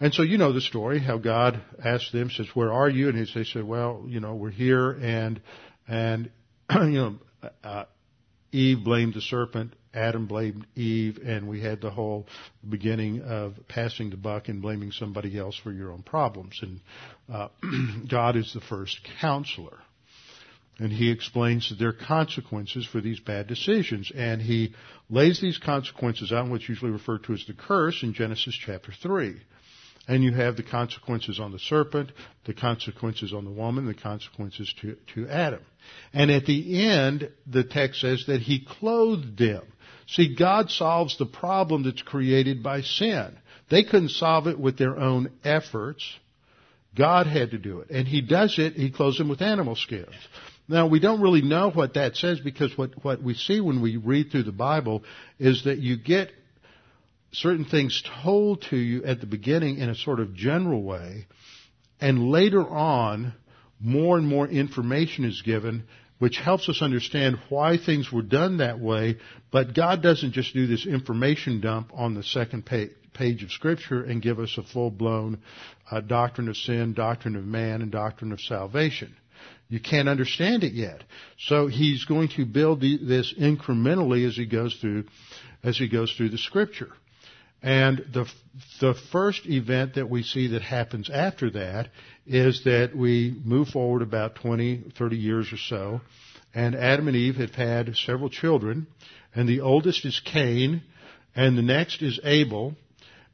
And 0.00 0.12
so 0.12 0.22
you 0.22 0.36
know 0.36 0.52
the 0.52 0.60
story 0.60 0.98
how 0.98 1.16
God 1.16 1.62
asked 1.82 2.12
them, 2.12 2.28
says, 2.28 2.48
"Where 2.54 2.72
are 2.72 2.90
you?" 2.90 3.08
And 3.08 3.26
they 3.26 3.44
said, 3.44 3.64
"Well, 3.64 4.04
you 4.06 4.20
know, 4.20 4.34
we're 4.34 4.50
here." 4.50 4.90
And 4.90 5.40
and 5.88 6.30
you 6.74 6.90
know, 6.90 7.18
uh, 7.62 7.84
Eve 8.50 8.84
blamed 8.84 9.14
the 9.14 9.20
serpent 9.20 9.74
Adam 9.94 10.26
blamed 10.26 10.66
Eve, 10.74 11.18
and 11.24 11.48
we 11.48 11.60
had 11.60 11.80
the 11.80 11.90
whole 11.90 12.26
beginning 12.68 13.22
of 13.22 13.54
passing 13.68 14.10
the 14.10 14.16
buck 14.16 14.48
and 14.48 14.62
blaming 14.62 14.90
somebody 14.90 15.38
else 15.38 15.56
for 15.56 15.70
your 15.72 15.92
own 15.92 16.02
problems. 16.02 16.58
And 16.62 16.80
uh, 17.30 17.48
God 18.10 18.36
is 18.36 18.52
the 18.54 18.60
first 18.60 19.00
counselor. 19.20 19.78
And 20.78 20.90
he 20.90 21.10
explains 21.10 21.68
that 21.68 21.78
there 21.78 21.90
are 21.90 21.92
consequences 21.92 22.86
for 22.86 23.00
these 23.00 23.20
bad 23.20 23.46
decisions. 23.46 24.10
And 24.14 24.40
he 24.40 24.74
lays 25.10 25.40
these 25.40 25.58
consequences 25.58 26.32
out 26.32 26.48
what's 26.48 26.68
usually 26.68 26.90
referred 26.90 27.24
to 27.24 27.34
as 27.34 27.44
the 27.46 27.52
curse 27.52 28.02
in 28.02 28.14
Genesis 28.14 28.58
chapter 28.58 28.92
3. 29.02 29.36
and 30.08 30.24
you 30.24 30.32
have 30.32 30.56
the 30.56 30.64
consequences 30.64 31.38
on 31.38 31.52
the 31.52 31.58
serpent, 31.60 32.10
the 32.46 32.54
consequences 32.54 33.32
on 33.32 33.44
the 33.44 33.50
woman, 33.50 33.86
the 33.86 33.94
consequences 33.94 34.74
to, 34.80 34.96
to 35.14 35.28
Adam. 35.28 35.60
And 36.12 36.30
at 36.30 36.46
the 36.46 36.84
end, 36.84 37.30
the 37.46 37.62
text 37.62 38.00
says 38.00 38.24
that 38.26 38.40
he 38.40 38.66
clothed 38.66 39.38
them. 39.38 39.62
See, 40.12 40.34
God 40.34 40.70
solves 40.70 41.16
the 41.16 41.26
problem 41.26 41.84
that's 41.84 42.02
created 42.02 42.62
by 42.62 42.82
sin. 42.82 43.38
They 43.70 43.82
couldn't 43.82 44.10
solve 44.10 44.46
it 44.46 44.58
with 44.58 44.76
their 44.76 44.98
own 44.98 45.30
efforts. 45.42 46.04
God 46.94 47.26
had 47.26 47.52
to 47.52 47.58
do 47.58 47.80
it. 47.80 47.90
And 47.90 48.06
he 48.06 48.20
does 48.20 48.58
it, 48.58 48.74
he 48.74 48.90
clothes 48.90 49.16
them 49.16 49.30
with 49.30 49.40
animal 49.40 49.74
skins. 49.74 50.14
Now, 50.68 50.86
we 50.86 51.00
don't 51.00 51.22
really 51.22 51.40
know 51.40 51.70
what 51.70 51.94
that 51.94 52.16
says 52.16 52.40
because 52.40 52.76
what, 52.76 53.02
what 53.02 53.22
we 53.22 53.34
see 53.34 53.60
when 53.60 53.80
we 53.80 53.96
read 53.96 54.30
through 54.30 54.42
the 54.42 54.52
Bible 54.52 55.02
is 55.38 55.64
that 55.64 55.78
you 55.78 55.96
get 55.96 56.30
certain 57.32 57.64
things 57.64 58.02
told 58.22 58.62
to 58.68 58.76
you 58.76 59.04
at 59.04 59.20
the 59.20 59.26
beginning 59.26 59.78
in 59.78 59.88
a 59.88 59.94
sort 59.94 60.20
of 60.20 60.34
general 60.34 60.82
way, 60.82 61.26
and 62.00 62.30
later 62.30 62.68
on, 62.68 63.32
more 63.80 64.18
and 64.18 64.26
more 64.26 64.46
information 64.46 65.24
is 65.24 65.40
given, 65.42 65.84
which 66.22 66.36
helps 66.36 66.68
us 66.68 66.82
understand 66.82 67.36
why 67.48 67.76
things 67.76 68.12
were 68.12 68.22
done 68.22 68.58
that 68.58 68.78
way. 68.78 69.16
But 69.50 69.74
God 69.74 70.04
doesn't 70.04 70.34
just 70.34 70.54
do 70.54 70.68
this 70.68 70.86
information 70.86 71.60
dump 71.60 71.90
on 71.92 72.14
the 72.14 72.22
second 72.22 72.64
page, 72.64 73.42
of 73.42 73.50
Scripture 73.50 74.04
and 74.04 74.22
give 74.22 74.38
us 74.38 74.56
a 74.56 74.62
full 74.62 74.92
blown 74.92 75.40
uh, 75.90 76.00
doctrine 76.00 76.48
of 76.48 76.56
sin, 76.56 76.94
doctrine 76.94 77.34
of 77.34 77.44
man, 77.44 77.82
and 77.82 77.90
doctrine 77.90 78.30
of 78.30 78.40
salvation. 78.40 79.16
You 79.68 79.80
can't 79.80 80.08
understand 80.08 80.62
it 80.62 80.74
yet. 80.74 81.02
So 81.38 81.66
he's 81.66 82.04
going 82.04 82.28
to 82.36 82.46
build 82.46 82.80
the, 82.80 82.98
this 83.04 83.34
incrementally 83.36 84.24
as 84.24 84.36
he 84.36 84.46
goes 84.46 84.76
through, 84.80 85.06
as 85.64 85.76
he 85.76 85.88
goes 85.88 86.14
through 86.16 86.28
the 86.28 86.38
Scripture. 86.38 86.92
And 87.62 88.04
the, 88.12 88.26
the 88.80 88.94
first 89.12 89.46
event 89.46 89.94
that 89.94 90.10
we 90.10 90.24
see 90.24 90.48
that 90.48 90.62
happens 90.62 91.08
after 91.08 91.50
that 91.50 91.90
is 92.26 92.64
that 92.64 92.96
we 92.96 93.40
move 93.44 93.68
forward 93.68 94.02
about 94.02 94.34
20, 94.36 94.92
30 94.98 95.16
years 95.16 95.52
or 95.52 95.56
so, 95.56 96.00
and 96.54 96.74
Adam 96.74 97.08
and 97.08 97.16
Eve 97.16 97.36
have 97.36 97.54
had 97.54 97.94
several 97.96 98.28
children, 98.28 98.86
and 99.34 99.48
the 99.48 99.60
oldest 99.60 100.04
is 100.04 100.20
Cain, 100.24 100.82
and 101.34 101.56
the 101.56 101.62
next 101.62 102.02
is 102.02 102.20
Abel, 102.24 102.74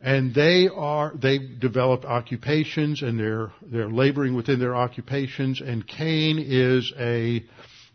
and 0.00 0.34
they 0.34 0.68
are 0.68 1.12
they've 1.16 1.58
developed 1.58 2.04
occupations 2.04 3.02
and 3.02 3.18
they're 3.18 3.50
they're 3.62 3.90
laboring 3.90 4.34
within 4.34 4.60
their 4.60 4.76
occupations. 4.76 5.60
And 5.60 5.86
Cain 5.86 6.38
is 6.38 6.92
a 6.96 7.44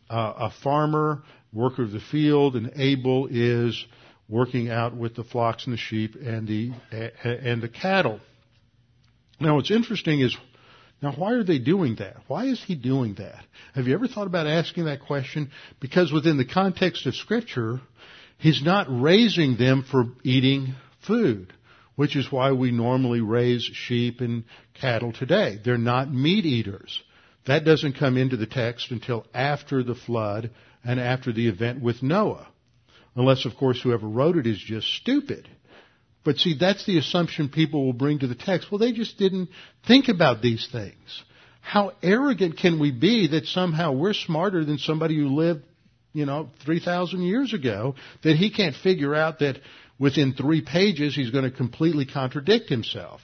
uh, 0.09 0.33
a 0.37 0.51
farmer 0.61 1.23
worker 1.53 1.83
of 1.83 1.91
the 1.91 2.01
field 2.01 2.55
and 2.55 2.71
Abel 2.75 3.27
is 3.31 3.85
working 4.33 4.71
out 4.71 4.97
with 4.97 5.15
the 5.15 5.23
flocks 5.23 5.65
and 5.65 5.73
the 5.73 5.77
sheep 5.77 6.15
and 6.15 6.47
the 6.47 6.71
and 7.23 7.61
the 7.61 7.69
cattle. 7.69 8.19
Now, 9.39 9.55
what's 9.55 9.69
interesting 9.69 10.21
is 10.21 10.35
now 11.03 11.11
why 11.11 11.33
are 11.33 11.43
they 11.43 11.59
doing 11.59 11.97
that? 11.99 12.15
Why 12.27 12.45
is 12.45 12.61
he 12.65 12.73
doing 12.73 13.13
that? 13.15 13.43
Have 13.75 13.87
you 13.87 13.93
ever 13.93 14.07
thought 14.07 14.25
about 14.25 14.47
asking 14.47 14.85
that 14.85 15.01
question? 15.01 15.51
Because 15.79 16.11
within 16.11 16.37
the 16.37 16.45
context 16.45 17.05
of 17.05 17.13
Scripture, 17.13 17.79
he's 18.39 18.63
not 18.63 18.87
raising 18.89 19.55
them 19.55 19.85
for 19.89 20.05
eating 20.23 20.73
food, 21.05 21.53
which 21.95 22.15
is 22.15 22.31
why 22.31 22.53
we 22.53 22.71
normally 22.71 23.21
raise 23.21 23.61
sheep 23.61 24.19
and 24.19 24.45
cattle 24.73 25.13
today. 25.13 25.59
They're 25.63 25.77
not 25.77 26.11
meat 26.11 26.45
eaters. 26.45 27.03
That 27.45 27.65
doesn't 27.65 27.99
come 27.99 28.17
into 28.17 28.37
the 28.37 28.47
text 28.47 28.89
until 28.89 29.27
after 29.33 29.83
the 29.83 29.95
flood 29.95 30.49
and 30.83 30.99
after 30.99 31.31
the 31.31 31.49
event 31.49 31.83
with 31.83 32.01
Noah. 32.01 32.47
Unless, 33.15 33.45
of 33.45 33.55
course, 33.55 33.81
whoever 33.81 34.07
wrote 34.07 34.37
it 34.37 34.47
is 34.47 34.57
just 34.57 34.87
stupid. 34.95 35.47
But 36.23 36.37
see, 36.37 36.55
that's 36.57 36.85
the 36.85 36.97
assumption 36.97 37.49
people 37.49 37.85
will 37.85 37.93
bring 37.93 38.19
to 38.19 38.27
the 38.27 38.35
text. 38.35 38.71
Well, 38.71 38.79
they 38.79 38.91
just 38.91 39.17
didn't 39.17 39.49
think 39.87 40.07
about 40.07 40.41
these 40.41 40.67
things. 40.71 41.23
How 41.61 41.93
arrogant 42.01 42.57
can 42.57 42.79
we 42.79 42.91
be 42.91 43.27
that 43.29 43.45
somehow 43.45 43.93
we're 43.93 44.13
smarter 44.13 44.65
than 44.65 44.77
somebody 44.77 45.15
who 45.15 45.35
lived, 45.35 45.63
you 46.13 46.25
know, 46.25 46.49
3,000 46.65 47.21
years 47.21 47.53
ago, 47.53 47.95
that 48.23 48.35
he 48.35 48.51
can't 48.51 48.75
figure 48.75 49.15
out 49.15 49.39
that 49.39 49.57
within 49.99 50.33
three 50.33 50.61
pages 50.61 51.15
he's 51.15 51.31
going 51.31 51.49
to 51.49 51.55
completely 51.55 52.05
contradict 52.05 52.69
himself. 52.69 53.21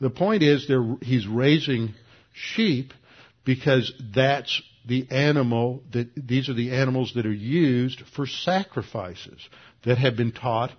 The 0.00 0.10
point 0.10 0.42
is 0.42 0.70
he's 1.02 1.26
raising 1.26 1.94
sheep 2.32 2.92
because 3.44 3.92
that's 4.14 4.60
the 4.86 5.06
animal 5.10 5.82
that 5.92 6.08
these 6.16 6.48
are 6.48 6.54
the 6.54 6.72
animals 6.72 7.12
that 7.14 7.26
are 7.26 7.32
used 7.32 8.02
for 8.14 8.26
sacrifices 8.26 9.40
that 9.84 9.98
have 9.98 10.16
been 10.16 10.32
taught 10.32 10.70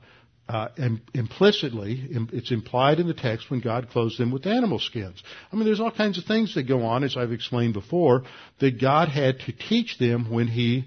uh, 0.49 0.69
implicitly, 1.13 2.07
it's 2.31 2.51
implied 2.51 2.99
in 2.99 3.07
the 3.07 3.13
text 3.13 3.51
when 3.51 3.59
God 3.59 3.89
clothes 3.89 4.17
them 4.17 4.31
with 4.31 4.45
animal 4.45 4.79
skins. 4.79 5.21
I 5.51 5.55
mean, 5.55 5.65
there's 5.65 5.81
all 5.81 5.91
kinds 5.91 6.17
of 6.17 6.23
things 6.23 6.55
that 6.55 6.63
go 6.63 6.85
on, 6.85 7.03
as 7.03 7.17
I've 7.17 7.33
explained 7.33 7.73
before, 7.73 8.23
that 8.59 8.79
God 8.79 9.09
had 9.09 9.39
to 9.41 9.51
teach 9.51 9.97
them 9.97 10.31
when 10.31 10.47
He 10.47 10.85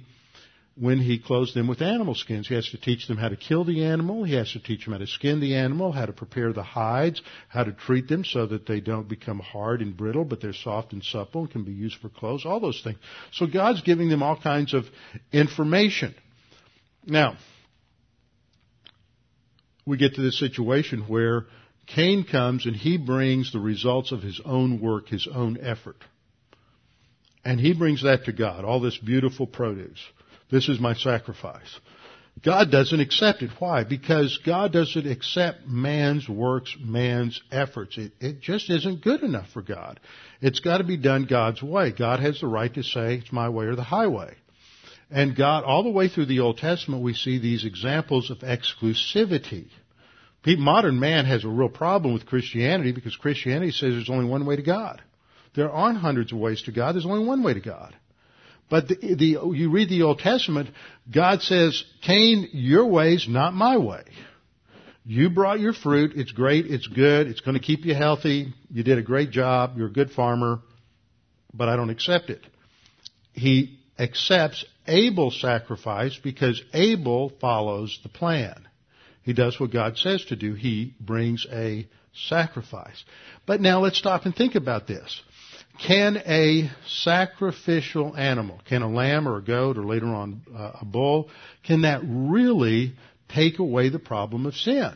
when 0.81 0.99
he 0.99 1.19
clothes 1.19 1.53
them 1.53 1.69
with 1.69 1.83
animal 1.83 2.15
skins. 2.15 2.49
He 2.49 2.55
has 2.55 2.69
to 2.71 2.81
teach 2.81 3.07
them 3.07 3.19
how 3.19 3.29
to 3.29 3.37
kill 3.37 3.65
the 3.65 3.85
animal. 3.85 4.25
He 4.25 4.35
has 4.35 4.51
to 4.53 4.61
teach 4.61 4.85
them 4.85 4.95
how 4.95 4.99
to 4.99 5.07
skin 5.07 5.39
the 5.39 5.55
animal, 5.57 5.93
how 5.93 6.07
to 6.07 6.13
prepare 6.15 6.55
the 6.55 6.63
hides, 6.63 7.21
how 7.49 7.65
to 7.65 7.73
treat 7.73 8.09
them 8.09 8.25
so 8.25 8.47
that 8.47 8.67
they 8.67 8.81
don't 8.81 9.07
become 9.07 9.41
hard 9.41 9.83
and 9.83 9.95
brittle, 9.95 10.25
but 10.25 10.41
they're 10.41 10.55
soft 10.55 10.95
and 10.95 11.05
supple 11.05 11.43
and 11.43 11.51
can 11.51 11.65
be 11.65 11.73
used 11.73 11.97
for 12.01 12.09
clothes, 12.09 12.47
all 12.47 12.61
those 12.61 12.81
things. 12.83 12.97
So 13.33 13.47
God's 13.47 13.83
giving 13.83 14.09
them 14.09 14.23
all 14.23 14.41
kinds 14.41 14.73
of 14.73 14.87
information. 15.33 16.15
Now, 17.05 17.37
we 19.87 19.99
get 19.99 20.15
to 20.15 20.23
this 20.23 20.39
situation 20.39 21.03
where 21.09 21.45
Cain 21.89 22.25
comes 22.25 22.65
and 22.65 22.75
he 22.75 22.97
brings 22.97 23.53
the 23.53 23.61
results 23.61 24.13
of 24.13 24.23
his 24.23 24.41
own 24.47 24.81
work, 24.81 25.09
his 25.09 25.29
own 25.31 25.59
effort. 25.61 25.97
And 27.45 27.61
he 27.61 27.75
brings 27.75 28.03
that 28.03 28.25
to 28.25 28.33
God, 28.33 28.65
all 28.65 28.81
this 28.81 28.97
beautiful 28.97 29.47
produce. 29.47 29.99
This 30.51 30.69
is 30.69 30.81
my 30.81 30.95
sacrifice. 30.95 31.81
God 32.43 32.71
doesn't 32.71 33.01
accept 33.01 33.43
it. 33.43 33.51
Why? 33.59 33.85
Because 33.85 34.39
God 34.47 34.73
doesn't 34.73 35.07
accept 35.07 35.67
man's 35.67 36.29
works, 36.29 36.75
man's 36.81 37.41
efforts. 37.51 37.99
It, 37.99 38.13
it 38.21 38.41
just 38.41 38.71
isn't 38.71 39.03
good 39.03 39.23
enough 39.23 39.49
for 39.53 39.63
God. 39.63 40.01
It's 40.41 40.61
got 40.61 40.79
to 40.79 40.85
be 40.85 40.97
done 40.97 41.27
God's 41.29 41.63
way. 41.63 41.93
God 41.93 42.21
has 42.21 42.41
the 42.41 42.47
right 42.47 42.73
to 42.73 42.83
say, 42.83 43.17
it's 43.17 43.33
my 43.33 43.49
way 43.51 43.67
or 43.67 43.77
the 43.77 43.83
highway. 43.83 44.37
And 45.11 45.37
God, 45.37 45.65
all 45.65 45.83
the 45.83 45.91
way 45.91 46.09
through 46.09 46.27
the 46.27 46.41
Old 46.41 46.59
Testament, 46.59 47.03
we 47.03 47.15
see 47.15 47.39
these 47.39 47.65
examples 47.65 48.31
of 48.31 48.39
exclusivity. 48.39 49.67
Modern 50.47 50.99
man 50.99 51.27
has 51.27 51.45
a 51.45 51.49
real 51.49 51.69
problem 51.69 52.15
with 52.15 52.27
Christianity 52.27 52.93
because 52.93 53.17
Christianity 53.17 53.73
says 53.73 53.93
there's 53.93 54.09
only 54.09 54.25
one 54.25 54.47
way 54.47 54.57
to 54.57 54.63
God. 54.63 55.03
There 55.55 55.71
aren't 55.71 55.99
hundreds 55.99 56.33
of 56.33 56.39
ways 56.39 56.63
to 56.63 56.73
God. 56.73 56.95
There's 56.95 57.05
only 57.05 57.27
one 57.27 57.43
way 57.43 57.55
to 57.55 57.61
God. 57.61 57.95
But 58.71 58.89
the, 58.89 58.95
the, 59.17 59.53
you 59.53 59.71
read 59.71 59.91
the 59.91 60.03
Old 60.03 60.21
Testament, 60.21 60.71
God 61.13 61.43
says, 61.43 61.85
Cain, 62.03 62.49
your 62.53 62.87
way's 62.87 63.27
not 63.29 63.53
my 63.53 63.77
way. 63.77 64.05
You 65.05 65.29
brought 65.29 65.59
your 65.59 65.73
fruit. 65.73 66.13
It's 66.15 66.31
great. 66.31 66.67
It's 66.67 66.87
good. 66.87 67.27
It's 67.27 67.41
going 67.41 67.57
to 67.57 67.63
keep 67.63 67.85
you 67.85 67.95
healthy. 67.95 68.55
You 68.71 68.85
did 68.85 68.97
a 68.97 69.03
great 69.03 69.31
job. 69.31 69.73
You're 69.77 69.89
a 69.89 69.93
good 69.93 70.13
farmer, 70.13 70.61
but 71.53 71.69
I 71.69 71.77
don't 71.77 71.91
accept 71.91 72.31
it. 72.31 72.47
He 73.33 73.81
accepts 73.99 74.65
Abel's 74.87 75.41
sacrifice 75.41 76.19
because 76.23 76.63
Abel 76.73 77.33
follows 77.41 77.99
the 78.05 78.09
plan. 78.09 78.69
He 79.23 79.33
does 79.33 79.59
what 79.59 79.73
God 79.73 79.99
says 79.99 80.25
to 80.27 80.37
do. 80.37 80.55
He 80.55 80.95
brings 81.01 81.47
a 81.51 81.89
sacrifice. 82.29 83.05
But 83.47 83.61
now 83.61 83.81
let's 83.81 83.99
stop 83.99 84.27
and 84.27 84.35
think 84.35 84.55
about 84.55 84.87
this. 84.87 85.23
Can 85.79 86.19
a 86.19 86.71
sacrificial 86.87 88.15
animal, 88.17 88.61
can 88.69 88.83
a 88.83 88.89
lamb 88.89 89.27
or 89.27 89.39
a 89.39 89.43
goat 89.43 89.79
or 89.79 89.85
later 89.85 90.07
on 90.07 90.43
uh, 90.55 90.73
a 90.83 90.85
bull, 90.85 91.31
can 91.65 91.83
that 91.83 92.03
really 92.05 92.95
take 93.29 93.59
away 93.59 93.89
the 93.89 93.99
problem 93.99 94.47
of 94.47 94.55
sin? 94.55 94.93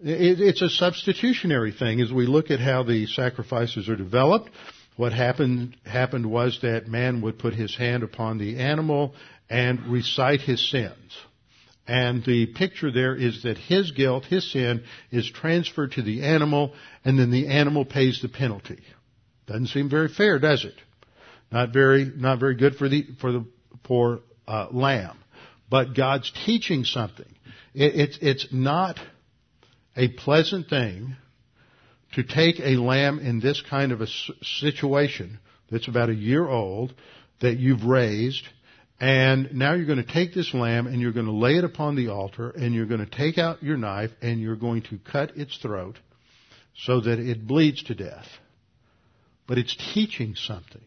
It, 0.00 0.40
it's 0.40 0.62
a 0.62 0.68
substitutionary 0.68 1.72
thing 1.72 2.00
as 2.00 2.12
we 2.12 2.26
look 2.26 2.50
at 2.50 2.60
how 2.60 2.82
the 2.82 3.06
sacrifices 3.06 3.88
are 3.88 3.96
developed. 3.96 4.50
What 4.96 5.12
happened, 5.12 5.76
happened 5.84 6.26
was 6.26 6.58
that 6.62 6.88
man 6.88 7.22
would 7.22 7.38
put 7.38 7.54
his 7.54 7.74
hand 7.74 8.02
upon 8.02 8.38
the 8.38 8.58
animal 8.58 9.14
and 9.48 9.86
recite 9.86 10.40
his 10.40 10.70
sins. 10.70 11.16
And 11.86 12.24
the 12.24 12.46
picture 12.46 12.92
there 12.92 13.16
is 13.16 13.42
that 13.42 13.58
his 13.58 13.90
guilt, 13.90 14.24
his 14.24 14.50
sin, 14.52 14.84
is 15.10 15.30
transferred 15.30 15.92
to 15.92 16.02
the 16.02 16.22
animal, 16.22 16.74
and 17.04 17.18
then 17.18 17.30
the 17.30 17.48
animal 17.48 17.84
pays 17.84 18.20
the 18.22 18.28
penalty. 18.28 18.80
Doesn't 19.50 19.66
seem 19.66 19.90
very 19.90 20.06
fair, 20.06 20.38
does 20.38 20.64
it? 20.64 20.74
Not 21.50 21.72
very, 21.72 22.04
not 22.04 22.38
very 22.38 22.54
good 22.54 22.76
for 22.76 22.88
the 22.88 23.04
for 23.20 23.32
the 23.32 23.44
poor 23.82 24.20
uh, 24.46 24.68
lamb. 24.70 25.18
But 25.68 25.96
God's 25.96 26.30
teaching 26.46 26.84
something. 26.84 27.26
It, 27.74 27.96
it's 27.96 28.18
it's 28.22 28.46
not 28.52 29.00
a 29.96 30.06
pleasant 30.06 30.68
thing 30.68 31.16
to 32.12 32.22
take 32.22 32.60
a 32.60 32.76
lamb 32.76 33.18
in 33.18 33.40
this 33.40 33.60
kind 33.68 33.90
of 33.90 34.00
a 34.00 34.06
situation 34.42 35.40
that's 35.68 35.88
about 35.88 36.10
a 36.10 36.14
year 36.14 36.48
old 36.48 36.94
that 37.40 37.58
you've 37.58 37.84
raised 37.84 38.46
and 39.00 39.54
now 39.54 39.74
you're 39.74 39.86
going 39.86 40.04
to 40.04 40.12
take 40.12 40.32
this 40.34 40.52
lamb 40.52 40.86
and 40.86 41.00
you're 41.00 41.12
going 41.12 41.26
to 41.26 41.32
lay 41.32 41.56
it 41.56 41.64
upon 41.64 41.96
the 41.96 42.08
altar 42.08 42.50
and 42.50 42.74
you're 42.74 42.86
going 42.86 43.04
to 43.04 43.10
take 43.10 43.38
out 43.38 43.62
your 43.62 43.76
knife 43.76 44.10
and 44.20 44.40
you're 44.40 44.56
going 44.56 44.82
to 44.82 44.98
cut 45.10 45.36
its 45.36 45.56
throat 45.58 45.96
so 46.76 47.00
that 47.00 47.18
it 47.18 47.46
bleeds 47.46 47.82
to 47.84 47.94
death. 47.94 48.26
But 49.50 49.58
it's 49.58 49.76
teaching 49.94 50.36
something. 50.36 50.80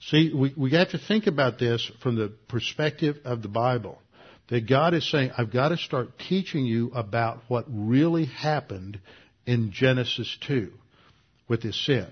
See, 0.00 0.32
we, 0.34 0.52
we 0.56 0.72
have 0.72 0.90
to 0.90 0.98
think 0.98 1.28
about 1.28 1.60
this 1.60 1.88
from 2.02 2.16
the 2.16 2.32
perspective 2.48 3.18
of 3.24 3.40
the 3.40 3.46
Bible. 3.46 4.02
That 4.48 4.68
God 4.68 4.94
is 4.94 5.08
saying, 5.08 5.30
I've 5.38 5.52
got 5.52 5.68
to 5.68 5.76
start 5.76 6.18
teaching 6.18 6.66
you 6.66 6.90
about 6.92 7.42
what 7.46 7.66
really 7.68 8.24
happened 8.24 8.98
in 9.46 9.70
Genesis 9.70 10.36
2 10.44 10.72
with 11.46 11.62
his 11.62 11.80
sin. 11.86 12.08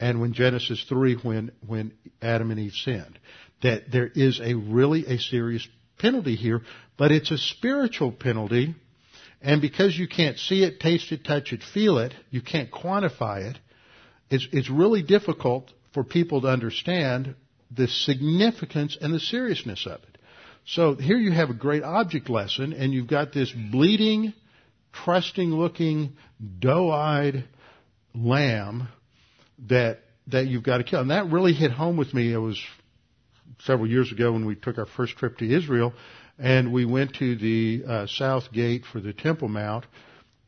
And 0.00 0.22
when 0.22 0.32
Genesis 0.32 0.82
3 0.88 1.16
when, 1.16 1.52
when 1.66 1.92
Adam 2.22 2.50
and 2.50 2.58
Eve 2.58 2.72
sinned. 2.72 3.18
That 3.62 3.92
there 3.92 4.08
is 4.08 4.40
a 4.40 4.54
really 4.54 5.04
a 5.04 5.18
serious 5.18 5.68
penalty 5.98 6.34
here, 6.34 6.62
but 6.96 7.12
it's 7.12 7.30
a 7.30 7.36
spiritual 7.36 8.10
penalty. 8.10 8.74
And 9.42 9.60
because 9.60 9.98
you 9.98 10.08
can't 10.08 10.38
see 10.38 10.64
it, 10.64 10.80
taste 10.80 11.12
it, 11.12 11.26
touch 11.26 11.52
it, 11.52 11.60
feel 11.74 11.98
it, 11.98 12.14
you 12.30 12.40
can't 12.40 12.70
quantify 12.70 13.50
it, 13.50 13.58
it's, 14.30 14.46
it's 14.52 14.70
really 14.70 15.02
difficult 15.02 15.72
for 15.92 16.04
people 16.04 16.42
to 16.42 16.48
understand 16.48 17.34
the 17.70 17.88
significance 17.88 18.96
and 19.00 19.12
the 19.12 19.20
seriousness 19.20 19.86
of 19.86 20.00
it. 20.02 20.18
So 20.66 20.94
here 20.94 21.16
you 21.16 21.32
have 21.32 21.50
a 21.50 21.54
great 21.54 21.82
object 21.82 22.28
lesson, 22.28 22.72
and 22.72 22.92
you've 22.92 23.08
got 23.08 23.32
this 23.32 23.52
bleeding, 23.52 24.32
trusting 24.92 25.50
looking, 25.50 26.16
doe 26.58 26.90
eyed 26.90 27.44
lamb 28.14 28.88
that 29.68 30.00
that 30.28 30.46
you've 30.46 30.62
got 30.62 30.78
to 30.78 30.84
kill. 30.84 31.00
And 31.00 31.10
that 31.10 31.30
really 31.30 31.52
hit 31.52 31.72
home 31.72 31.96
with 31.96 32.14
me. 32.14 32.32
It 32.32 32.38
was 32.38 32.60
several 33.60 33.88
years 33.88 34.12
ago 34.12 34.32
when 34.32 34.46
we 34.46 34.54
took 34.54 34.78
our 34.78 34.86
first 34.86 35.16
trip 35.16 35.38
to 35.38 35.52
Israel, 35.56 35.92
and 36.38 36.72
we 36.72 36.84
went 36.84 37.14
to 37.16 37.36
the 37.36 37.82
uh, 37.86 38.06
south 38.06 38.52
gate 38.52 38.84
for 38.90 39.00
the 39.00 39.12
Temple 39.12 39.48
Mount, 39.48 39.86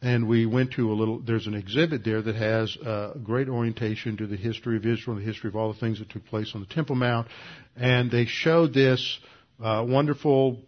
and 0.03 0.29
we 0.29 0.47
went 0.47 0.73
to 0.73 0.93
a 0.93 0.95
little. 0.95 1.21
There's 1.21 1.47
an 1.47 1.55
exhibit 1.55 2.05
there 2.05 2.21
that 2.21 2.35
has 2.35 2.77
uh, 2.77 3.15
great 3.23 3.49
orientation 3.49 4.17
to 4.17 4.27
the 4.27 4.37
history 4.37 4.77
of 4.77 4.85
Israel, 4.85 5.17
the 5.17 5.23
history 5.23 5.49
of 5.49 5.57
all 5.57 5.73
the 5.73 5.79
things 5.79 6.01
that 6.01 6.11
took 6.11 6.27
place 6.27 6.51
on 6.55 6.61
the 6.61 6.75
Temple 6.75 6.97
Mount, 6.97 7.29
and 7.77 8.11
they 8.11 8.27
showed 8.27 8.75
this 8.75 9.19
uh, 9.63 9.85
wonderful 9.87 10.59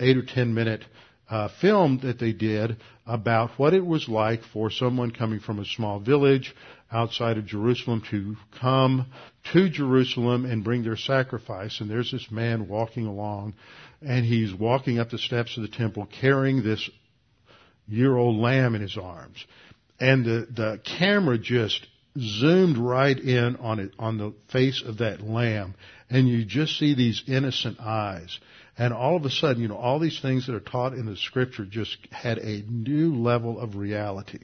eight 0.00 0.16
or 0.16 0.24
ten 0.24 0.54
minute 0.54 0.84
uh, 1.28 1.48
film 1.60 2.00
that 2.02 2.18
they 2.18 2.32
did 2.32 2.78
about 3.06 3.50
what 3.58 3.74
it 3.74 3.84
was 3.84 4.08
like 4.08 4.42
for 4.52 4.70
someone 4.70 5.10
coming 5.10 5.40
from 5.40 5.58
a 5.58 5.64
small 5.64 6.00
village 6.00 6.54
outside 6.90 7.38
of 7.38 7.46
Jerusalem 7.46 8.02
to 8.10 8.36
come 8.60 9.06
to 9.52 9.68
Jerusalem 9.68 10.44
and 10.44 10.62
bring 10.62 10.82
their 10.82 10.96
sacrifice. 10.96 11.80
And 11.80 11.90
there's 11.90 12.12
this 12.12 12.30
man 12.30 12.68
walking 12.68 13.06
along, 13.06 13.54
and 14.00 14.24
he's 14.24 14.54
walking 14.54 14.98
up 14.98 15.10
the 15.10 15.18
steps 15.18 15.56
of 15.56 15.62
the 15.62 15.68
temple 15.68 16.06
carrying 16.20 16.62
this 16.62 16.88
year 17.92 18.16
old 18.16 18.36
lamb 18.36 18.74
in 18.74 18.80
his 18.80 18.96
arms. 18.96 19.44
And 20.00 20.24
the, 20.24 20.46
the 20.50 20.80
camera 20.98 21.38
just 21.38 21.86
zoomed 22.18 22.78
right 22.78 23.18
in 23.18 23.56
on 23.56 23.78
it, 23.78 23.92
on 23.98 24.18
the 24.18 24.34
face 24.50 24.82
of 24.84 24.98
that 24.98 25.20
lamb. 25.20 25.74
And 26.10 26.28
you 26.28 26.44
just 26.44 26.78
see 26.78 26.94
these 26.94 27.22
innocent 27.26 27.80
eyes. 27.80 28.38
And 28.76 28.92
all 28.92 29.16
of 29.16 29.24
a 29.24 29.30
sudden, 29.30 29.62
you 29.62 29.68
know, 29.68 29.76
all 29.76 29.98
these 29.98 30.20
things 30.20 30.46
that 30.46 30.54
are 30.54 30.60
taught 30.60 30.94
in 30.94 31.06
the 31.06 31.16
scripture 31.16 31.64
just 31.64 31.96
had 32.10 32.38
a 32.38 32.62
new 32.62 33.14
level 33.14 33.60
of 33.60 33.76
reality. 33.76 34.40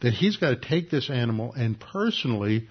That 0.00 0.12
he's 0.12 0.36
got 0.36 0.50
to 0.50 0.68
take 0.68 0.90
this 0.90 1.10
animal 1.10 1.52
and 1.52 1.78
personally, 1.78 2.68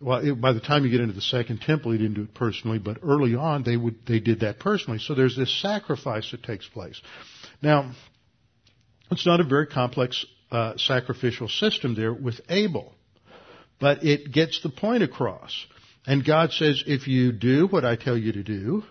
well, 0.00 0.18
it, 0.18 0.40
by 0.40 0.52
the 0.52 0.60
time 0.60 0.84
you 0.84 0.90
get 0.90 1.00
into 1.00 1.14
the 1.14 1.20
second 1.20 1.60
temple, 1.60 1.92
he 1.92 1.98
didn't 1.98 2.14
do 2.14 2.22
it 2.22 2.34
personally, 2.34 2.78
but 2.78 2.98
early 3.02 3.34
on 3.34 3.62
they 3.62 3.76
would, 3.76 4.04
they 4.06 4.20
did 4.20 4.40
that 4.40 4.58
personally. 4.58 4.98
So 4.98 5.14
there's 5.14 5.36
this 5.36 5.62
sacrifice 5.62 6.30
that 6.32 6.42
takes 6.42 6.66
place. 6.68 7.00
Now, 7.62 7.92
it's 9.12 9.26
not 9.26 9.40
a 9.40 9.44
very 9.44 9.66
complex 9.66 10.24
uh, 10.50 10.74
sacrificial 10.76 11.48
system 11.48 11.94
there 11.94 12.12
with 12.12 12.40
Abel, 12.48 12.92
but 13.80 14.04
it 14.04 14.32
gets 14.32 14.62
the 14.62 14.68
point 14.68 15.02
across. 15.02 15.66
And 16.06 16.24
God 16.24 16.52
says, 16.52 16.82
if 16.86 17.06
you 17.06 17.32
do 17.32 17.68
what 17.68 17.84
I 17.84 17.96
tell 17.96 18.16
you 18.16 18.32
to 18.32 18.42
do, 18.42 18.82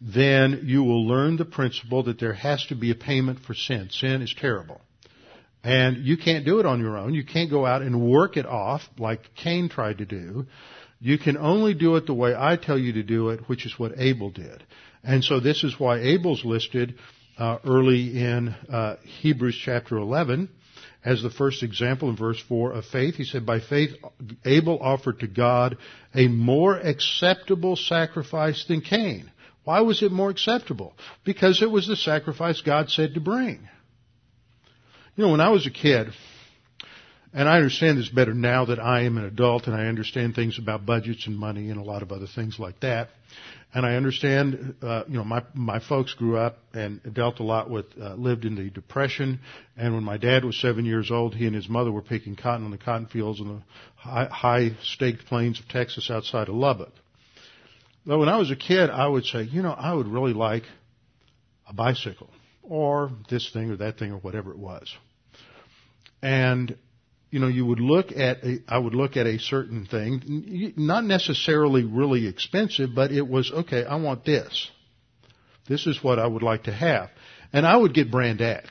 then 0.00 0.62
you 0.64 0.82
will 0.82 1.06
learn 1.06 1.36
the 1.36 1.44
principle 1.44 2.02
that 2.04 2.18
there 2.18 2.32
has 2.32 2.64
to 2.66 2.74
be 2.74 2.90
a 2.90 2.96
payment 2.96 3.40
for 3.40 3.54
sin. 3.54 3.88
Sin 3.90 4.22
is 4.22 4.34
terrible. 4.38 4.80
And 5.62 5.98
you 5.98 6.16
can't 6.16 6.44
do 6.44 6.58
it 6.58 6.66
on 6.66 6.80
your 6.80 6.96
own. 6.98 7.14
You 7.14 7.24
can't 7.24 7.50
go 7.50 7.64
out 7.64 7.82
and 7.82 8.10
work 8.10 8.36
it 8.36 8.46
off 8.46 8.82
like 8.98 9.34
Cain 9.36 9.68
tried 9.68 9.98
to 9.98 10.04
do. 10.04 10.46
You 10.98 11.18
can 11.18 11.36
only 11.36 11.74
do 11.74 11.94
it 11.96 12.06
the 12.06 12.14
way 12.14 12.34
I 12.36 12.56
tell 12.56 12.78
you 12.78 12.94
to 12.94 13.02
do 13.04 13.30
it, 13.30 13.48
which 13.48 13.64
is 13.64 13.78
what 13.78 13.92
Abel 13.96 14.30
did. 14.30 14.64
And 15.04 15.22
so 15.22 15.38
this 15.38 15.62
is 15.62 15.78
why 15.78 16.00
Abel's 16.00 16.44
listed 16.44 16.94
uh, 17.38 17.58
early 17.66 18.18
in 18.18 18.54
uh, 18.70 18.96
Hebrews 19.20 19.60
chapter 19.64 19.96
11 19.96 20.48
as 21.04 21.22
the 21.22 21.30
first 21.30 21.62
example 21.62 22.10
in 22.10 22.16
verse 22.16 22.40
4 22.48 22.72
of 22.72 22.84
faith. 22.86 23.16
He 23.16 23.24
said, 23.24 23.44
By 23.44 23.60
faith, 23.60 23.90
Abel 24.44 24.78
offered 24.80 25.20
to 25.20 25.26
God 25.26 25.76
a 26.14 26.28
more 26.28 26.76
acceptable 26.76 27.76
sacrifice 27.76 28.64
than 28.68 28.80
Cain. 28.80 29.30
Why 29.64 29.80
was 29.80 30.02
it 30.02 30.12
more 30.12 30.30
acceptable? 30.30 30.94
Because 31.24 31.62
it 31.62 31.70
was 31.70 31.86
the 31.86 31.96
sacrifice 31.96 32.60
God 32.60 32.90
said 32.90 33.14
to 33.14 33.20
bring. 33.20 33.68
You 35.16 35.24
know, 35.24 35.30
when 35.30 35.40
I 35.40 35.50
was 35.50 35.66
a 35.66 35.70
kid, 35.70 36.08
and 37.34 37.48
I 37.48 37.56
understand 37.56 37.98
this 37.98 38.08
better 38.08 38.34
now 38.34 38.66
that 38.66 38.78
I 38.78 39.02
am 39.02 39.16
an 39.16 39.24
adult 39.24 39.66
and 39.66 39.74
I 39.74 39.86
understand 39.86 40.34
things 40.34 40.58
about 40.58 40.84
budgets 40.84 41.26
and 41.26 41.36
money 41.36 41.70
and 41.70 41.80
a 41.80 41.82
lot 41.82 42.02
of 42.02 42.12
other 42.12 42.26
things 42.26 42.58
like 42.58 42.80
that. 42.80 43.08
And 43.74 43.86
I 43.86 43.94
understand, 43.94 44.74
uh, 44.82 45.04
you 45.08 45.16
know, 45.16 45.24
my 45.24 45.42
my 45.54 45.80
folks 45.80 46.12
grew 46.12 46.36
up 46.36 46.58
and 46.74 47.00
dealt 47.14 47.40
a 47.40 47.42
lot 47.42 47.70
with, 47.70 47.86
uh, 47.98 48.14
lived 48.14 48.44
in 48.44 48.54
the 48.54 48.68
depression. 48.68 49.40
And 49.78 49.94
when 49.94 50.04
my 50.04 50.18
dad 50.18 50.44
was 50.44 50.60
seven 50.60 50.84
years 50.84 51.10
old, 51.10 51.34
he 51.34 51.46
and 51.46 51.54
his 51.54 51.70
mother 51.70 51.90
were 51.90 52.02
picking 52.02 52.36
cotton 52.36 52.66
on 52.66 52.70
the 52.70 52.76
cotton 52.76 53.06
fields 53.06 53.40
in 53.40 53.48
the 53.48 53.62
high, 53.96 54.28
high 54.30 54.76
staked 54.82 55.24
plains 55.24 55.58
of 55.58 55.68
Texas 55.68 56.10
outside 56.10 56.50
of 56.50 56.54
Lubbock. 56.54 56.92
But 58.04 58.18
when 58.18 58.28
I 58.28 58.36
was 58.36 58.50
a 58.50 58.56
kid, 58.56 58.90
I 58.90 59.06
would 59.06 59.24
say, 59.24 59.44
you 59.44 59.62
know, 59.62 59.72
I 59.72 59.94
would 59.94 60.08
really 60.08 60.34
like 60.34 60.64
a 61.66 61.72
bicycle 61.72 62.28
or 62.62 63.10
this 63.30 63.50
thing 63.52 63.70
or 63.70 63.76
that 63.76 63.98
thing 63.98 64.12
or 64.12 64.18
whatever 64.18 64.50
it 64.50 64.58
was. 64.58 64.94
And 66.20 66.76
you 67.32 67.40
know, 67.40 67.48
you 67.48 67.64
would 67.64 67.80
look 67.80 68.12
at 68.12 68.44
a, 68.44 68.58
I 68.68 68.78
would 68.78 68.94
look 68.94 69.16
at 69.16 69.26
a 69.26 69.38
certain 69.38 69.86
thing, 69.86 70.74
not 70.76 71.02
necessarily 71.02 71.82
really 71.82 72.26
expensive, 72.28 72.90
but 72.94 73.10
it 73.10 73.26
was, 73.26 73.50
okay, 73.50 73.86
I 73.86 73.96
want 73.96 74.26
this. 74.26 74.70
This 75.66 75.86
is 75.86 76.04
what 76.04 76.18
I 76.18 76.26
would 76.26 76.42
like 76.42 76.64
to 76.64 76.72
have. 76.72 77.08
And 77.50 77.66
I 77.66 77.74
would 77.74 77.94
get 77.94 78.10
brand 78.10 78.42
X. 78.42 78.68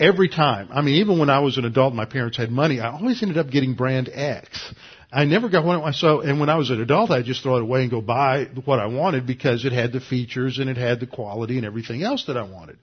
Every 0.00 0.30
time. 0.30 0.70
I 0.72 0.80
mean, 0.80 0.94
even 0.94 1.18
when 1.18 1.28
I 1.28 1.40
was 1.40 1.58
an 1.58 1.66
adult 1.66 1.94
my 1.94 2.06
parents 2.06 2.38
had 2.38 2.50
money, 2.50 2.80
I 2.80 2.90
always 2.92 3.22
ended 3.22 3.36
up 3.36 3.50
getting 3.50 3.74
brand 3.74 4.08
X. 4.10 4.74
I 5.12 5.26
never 5.26 5.50
got 5.50 5.64
one. 5.66 5.92
So, 5.92 6.22
and 6.22 6.40
when 6.40 6.48
I 6.48 6.56
was 6.56 6.70
an 6.70 6.80
adult, 6.80 7.10
I 7.10 7.20
just 7.20 7.42
throw 7.42 7.56
it 7.56 7.62
away 7.62 7.82
and 7.82 7.90
go 7.90 8.00
buy 8.00 8.46
what 8.64 8.78
I 8.78 8.86
wanted 8.86 9.26
because 9.26 9.66
it 9.66 9.72
had 9.72 9.92
the 9.92 10.00
features 10.00 10.58
and 10.58 10.70
it 10.70 10.78
had 10.78 11.00
the 11.00 11.06
quality 11.06 11.58
and 11.58 11.66
everything 11.66 12.02
else 12.02 12.24
that 12.28 12.38
I 12.38 12.44
wanted. 12.44 12.78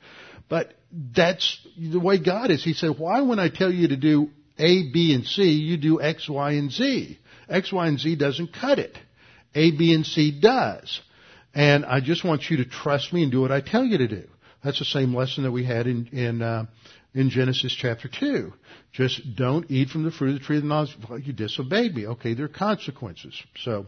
But 0.51 0.73
that's 1.15 1.65
the 1.77 2.01
way 2.01 2.21
God 2.21 2.51
is. 2.51 2.61
He 2.61 2.73
said, 2.73 2.99
why 2.99 3.21
when 3.21 3.39
I 3.39 3.47
tell 3.47 3.71
you 3.71 3.87
to 3.87 3.95
do 3.95 4.31
A, 4.59 4.91
B, 4.91 5.13
and 5.15 5.25
C, 5.25 5.43
you 5.43 5.77
do 5.77 6.01
X, 6.01 6.27
Y, 6.27 6.51
and 6.51 6.69
Z? 6.69 7.17
X, 7.47 7.71
Y, 7.71 7.87
and 7.87 7.97
Z 7.97 8.17
doesn't 8.17 8.51
cut 8.51 8.77
it. 8.77 8.97
A, 9.55 9.71
B, 9.71 9.93
and 9.93 10.05
C 10.05 10.37
does. 10.41 10.99
And 11.55 11.85
I 11.85 12.01
just 12.01 12.25
want 12.25 12.49
you 12.49 12.57
to 12.57 12.65
trust 12.65 13.13
me 13.13 13.23
and 13.23 13.31
do 13.31 13.39
what 13.39 13.53
I 13.53 13.61
tell 13.61 13.85
you 13.85 13.99
to 13.99 14.09
do. 14.09 14.27
That's 14.61 14.79
the 14.79 14.83
same 14.83 15.15
lesson 15.15 15.45
that 15.45 15.53
we 15.53 15.63
had 15.63 15.87
in, 15.87 16.07
in, 16.07 16.41
uh, 16.41 16.65
in 17.13 17.29
Genesis 17.29 17.73
chapter 17.73 18.09
2. 18.09 18.51
Just 18.91 19.21
don't 19.37 19.71
eat 19.71 19.87
from 19.87 20.03
the 20.03 20.11
fruit 20.11 20.33
of 20.33 20.39
the 20.39 20.45
tree 20.45 20.57
of 20.57 20.63
the 20.63 20.67
knowledge. 20.67 20.97
Well, 21.09 21.17
you 21.17 21.31
disobeyed 21.31 21.95
me. 21.95 22.07
Okay, 22.07 22.33
there 22.33 22.43
are 22.43 22.49
consequences. 22.49 23.41
So, 23.63 23.85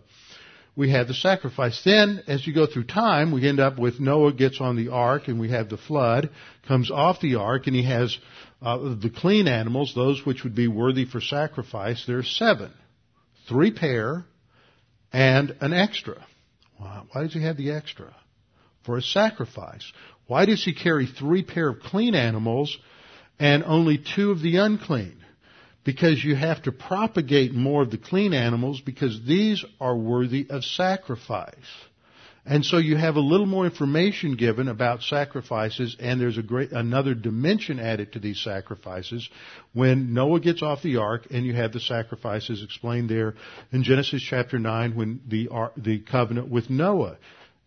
we 0.75 0.91
have 0.91 1.07
the 1.07 1.13
sacrifice. 1.13 1.79
Then, 1.83 2.23
as 2.27 2.45
you 2.47 2.53
go 2.53 2.65
through 2.65 2.85
time, 2.85 3.31
we 3.31 3.47
end 3.47 3.59
up 3.59 3.77
with 3.77 3.99
Noah 3.99 4.33
gets 4.33 4.59
on 4.59 4.75
the 4.75 4.89
ark 4.89 5.27
and 5.27 5.39
we 5.39 5.51
have 5.51 5.69
the 5.69 5.77
flood, 5.77 6.29
comes 6.67 6.89
off 6.89 7.21
the 7.21 7.35
ark 7.35 7.67
and 7.67 7.75
he 7.75 7.83
has 7.83 8.17
uh, 8.61 8.77
the 8.77 9.11
clean 9.15 9.47
animals, 9.47 9.93
those 9.93 10.25
which 10.25 10.43
would 10.43 10.55
be 10.55 10.67
worthy 10.67 11.05
for 11.05 11.21
sacrifice. 11.21 12.03
There 12.07 12.17
are 12.17 12.23
seven. 12.23 12.71
Three 13.47 13.71
pair 13.71 14.25
and 15.11 15.55
an 15.61 15.73
extra. 15.73 16.25
Why 16.77 17.21
does 17.21 17.33
he 17.33 17.43
have 17.43 17.57
the 17.57 17.71
extra? 17.71 18.13
For 18.85 18.97
a 18.97 19.01
sacrifice. 19.01 19.89
Why 20.27 20.45
does 20.45 20.63
he 20.63 20.73
carry 20.73 21.05
three 21.07 21.43
pair 21.43 21.69
of 21.69 21.79
clean 21.81 22.15
animals 22.15 22.77
and 23.39 23.63
only 23.63 23.97
two 24.15 24.31
of 24.31 24.41
the 24.41 24.57
unclean? 24.57 25.22
Because 25.83 26.23
you 26.23 26.35
have 26.35 26.63
to 26.63 26.71
propagate 26.71 27.53
more 27.53 27.81
of 27.81 27.91
the 27.91 27.97
clean 27.97 28.33
animals 28.33 28.81
because 28.81 29.19
these 29.25 29.63
are 29.79 29.95
worthy 29.95 30.47
of 30.49 30.63
sacrifice. 30.63 31.53
And 32.45 32.65
so 32.65 32.77
you 32.77 32.97
have 32.97 33.15
a 33.15 33.21
little 33.21 33.45
more 33.45 33.65
information 33.65 34.35
given 34.35 34.67
about 34.67 35.01
sacrifices 35.01 35.95
and 35.97 36.19
there's 36.19 36.37
a 36.37 36.43
great, 36.43 36.73
another 36.73 37.13
dimension 37.13 37.79
added 37.79 38.13
to 38.13 38.19
these 38.19 38.41
sacrifices 38.41 39.29
when 39.71 40.13
Noah 40.13 40.41
gets 40.41 40.61
off 40.61 40.83
the 40.83 40.97
ark 40.97 41.27
and 41.31 41.45
you 41.45 41.53
have 41.53 41.71
the 41.71 41.79
sacrifices 41.79 42.61
explained 42.61 43.09
there 43.09 43.35
in 43.71 43.83
Genesis 43.83 44.21
chapter 44.21 44.59
9 44.59 44.93
when 44.93 45.21
the, 45.25 45.47
the 45.77 45.99
covenant 45.99 46.49
with 46.49 46.69
Noah 46.69 47.17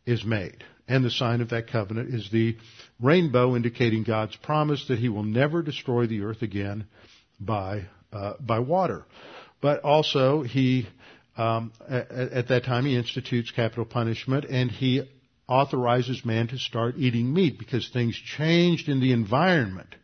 is 0.05 0.25
made. 0.27 0.63
And 0.89 1.03
the 1.03 1.11
sign 1.11 1.41
of 1.41 1.51
that 1.51 1.69
covenant 1.69 2.15
is 2.15 2.31
the 2.31 2.57
rainbow 3.01 3.57
indicating 3.57 4.05
God's 4.05 4.37
promise 4.37 4.85
that 4.89 4.99
he 4.99 5.09
will 5.09 5.25
never 5.25 5.63
destroy 5.63 6.07
the 6.07 6.21
earth 6.21 6.43
again 6.43 6.87
by 7.41 7.87
uh, 8.17 8.35
by 8.41 8.59
water. 8.59 9.05
But 9.61 9.85
also 9.85 10.43
he 10.43 10.87
um, 11.37 11.73
at, 11.89 12.11
at 12.11 12.49
that 12.49 12.65
time 12.65 12.87
he 12.87 12.97
institutes 12.97 13.51
capital 13.51 13.85
punishment 13.85 14.47
and 14.49 14.71
he 14.71 15.03
authorizes 15.49 16.25
man 16.25 16.49
to 16.49 16.59
start 16.59 16.95
eating 16.97 17.33
meat 17.33 17.59
because 17.59 17.89
things 17.89 18.17
changed 18.17 18.89
in 18.89 19.01
the 19.01 19.13
environment 19.13 19.95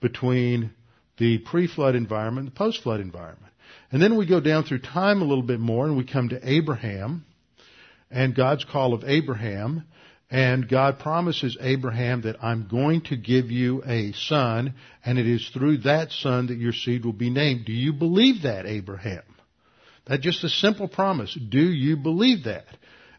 between 0.00 0.70
the 1.18 1.38
pre-flood 1.38 1.94
environment 1.94 2.46
and 2.46 2.54
the 2.54 2.58
post-flood 2.58 3.00
environment. 3.00 3.52
And 3.90 4.00
then 4.00 4.16
we 4.16 4.26
go 4.26 4.40
down 4.40 4.64
through 4.64 4.80
time 4.80 5.20
a 5.20 5.24
little 5.24 5.42
bit 5.42 5.60
more 5.60 5.86
and 5.86 5.96
we 5.96 6.04
come 6.04 6.28
to 6.28 6.40
Abraham 6.42 7.24
and 8.10 8.34
God's 8.34 8.64
call 8.64 8.94
of 8.94 9.04
Abraham 9.04 9.84
and 10.30 10.68
God 10.68 10.98
promises 10.98 11.56
Abraham 11.60 12.22
that 12.22 12.42
I'm 12.42 12.68
going 12.68 13.02
to 13.02 13.16
give 13.16 13.50
you 13.50 13.82
a 13.86 14.12
son 14.12 14.74
and 15.04 15.18
it 15.18 15.26
is 15.26 15.48
through 15.54 15.78
that 15.78 16.12
son 16.12 16.48
that 16.48 16.58
your 16.58 16.72
seed 16.72 17.04
will 17.04 17.14
be 17.14 17.30
named. 17.30 17.64
Do 17.64 17.72
you 17.72 17.92
believe 17.94 18.42
that, 18.42 18.66
Abraham? 18.66 19.22
That's 20.06 20.22
just 20.22 20.44
a 20.44 20.48
simple 20.48 20.88
promise. 20.88 21.34
Do 21.34 21.60
you 21.62 21.96
believe 21.96 22.44
that? 22.44 22.66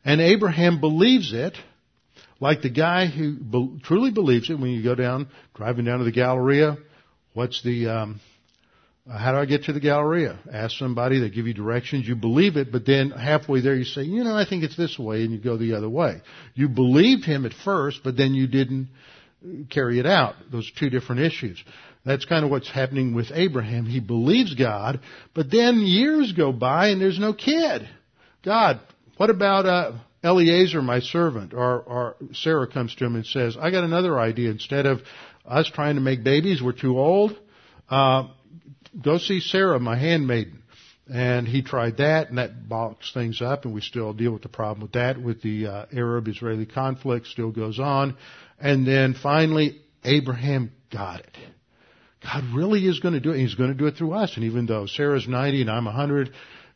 And 0.06 0.22
Abraham 0.22 0.80
believes 0.80 1.34
it, 1.34 1.56
like 2.40 2.62
the 2.62 2.70
guy 2.70 3.08
who 3.08 3.34
be- 3.34 3.80
truly 3.84 4.12
believes 4.12 4.50
it 4.50 4.60
when 4.60 4.72
you 4.72 4.84
go 4.84 4.96
down, 4.96 5.28
driving 5.56 5.86
down 5.86 6.00
to 6.00 6.06
the 6.06 6.12
Galleria. 6.12 6.78
What's 7.34 7.62
the, 7.64 7.88
um, 7.88 8.22
how 9.10 9.32
do 9.32 9.40
I 9.40 9.46
get 9.46 9.64
to 9.64 9.74
the 9.74 9.80
Galleria? 9.80 10.40
Ask 10.52 10.78
somebody, 10.78 11.20
they 11.20 11.30
give 11.30 11.48
you 11.48 11.54
directions, 11.54 12.08
you 12.08 12.16
believe 12.16 12.58
it, 12.58 12.72
but 12.72 12.86
then 12.86 13.10
halfway 13.10 13.62
there 13.62 13.76
you 13.76 13.84
say, 13.84 14.04
you 14.04 14.24
know, 14.24 14.36
I 14.36 14.46
think 14.48 14.64
it's 14.64 14.78
this 14.78 15.00
way, 15.00 15.24
and 15.24 15.32
you 15.32 15.40
go 15.40 15.58
the 15.58 15.74
other 15.74 15.90
way. 15.90 16.22
You 16.54 16.70
believed 16.70 17.26
him 17.26 17.46
at 17.46 17.54
first, 17.54 18.02
but 18.04 18.16
then 18.16 18.34
you 18.34 18.48
didn't 18.48 18.90
carry 19.70 20.00
it 20.00 20.06
out. 20.06 20.36
Those 20.52 20.72
two 20.78 20.90
different 20.90 21.22
issues. 21.22 21.64
That's 22.06 22.26
kind 22.26 22.46
of 22.46 22.52
what's 22.52 22.70
happening 22.70 23.14
with 23.14 23.32
Abraham. 23.34 23.86
He 23.86 24.00
believes 24.00 24.54
God, 24.54 25.00
but 25.34 25.50
then 25.52 25.80
years 25.80 26.32
go 26.34 26.52
by 26.52 26.90
and 26.90 27.02
there's 27.02 27.20
no 27.20 27.34
kid. 27.34 27.88
God, 28.44 28.80
what 29.18 29.30
about 29.30 29.66
uh, 29.66 29.92
Eliezer, 30.24 30.82
my 30.82 31.00
servant? 31.00 31.54
Or, 31.54 31.82
or 31.82 32.16
Sarah 32.34 32.68
comes 32.68 32.96
to 32.96 33.06
him 33.06 33.16
and 33.16 33.26
says, 33.26 33.58
I 33.60 33.72
got 33.72 33.84
another 33.84 34.20
idea. 34.20 34.52
Instead 34.52 34.86
of 34.86 35.02
us 35.46 35.70
trying 35.74 35.96
to 35.96 36.02
make 36.02 36.24
babies, 36.24 36.62
we're 36.62 36.74
too 36.74 36.98
old. 36.98 37.38
Uh, 37.90 38.28
go 39.02 39.18
see 39.18 39.40
Sarah, 39.40 39.80
my 39.80 39.98
handmaiden. 39.98 40.64
And 41.12 41.48
he 41.48 41.64
tried 41.64 41.98
that, 41.98 42.30
and 42.30 42.38
that 42.38 42.70
boxed 42.70 43.16
things 43.16 43.42
up, 43.42 43.66
and 43.66 43.74
we 43.74 43.82
still 43.82 44.14
deal 44.14 44.32
with 44.32 44.44
the 44.44 44.50
problem 44.50 44.82
with 44.82 44.92
that, 44.92 45.20
with 45.20 45.42
the 45.42 45.66
uh, 45.66 45.86
Arab-Israeli 45.92 46.68
conflict 46.68 47.26
still 47.28 47.52
goes 47.52 47.80
on. 47.80 48.16
And 48.60 48.86
then 48.86 49.16
finally, 49.16 49.82
Abraham 50.04 50.72
got 50.92 51.22
it. 51.22 51.38
God 52.22 52.44
really 52.54 52.86
is 52.86 53.00
going 53.00 53.16
to 53.16 53.20
do 53.20 53.32
it. 53.32 53.40
He's 53.40 53.56
going 53.56 53.72
to 53.72 53.78
do 53.78 53.88
it 53.88 53.96
through 53.96 54.14
us. 54.14 54.36
And 54.36 54.46
even 54.46 54.68
though 54.68 54.86
Sarah's 54.86 55.28
90 55.28 55.62
and 55.62 55.72
I'm 55.72 55.86
100, 55.86 56.32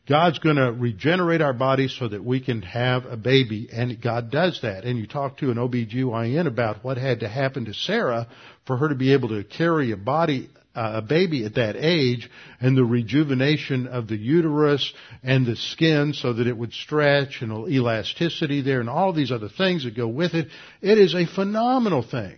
God's 0.08 0.38
going 0.38 0.56
to 0.56 0.72
regenerate 0.72 1.40
our 1.40 1.52
bodies 1.52 1.96
so 1.98 2.08
that 2.08 2.24
we 2.24 2.40
can 2.40 2.62
have 2.62 3.06
a 3.06 3.16
baby, 3.16 3.68
and 3.72 4.00
God 4.02 4.30
does 4.30 4.60
that. 4.62 4.84
And 4.84 4.98
you 4.98 5.06
talk 5.06 5.38
to 5.38 5.50
an 5.50 5.56
OBGYN 5.56 6.46
about 6.46 6.84
what 6.84 6.98
had 6.98 7.20
to 7.20 7.28
happen 7.28 7.66
to 7.66 7.74
Sarah 7.74 8.26
for 8.66 8.76
her 8.76 8.88
to 8.88 8.94
be 8.94 9.12
able 9.12 9.30
to 9.30 9.44
carry 9.44 9.92
a 9.92 9.96
body, 9.96 10.50
Uh, 10.74 10.94
a 10.94 11.02
baby 11.02 11.44
at 11.44 11.54
that 11.54 11.76
age, 11.76 12.28
and 12.60 12.76
the 12.76 12.84
rejuvenation 12.84 13.86
of 13.86 14.08
the 14.08 14.16
uterus 14.16 14.92
and 15.22 15.46
the 15.46 15.54
skin 15.54 16.12
so 16.12 16.32
that 16.32 16.48
it 16.48 16.56
would 16.56 16.72
stretch 16.72 17.42
and 17.42 17.68
elasticity 17.68 18.60
there 18.60 18.80
and 18.80 18.90
all 18.90 19.12
these 19.12 19.30
other 19.30 19.48
things 19.48 19.84
that 19.84 19.96
go 19.96 20.08
with 20.08 20.34
it. 20.34 20.48
It 20.82 20.98
is 20.98 21.14
a 21.14 21.26
phenomenal 21.26 22.02
thing. 22.02 22.36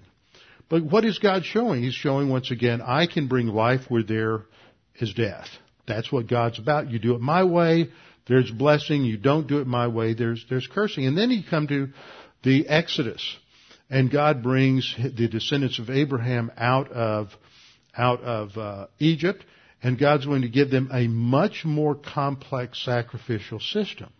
But 0.69 0.83
what 0.83 1.05
is 1.05 1.19
God 1.19 1.45
showing? 1.45 1.83
He's 1.83 1.95
showing 1.95 2.29
once 2.29 2.51
again, 2.51 2.83
I 2.83 3.07
can 3.07 3.27
bring 3.27 3.47
life 3.47 3.83
where 3.89 4.03
there 4.03 4.43
is 4.97 5.15
death. 5.15 5.49
That's 5.87 6.11
what 6.11 6.29
God's 6.29 6.59
about. 6.59 6.91
You 6.91 6.99
do 6.99 7.15
it 7.15 7.21
my 7.21 7.45
way, 7.45 7.89
there's 8.29 8.51
blessing. 8.51 9.05
You 9.05 9.17
don't 9.17 9.47
do 9.47 9.61
it 9.61 9.67
my 9.67 9.87
way, 9.87 10.15
there's, 10.15 10.45
there's 10.51 10.67
cursing. 10.67 11.07
And 11.07 11.17
then 11.17 11.31
you 11.31 11.43
come 11.49 11.69
to 11.69 11.89
the 12.43 12.69
Exodus. 12.69 13.37
And 13.89 14.11
God 14.11 14.43
brings 14.43 14.95
the 14.99 15.29
descendants 15.29 15.79
of 15.79 15.91
Abraham 15.91 16.51
out 16.57 16.91
of, 16.91 17.29
out 17.97 18.23
of 18.23 18.57
uh, 18.57 18.87
Egypt. 18.99 19.45
And 19.83 19.99
God's 19.99 20.27
going 20.27 20.43
to 20.43 20.49
give 20.49 20.71
them 20.71 20.91
a 20.93 21.07
much 21.07 21.65
more 21.65 21.95
complex 21.95 22.83
sacrificial 22.85 23.61
system. 23.61 24.11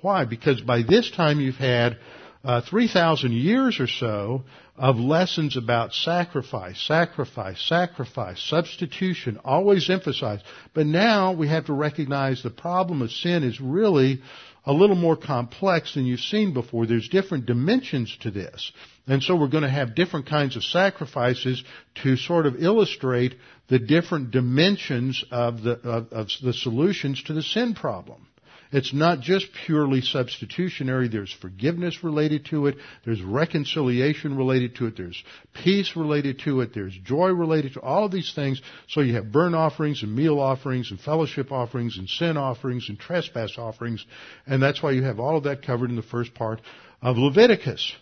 Why? 0.00 0.24
Because 0.24 0.60
by 0.60 0.82
this 0.82 1.10
time 1.10 1.40
you've 1.40 1.56
had 1.56 1.98
uh, 2.44 2.60
3,000 2.60 3.32
years 3.32 3.80
or 3.80 3.86
so 3.86 4.44
of 4.76 4.96
lessons 4.96 5.56
about 5.56 5.92
sacrifice, 5.92 6.80
sacrifice, 6.86 7.60
sacrifice, 7.68 8.40
substitution, 8.40 9.40
always 9.44 9.90
emphasized. 9.90 10.44
But 10.72 10.86
now 10.86 11.32
we 11.32 11.48
have 11.48 11.66
to 11.66 11.72
recognize 11.72 12.42
the 12.42 12.50
problem 12.50 13.02
of 13.02 13.10
sin 13.10 13.42
is 13.42 13.60
really 13.60 14.22
a 14.64 14.72
little 14.72 14.96
more 14.96 15.16
complex 15.16 15.94
than 15.94 16.06
you've 16.06 16.20
seen 16.20 16.52
before. 16.52 16.86
There's 16.86 17.08
different 17.08 17.46
dimensions 17.46 18.16
to 18.20 18.30
this. 18.30 18.72
And 19.06 19.22
so 19.22 19.36
we're 19.36 19.48
going 19.48 19.62
to 19.62 19.70
have 19.70 19.94
different 19.94 20.26
kinds 20.26 20.56
of 20.56 20.64
sacrifices 20.64 21.62
to 22.02 22.16
sort 22.16 22.46
of 22.46 22.62
illustrate 22.62 23.36
the 23.68 23.78
different 23.78 24.30
dimensions 24.30 25.24
of 25.30 25.62
the, 25.62 25.72
of, 25.72 26.12
of 26.12 26.28
the 26.42 26.52
solutions 26.52 27.22
to 27.24 27.32
the 27.32 27.42
sin 27.42 27.74
problem. 27.74 28.27
It's 28.70 28.92
not 28.92 29.20
just 29.20 29.46
purely 29.64 30.02
substitutionary. 30.02 31.08
There's 31.08 31.32
forgiveness 31.32 32.04
related 32.04 32.46
to 32.46 32.66
it. 32.66 32.76
There's 33.04 33.22
reconciliation 33.22 34.36
related 34.36 34.76
to 34.76 34.86
it. 34.86 34.96
There's 34.96 35.22
peace 35.54 35.96
related 35.96 36.40
to 36.40 36.60
it. 36.60 36.74
There's 36.74 36.96
joy 37.04 37.28
related 37.28 37.74
to 37.74 37.80
all 37.80 38.04
of 38.04 38.12
these 38.12 38.32
things. 38.34 38.60
So 38.88 39.00
you 39.00 39.14
have 39.14 39.32
burnt 39.32 39.54
offerings 39.54 40.02
and 40.02 40.14
meal 40.14 40.38
offerings 40.38 40.90
and 40.90 41.00
fellowship 41.00 41.50
offerings 41.50 41.96
and 41.96 42.08
sin 42.08 42.36
offerings 42.36 42.88
and 42.88 42.98
trespass 42.98 43.56
offerings. 43.56 44.04
And 44.46 44.62
that's 44.62 44.82
why 44.82 44.90
you 44.90 45.02
have 45.04 45.18
all 45.18 45.38
of 45.38 45.44
that 45.44 45.64
covered 45.64 45.88
in 45.88 45.96
the 45.96 46.02
first 46.02 46.34
part 46.34 46.60
of 47.00 47.16
Leviticus. 47.16 47.94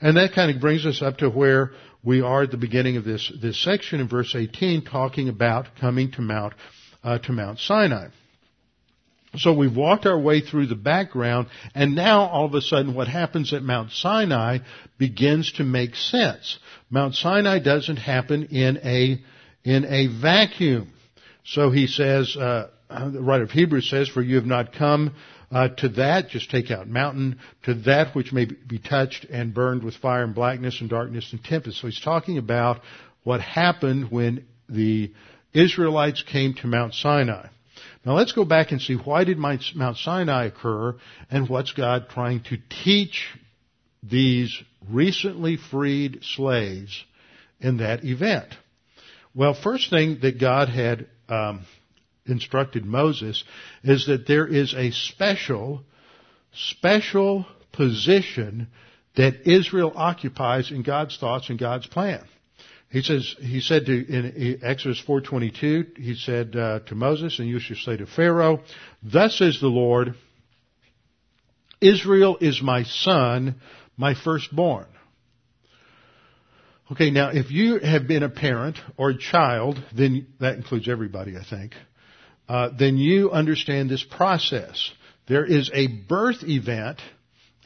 And 0.00 0.18
that 0.18 0.34
kind 0.34 0.54
of 0.54 0.60
brings 0.60 0.84
us 0.84 1.00
up 1.00 1.18
to 1.18 1.30
where 1.30 1.70
we 2.02 2.20
are 2.20 2.42
at 2.42 2.50
the 2.50 2.58
beginning 2.58 2.98
of 2.98 3.04
this, 3.04 3.32
this 3.40 3.62
section 3.62 4.00
in 4.00 4.08
verse 4.08 4.34
18 4.34 4.84
talking 4.84 5.30
about 5.30 5.66
coming 5.80 6.10
to 6.12 6.20
Mount, 6.20 6.52
uh, 7.02 7.18
to 7.20 7.32
Mount 7.32 7.58
Sinai. 7.58 8.08
So 9.36 9.52
we've 9.52 9.76
walked 9.76 10.06
our 10.06 10.18
way 10.18 10.40
through 10.40 10.66
the 10.66 10.74
background, 10.74 11.48
and 11.74 11.94
now 11.94 12.22
all 12.22 12.46
of 12.46 12.54
a 12.54 12.60
sudden 12.60 12.94
what 12.94 13.08
happens 13.08 13.52
at 13.52 13.62
Mount 13.62 13.90
Sinai 13.90 14.58
begins 14.98 15.52
to 15.52 15.64
make 15.64 15.96
sense. 15.96 16.58
Mount 16.90 17.14
Sinai 17.14 17.58
doesn't 17.58 17.96
happen 17.96 18.44
in 18.44 18.78
a, 18.78 19.20
in 19.64 19.84
a 19.84 20.06
vacuum. 20.06 20.92
So 21.44 21.70
he 21.70 21.86
says, 21.86 22.36
uh, 22.36 22.68
the 22.88 23.20
writer 23.20 23.44
of 23.44 23.50
Hebrews 23.50 23.90
says, 23.90 24.08
for 24.08 24.22
you 24.22 24.36
have 24.36 24.46
not 24.46 24.72
come 24.72 25.14
uh, 25.50 25.68
to 25.68 25.88
that, 25.90 26.28
just 26.28 26.50
take 26.50 26.70
out 26.70 26.88
mountain, 26.88 27.38
to 27.64 27.74
that 27.74 28.14
which 28.14 28.32
may 28.32 28.44
be 28.44 28.78
touched 28.78 29.24
and 29.24 29.52
burned 29.52 29.82
with 29.82 29.96
fire 29.96 30.24
and 30.24 30.34
blackness 30.34 30.80
and 30.80 30.88
darkness 30.88 31.32
and 31.32 31.42
tempest. 31.42 31.80
So 31.80 31.88
he's 31.88 32.00
talking 32.00 32.38
about 32.38 32.80
what 33.24 33.40
happened 33.40 34.10
when 34.10 34.46
the 34.68 35.12
Israelites 35.52 36.22
came 36.22 36.54
to 36.54 36.66
Mount 36.66 36.94
Sinai. 36.94 37.48
Now 38.04 38.14
let's 38.14 38.32
go 38.32 38.44
back 38.44 38.70
and 38.70 38.80
see 38.80 38.94
why 38.94 39.24
did 39.24 39.38
Mount 39.38 39.96
Sinai 39.96 40.46
occur 40.46 40.96
and 41.30 41.48
what's 41.48 41.72
God 41.72 42.08
trying 42.10 42.42
to 42.44 42.58
teach 42.84 43.26
these 44.02 44.62
recently 44.88 45.56
freed 45.56 46.20
slaves 46.22 47.04
in 47.60 47.78
that 47.78 48.04
event. 48.04 48.54
Well, 49.34 49.54
first 49.54 49.90
thing 49.90 50.18
that 50.22 50.38
God 50.38 50.68
had 50.68 51.06
um, 51.28 51.64
instructed 52.26 52.84
Moses 52.84 53.42
is 53.82 54.06
that 54.06 54.26
there 54.26 54.46
is 54.46 54.74
a 54.74 54.90
special, 54.90 55.82
special 56.52 57.46
position 57.72 58.68
that 59.16 59.48
Israel 59.50 59.92
occupies 59.94 60.70
in 60.70 60.82
God's 60.82 61.16
thoughts 61.16 61.48
and 61.48 61.58
God's 61.58 61.86
plan. 61.86 62.24
He 62.94 63.02
says, 63.02 63.34
he 63.40 63.60
said 63.60 63.86
to, 63.86 63.92
in 63.92 64.60
Exodus 64.62 65.02
4.22, 65.04 65.98
he 65.98 66.14
said 66.14 66.54
uh, 66.54 66.78
to 66.86 66.94
Moses, 66.94 67.40
and 67.40 67.48
you 67.48 67.58
shall 67.58 67.76
say 67.76 67.96
to 67.96 68.06
Pharaoh, 68.06 68.62
Thus 69.02 69.36
says 69.36 69.58
the 69.60 69.66
Lord, 69.66 70.14
Israel 71.80 72.36
is 72.40 72.62
my 72.62 72.84
son, 72.84 73.56
my 73.96 74.14
firstborn. 74.14 74.86
Okay, 76.92 77.10
now 77.10 77.30
if 77.30 77.50
you 77.50 77.80
have 77.80 78.06
been 78.06 78.22
a 78.22 78.28
parent 78.28 78.78
or 78.96 79.10
a 79.10 79.18
child, 79.18 79.82
then 79.92 80.28
that 80.38 80.54
includes 80.54 80.88
everybody, 80.88 81.36
I 81.36 81.42
think, 81.42 81.74
uh, 82.48 82.68
then 82.78 82.96
you 82.96 83.32
understand 83.32 83.90
this 83.90 84.04
process. 84.04 84.92
There 85.26 85.44
is 85.44 85.68
a 85.74 85.88
birth 85.88 86.44
event 86.44 87.00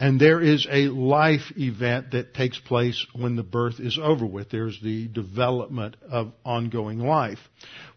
and 0.00 0.20
there 0.20 0.40
is 0.40 0.66
a 0.70 0.88
life 0.88 1.52
event 1.56 2.12
that 2.12 2.34
takes 2.34 2.58
place 2.58 3.04
when 3.14 3.34
the 3.34 3.42
birth 3.42 3.80
is 3.80 3.98
over 4.00 4.24
with. 4.24 4.50
There's 4.50 4.80
the 4.80 5.08
development 5.08 5.96
of 6.08 6.32
ongoing 6.44 7.00
life. 7.00 7.40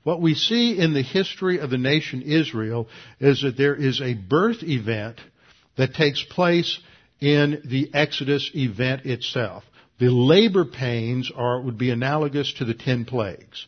What 0.04 0.22
we 0.22 0.34
see 0.34 0.80
in 0.80 0.94
the 0.94 1.04
history 1.04 1.60
of 1.60 1.70
the 1.70 1.78
nation 1.78 2.24
Israel 2.24 2.88
is 3.20 3.42
that 3.44 3.56
there 3.56 3.76
is 3.76 4.02
a 4.02 4.16
birth 4.16 4.64
event 4.64 5.22
that 5.78 5.94
takes 5.94 6.24
place 6.24 6.80
in 7.20 7.62
the 7.66 7.92
Exodus 7.94 8.50
event 8.56 9.06
itself. 9.06 9.64
The 10.00 10.10
labor 10.10 10.66
pains 10.66 11.32
are, 11.36 11.62
would 11.62 11.78
be 11.78 11.92
analogous 11.92 12.52
to 12.54 12.66
the 12.66 12.74
ten 12.74 13.06
plagues. 13.06 13.68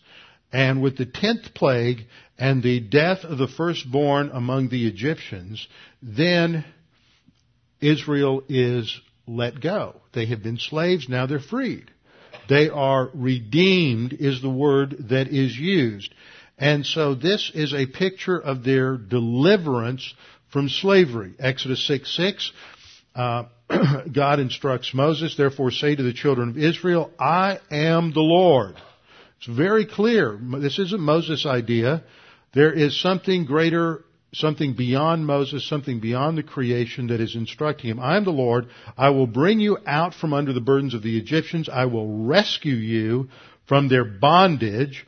And 0.51 0.81
with 0.81 0.97
the 0.97 1.05
tenth 1.05 1.53
plague 1.53 2.05
and 2.39 2.63
the 2.63 2.79
death 2.79 3.23
of 3.23 3.37
the 3.37 3.47
firstborn 3.47 4.31
among 4.33 4.69
the 4.69 4.87
Egyptians, 4.87 5.67
then 6.01 6.65
Israel 7.83 8.43
is 8.49 8.99
let 9.27 9.61
go. 9.61 10.01
They 10.13 10.25
have 10.27 10.43
been 10.43 10.57
slaves, 10.57 11.07
now 11.09 11.25
they're 11.25 11.39
freed. 11.39 11.91
They 12.49 12.69
are 12.69 13.09
redeemed 13.13 14.13
is 14.13 14.41
the 14.41 14.49
word 14.49 15.09
that 15.09 15.27
is 15.27 15.57
used. 15.57 16.13
And 16.57 16.85
so 16.85 17.15
this 17.15 17.51
is 17.53 17.73
a 17.73 17.85
picture 17.85 18.37
of 18.37 18.63
their 18.63 18.97
deliverance 18.97 20.13
from 20.51 20.69
slavery. 20.69 21.33
Exodus 21.39 21.85
6 21.87 22.15
6, 22.15 22.51
uh, 23.15 23.43
God 24.11 24.39
instructs 24.39 24.93
Moses, 24.93 25.35
therefore 25.35 25.71
say 25.71 25.95
to 25.95 26.03
the 26.03 26.13
children 26.13 26.49
of 26.49 26.57
Israel, 26.57 27.11
I 27.19 27.59
am 27.71 28.11
the 28.13 28.19
Lord. 28.19 28.75
It's 29.37 29.47
very 29.47 29.85
clear. 29.85 30.39
This 30.59 30.79
isn't 30.79 31.01
Moses' 31.01 31.45
idea. 31.45 32.03
There 32.53 32.71
is 32.71 33.01
something 33.01 33.45
greater, 33.45 34.05
something 34.33 34.73
beyond 34.73 35.25
Moses, 35.25 35.67
something 35.67 35.99
beyond 35.99 36.37
the 36.37 36.43
creation 36.43 37.07
that 37.07 37.21
is 37.21 37.35
instructing 37.35 37.89
him. 37.89 37.99
I 37.99 38.17
am 38.17 38.23
the 38.23 38.31
Lord. 38.31 38.67
I 38.97 39.09
will 39.09 39.27
bring 39.27 39.59
you 39.59 39.77
out 39.85 40.13
from 40.13 40.33
under 40.33 40.53
the 40.53 40.61
burdens 40.61 40.93
of 40.93 41.03
the 41.03 41.17
Egyptians. 41.17 41.69
I 41.69 41.85
will 41.85 42.25
rescue 42.25 42.75
you 42.75 43.29
from 43.67 43.87
their 43.87 44.05
bondage 44.05 45.05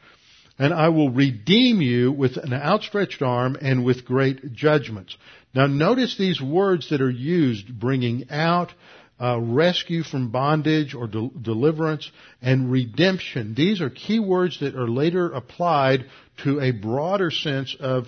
and 0.58 0.74
I 0.74 0.90
will 0.90 1.10
redeem 1.10 1.82
you 1.82 2.12
with 2.12 2.38
an 2.38 2.54
outstretched 2.54 3.22
arm 3.22 3.58
and 3.60 3.84
with 3.84 4.06
great 4.06 4.54
judgments. 4.54 5.18
Now 5.54 5.68
notice 5.68 6.18
these 6.18 6.42
words 6.42 6.90
that 6.90 7.02
are 7.02 7.10
used, 7.10 7.78
bringing 7.80 8.30
out, 8.30 8.74
uh, 9.20 9.40
rescue 9.40 10.04
from 10.04 10.32
bondage 10.32 10.94
or 10.94 11.08
de- 11.08 11.30
deliverance, 11.42 12.10
and 12.42 12.72
redemption. 12.72 13.54
These 13.54 13.82
are 13.82 13.90
key 13.90 14.20
words 14.20 14.60
that 14.60 14.76
are 14.76 14.88
later 14.88 15.32
applied 15.32 16.06
to 16.44 16.60
a 16.60 16.72
broader 16.72 17.32
sense 17.32 17.76
of, 17.80 18.08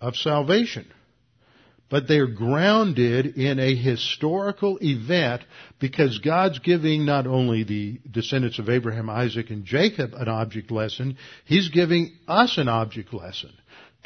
of 0.00 0.16
salvation 0.16 0.86
but 1.90 2.06
they're 2.06 2.28
grounded 2.28 3.36
in 3.36 3.58
a 3.58 3.74
historical 3.74 4.78
event 4.80 5.42
because 5.80 6.18
God's 6.20 6.60
giving 6.60 7.04
not 7.04 7.26
only 7.26 7.64
the 7.64 8.00
descendants 8.08 8.60
of 8.60 8.70
Abraham, 8.70 9.10
Isaac, 9.10 9.50
and 9.50 9.64
Jacob 9.64 10.14
an 10.14 10.28
object 10.28 10.70
lesson, 10.70 11.18
He's 11.44 11.68
giving 11.68 12.16
us 12.28 12.56
an 12.56 12.68
object 12.68 13.12
lesson 13.12 13.52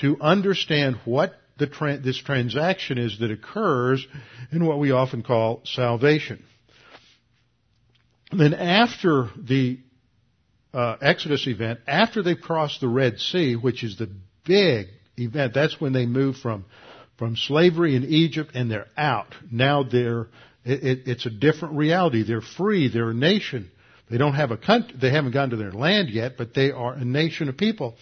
to 0.01 0.17
understand 0.21 0.97
what 1.05 1.35
tra- 1.71 1.99
this 1.99 2.19
transaction 2.19 2.97
is 2.99 3.19
that 3.21 3.31
occurs 3.31 4.05
in 4.51 4.65
what 4.65 4.79
we 4.79 4.91
often 4.91 5.23
call 5.23 5.61
salvation. 5.65 6.43
then 8.33 8.55
after 8.55 9.29
the 9.37 9.79
uh, 10.73 10.97
Exodus 11.01 11.47
event, 11.47 11.79
after 11.87 12.23
they've 12.23 12.41
crossed 12.41 12.81
the 12.81 12.89
Red 12.89 13.21
Sea, 13.21 13.55
which 13.55 13.85
is 13.85 13.97
the 13.97 14.11
big 14.45 14.89
event, 15.19 15.55
that's 15.55 15.81
when 15.81 15.93
they 15.93 16.07
move 16.07 16.37
from 16.37 16.65
from 17.19 17.37
slavery 17.37 17.95
in 17.95 18.05
Egypt 18.05 18.53
and 18.55 18.71
they're 18.71 18.89
out. 18.97 19.35
Now 19.51 19.85
they're, 19.85 20.23
it, 20.65 20.83
it, 20.83 20.99
it's 21.07 21.27
a 21.27 21.31
different 21.31 21.77
reality. 21.77 22.25
They're 22.25 22.41
free. 22.41 22.89
They're 22.89 23.11
a 23.11 23.15
nation. 23.15 23.71
They 24.11 24.19
don't 24.19 24.35
have 24.35 24.51
a 24.51 24.57
country, 24.57 24.97
they 25.01 25.11
haven't 25.11 25.33
gone 25.33 25.51
to 25.51 25.57
their 25.57 25.73
land 25.73 26.11
yet, 26.11 26.37
but 26.37 26.53
they 26.55 26.71
are 26.71 26.93
a 26.93 27.05
nation 27.05 27.49
of 27.49 27.57
people. 27.57 27.97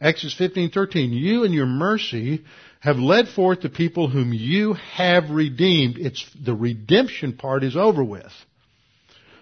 Exodus 0.00 0.34
15:13, 0.38 1.12
you 1.12 1.44
and 1.44 1.54
your 1.54 1.66
mercy 1.66 2.44
have 2.80 2.98
led 2.98 3.28
forth 3.28 3.62
the 3.62 3.70
people 3.70 4.08
whom 4.08 4.34
you 4.34 4.74
have 4.74 5.30
redeemed. 5.30 5.96
It's 5.98 6.24
the 6.38 6.54
redemption 6.54 7.32
part 7.32 7.64
is 7.64 7.74
over 7.74 8.04
with. 8.04 8.32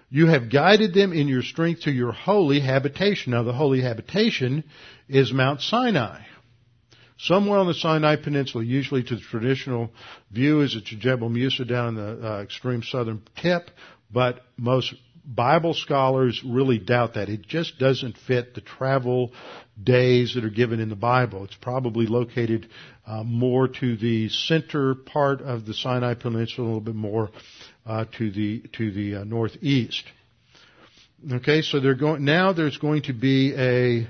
You 0.09 0.27
have 0.27 0.49
guided 0.49 0.93
them 0.93 1.11
in 1.11 1.27
your 1.27 1.43
strength 1.43 1.81
to 1.81 1.91
your 1.91 2.13
holy 2.13 2.61
habitation. 2.61 3.33
Now 3.33 3.43
the 3.43 3.51
holy 3.51 3.81
habitation 3.81 4.63
is 5.09 5.33
Mount 5.33 5.61
Sinai. 5.61 6.21
Somewhere 7.17 7.59
on 7.59 7.67
the 7.67 7.73
Sinai 7.73 8.17
Peninsula, 8.17 8.63
usually 8.63 9.03
to 9.03 9.15
the 9.15 9.21
traditional 9.21 9.89
view 10.31 10.61
is 10.61 10.75
at 10.75 10.83
Jebel 10.83 11.29
Musa 11.29 11.63
down 11.63 11.89
in 11.89 11.95
the 11.95 12.27
uh, 12.27 12.41
extreme 12.41 12.83
southern 12.83 13.21
tip, 13.41 13.71
but 14.11 14.41
most 14.57 14.93
Bible 15.25 15.73
scholars 15.73 16.43
really 16.45 16.77
doubt 16.77 17.15
that. 17.15 17.29
It 17.29 17.47
just 17.47 17.79
doesn't 17.79 18.17
fit 18.27 18.53
the 18.53 18.61
travel 18.61 19.31
days 19.81 20.35
that 20.35 20.45
are 20.45 20.49
given 20.49 20.79
in 20.79 20.89
the 20.89 20.95
Bible. 20.95 21.45
It's 21.45 21.55
probably 21.55 22.05
located 22.05 22.67
uh, 23.07 23.23
more 23.23 23.67
to 23.67 23.97
the 23.97 24.29
center 24.29 24.93
part 24.93 25.41
of 25.41 25.65
the 25.65 25.73
Sinai 25.73 26.13
Peninsula, 26.13 26.65
a 26.65 26.67
little 26.67 26.81
bit 26.81 26.95
more 26.95 27.31
uh, 27.85 28.05
to 28.17 28.29
the 28.29 28.61
to 28.73 28.91
the 28.91 29.21
uh, 29.21 29.23
northeast. 29.23 30.03
Okay, 31.31 31.61
so 31.61 31.79
they're 31.79 31.95
going 31.95 32.23
now. 32.23 32.53
There's 32.53 32.77
going 32.77 33.03
to 33.03 33.13
be 33.13 33.55
a 33.55 34.07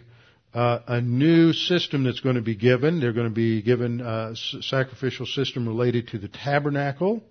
uh, 0.55 0.79
a 0.87 1.01
new 1.01 1.51
system 1.51 2.05
that's 2.05 2.21
going 2.21 2.37
to 2.37 2.41
be 2.41 2.55
given. 2.55 3.01
They're 3.01 3.11
going 3.11 3.27
to 3.27 3.33
be 3.33 3.61
given 3.61 3.99
a 3.99 4.33
sacrificial 4.61 5.25
system 5.25 5.67
related 5.67 6.07
to 6.09 6.17
the 6.17 6.29
tabernacle, 6.29 7.21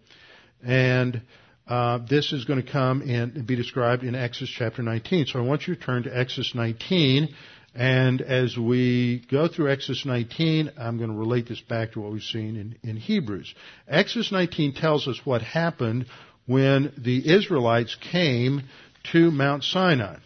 and 0.63 1.23
uh, 1.67 2.01
this 2.07 2.35
is 2.35 2.45
going 2.45 2.63
to 2.63 2.71
come 2.71 3.01
and 3.01 3.47
be 3.47 3.57
described 3.57 4.05
in 4.05 4.15
Exodus 4.15 4.51
chapter 4.51 4.83
19. 4.83 5.25
So 5.27 5.39
I 5.39 5.43
want 5.43 5.67
you 5.67 5.75
to 5.75 5.81
turn 5.81 6.03
to 6.03 6.15
Exodus 6.15 6.55
19, 6.55 7.35
and 7.75 8.21
as 8.21 8.59
we 8.59 9.25
go 9.31 9.49
through 9.49 9.73
Exodus 9.73 10.05
19, 10.05 10.73
I'm 10.79 10.99
going 10.99 11.11
to 11.11 11.17
relate 11.17 11.49
this 11.49 11.63
back 11.63 11.93
to 11.93 12.01
what 12.01 12.13
we've 12.13 12.23
seen 12.23 12.77
in, 12.83 12.89
in 12.89 12.97
Hebrews. 12.99 13.55
Exodus 13.89 14.33
19 14.33 14.75
tells 14.75 15.09
us 15.09 15.19
what 15.25 15.41
happened 15.41 16.05
when 16.45 16.93
the 16.99 17.33
Israelites 17.35 17.97
came 18.13 18.65
to 19.13 19.31
Mount 19.31 19.65
Sinai. 19.65 20.19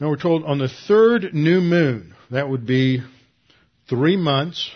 Now 0.00 0.10
we're 0.10 0.16
told 0.16 0.44
on 0.44 0.58
the 0.58 0.68
third 0.68 1.34
new 1.34 1.60
moon, 1.60 2.14
that 2.30 2.48
would 2.48 2.66
be 2.66 3.02
three 3.88 4.16
months 4.16 4.70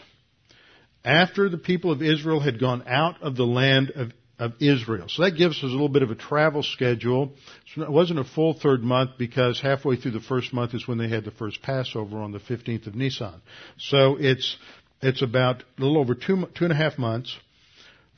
after 1.05 1.49
the 1.49 1.59
people 1.59 1.93
of 1.93 2.03
Israel 2.03 2.41
had 2.41 2.59
gone 2.59 2.83
out 2.89 3.23
of 3.23 3.37
the 3.37 3.47
land 3.47 3.91
of, 3.91 4.11
of 4.41 4.55
Israel. 4.61 5.07
So 5.09 5.23
that 5.23 5.37
gives 5.37 5.59
us 5.59 5.63
a 5.63 5.67
little 5.67 5.89
bit 5.89 6.03
of 6.03 6.11
a 6.11 6.17
travel 6.17 6.65
schedule. 6.65 7.35
So 7.73 7.83
it 7.83 7.91
wasn't 7.91 8.19
a 8.19 8.25
full 8.25 8.55
third 8.55 8.83
month 8.83 9.13
because 9.17 9.61
halfway 9.61 9.95
through 9.95 10.11
the 10.13 10.21
first 10.21 10.53
month 10.53 10.75
is 10.75 10.89
when 10.89 10.99
they 10.99 11.09
had 11.09 11.25
the 11.25 11.31
first 11.31 11.63
Passover 11.63 12.19
on 12.19 12.33
the 12.33 12.41
15th 12.41 12.89
of 12.89 12.97
Nisan. 12.97 13.43
So 13.79 14.17
it's, 14.19 14.57
it's 15.01 15.23
about 15.23 15.63
a 15.79 15.83
little 15.83 15.99
over 15.99 16.17
two, 16.17 16.49
two 16.57 16.65
and 16.65 16.73
a 16.73 16.77
half 16.77 16.99
months. 16.99 17.37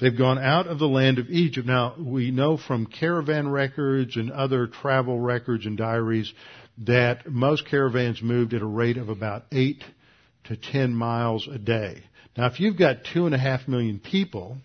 They've 0.00 0.16
gone 0.16 0.38
out 0.38 0.66
of 0.66 0.78
the 0.80 0.88
land 0.88 1.18
of 1.18 1.30
Egypt. 1.30 1.66
Now, 1.66 1.94
we 1.96 2.32
know 2.32 2.56
from 2.56 2.86
caravan 2.86 3.48
records 3.48 4.16
and 4.16 4.30
other 4.30 4.66
travel 4.66 5.20
records 5.20 5.66
and 5.66 5.78
diaries 5.78 6.32
that 6.78 7.30
most 7.30 7.66
caravans 7.66 8.22
moved 8.22 8.54
at 8.54 8.62
a 8.62 8.66
rate 8.66 8.96
of 8.96 9.08
about 9.08 9.44
eight 9.52 9.84
to 10.44 10.56
ten 10.56 10.94
miles 10.94 11.48
a 11.48 11.58
day. 11.58 12.02
Now, 12.36 12.46
if 12.46 12.58
you've 12.58 12.78
got 12.78 13.04
two 13.12 13.26
and 13.26 13.34
a 13.34 13.38
half 13.38 13.68
million 13.68 14.00
people 14.00 14.58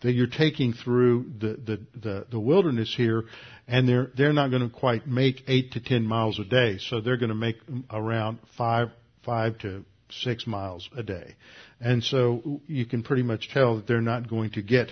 that 0.00 0.12
you're 0.12 0.26
taking 0.26 0.74
through 0.74 1.32
the, 1.38 1.48
the, 1.48 1.80
the, 1.98 2.26
the 2.30 2.40
wilderness 2.40 2.94
here, 2.94 3.24
and 3.66 3.88
they're, 3.88 4.10
they're 4.16 4.32
not 4.32 4.50
going 4.50 4.62
to 4.62 4.68
quite 4.68 5.06
make 5.06 5.42
eight 5.48 5.72
to 5.72 5.80
ten 5.80 6.04
miles 6.04 6.38
a 6.38 6.44
day, 6.44 6.78
so 6.78 7.00
they're 7.00 7.16
going 7.16 7.30
to 7.30 7.34
make 7.34 7.56
around 7.90 8.38
five, 8.56 8.88
five 9.24 9.58
to 9.58 9.84
six 10.10 10.46
miles 10.46 10.88
a 10.96 11.02
day. 11.02 11.34
And 11.80 12.02
so 12.04 12.60
you 12.66 12.86
can 12.86 13.02
pretty 13.02 13.22
much 13.22 13.50
tell 13.50 13.76
that 13.76 13.86
they're 13.86 14.00
not 14.00 14.28
going 14.28 14.50
to 14.50 14.62
get 14.62 14.90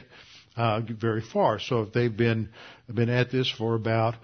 uh, 0.57 0.80
very 0.80 1.22
far. 1.22 1.59
So 1.59 1.82
if 1.82 1.92
they've 1.92 2.14
been 2.14 2.48
been 2.92 3.09
at 3.11 3.30
this 3.30 3.50
for 3.50 3.74
about 3.74 4.14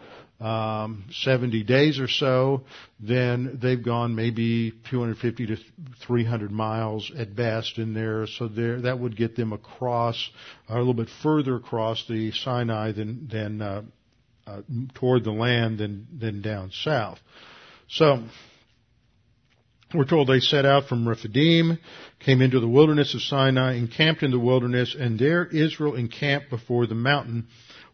um, 0.43 1.05
70 1.13 1.63
days 1.63 2.01
or 2.01 2.09
so, 2.09 2.63
then 2.99 3.61
they've 3.63 3.83
gone 3.83 4.17
maybe 4.17 4.73
250 4.91 5.47
to 5.47 5.57
300 6.05 6.51
miles 6.51 7.13
at 7.17 7.37
best 7.37 7.79
in 7.79 7.95
there. 7.95 8.27
So 8.27 8.49
there, 8.49 8.81
that 8.83 8.99
would 8.99 9.17
get 9.17 9.37
them 9.37 9.53
across, 9.53 10.31
a 10.69 10.77
little 10.77 10.95
bit 10.95 11.09
further 11.23 11.55
across 11.55 12.05
the 12.09 12.33
Sinai 12.33 12.91
than, 12.91 13.29
than, 13.31 13.63
uh, 13.63 13.83
uh, 14.45 14.63
toward 14.95 15.23
the 15.23 15.31
land 15.31 15.79
than, 15.79 16.09
than 16.19 16.43
down 16.43 16.73
south. 16.73 17.21
So, 17.89 18.25
we're 19.95 20.07
told 20.07 20.27
they 20.27 20.41
set 20.41 20.65
out 20.65 20.89
from 20.89 21.07
Rephidim, 21.07 21.79
came 22.19 22.41
into 22.41 22.59
the 22.59 22.69
wilderness 22.69 23.15
of 23.15 23.23
Sinai, 23.23 23.75
encamped 23.75 24.23
in 24.23 24.31
the 24.31 24.39
wilderness, 24.39 24.97
and 24.99 25.19
there 25.19 25.45
Israel 25.45 25.95
encamped 25.95 26.51
before 26.51 26.87
the 26.87 26.95
mountain 26.95 27.47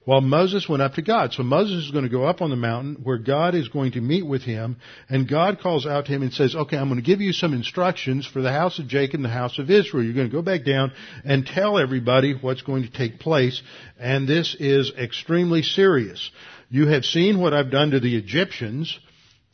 while 0.09 0.23
Moses 0.23 0.67
went 0.67 0.81
up 0.81 0.95
to 0.95 1.03
God. 1.03 1.35
So 1.35 1.43
Moses 1.43 1.85
is 1.85 1.91
going 1.91 2.05
to 2.05 2.09
go 2.09 2.25
up 2.25 2.41
on 2.41 2.49
the 2.49 2.57
mountain 2.57 2.97
where 3.03 3.19
God 3.19 3.55
is 3.55 3.69
going 3.69 3.93
to 3.93 4.01
meet 4.01 4.27
with 4.27 4.41
him, 4.41 4.79
and 5.11 5.29
God 5.29 5.61
calls 5.61 5.87
out 5.87 6.07
to 6.07 6.13
him 6.13 6.23
and 6.23 6.33
says, 6.33 6.57
okay, 6.57 6.79
I'm 6.79 6.89
going 6.89 6.99
to 6.99 7.07
give 7.07 7.21
you 7.21 7.35
some 7.35 7.53
instructions 7.53 8.27
for 8.27 8.41
the 8.41 8.51
house 8.51 8.79
of 8.79 8.89
Jacob 8.89 9.17
and 9.17 9.25
the 9.27 9.29
house 9.29 9.59
of 9.59 9.71
Israel. 9.71 10.03
You're 10.03 10.15
going 10.15 10.31
to 10.31 10.35
go 10.35 10.41
back 10.41 10.65
down 10.65 10.93
and 11.27 11.45
tell 11.45 11.79
everybody 11.79 12.33
what's 12.33 12.63
going 12.63 12.85
to 12.85 12.91
take 12.91 13.21
place, 13.21 13.61
and 14.01 14.27
this 14.27 14.57
is 14.59 14.91
extremely 14.99 15.61
serious. 15.61 16.31
You 16.71 16.87
have 16.87 17.05
seen 17.05 17.39
what 17.39 17.53
I've 17.53 17.71
done 17.71 17.91
to 17.91 18.01
the 18.01 18.17
Egyptians, 18.17 18.99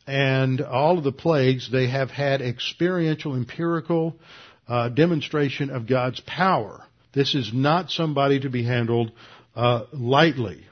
and 0.07 0.61
all 0.61 0.97
of 0.97 1.03
the 1.03 1.11
plagues, 1.11 1.69
they 1.69 1.89
have 1.89 2.11
had 2.11 2.41
experiential, 2.41 3.35
empirical 3.35 4.15
uh, 4.69 4.87
demonstration 4.87 5.69
of 5.69 5.85
God's 5.85 6.21
power. 6.21 6.85
This 7.15 7.33
is 7.33 7.51
not 7.53 7.91
somebody 7.91 8.41
to 8.41 8.49
be 8.49 8.63
handled 8.63 9.11
uh, 9.55 9.85
lightly. 9.93 10.63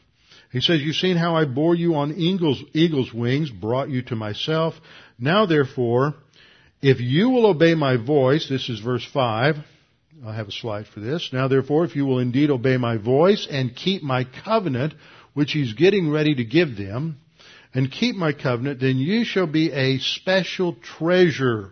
He 0.52 0.62
says, 0.62 0.82
You've 0.82 0.96
seen 0.96 1.18
how 1.18 1.36
I 1.36 1.46
bore 1.46 1.76
you 1.76 1.96
on 1.96 2.14
eagle's, 2.14 2.64
eagle's 2.74 3.14
wings, 3.14 3.50
brought 3.50 3.90
you 3.90 4.04
to 4.04 4.16
myself. 4.16 4.76
Now 5.18 5.46
therefore, 5.46 6.14
if 6.82 7.00
you 7.00 7.30
will 7.30 7.48
obey 7.48 7.76
my 7.76 7.98
voice, 7.98 8.48
this 8.50 8.70
is 8.70 8.80
verse 8.80 9.06
5, 9.14 9.56
I 10.26 10.36
have 10.36 10.48
a 10.48 10.52
slide 10.52 10.88
for 10.88 11.00
this. 11.00 11.32
Now 11.34 11.48
therefore, 11.48 11.86
if 11.86 11.96
you 11.96 12.06
will 12.06 12.20
indeed 12.20 12.52
obey 12.52 12.78
my 12.78 12.98
voice 12.98 13.48
and 13.50 13.76
keep 13.76 14.04
my 14.04 14.26
covenant, 14.46 14.94
which 15.34 15.54
he's 15.54 15.74
getting 15.74 16.12
ready 16.12 16.36
to 16.36 16.44
give 16.44 16.78
them, 16.78 17.18
and 17.74 17.92
keep 17.92 18.16
my 18.16 18.34
covenant, 18.34 18.80
then 18.80 18.98
you 18.98 19.26
shall 19.26 19.48
be 19.48 19.72
a 19.72 19.98
special 19.98 20.76
treasure. 20.76 21.72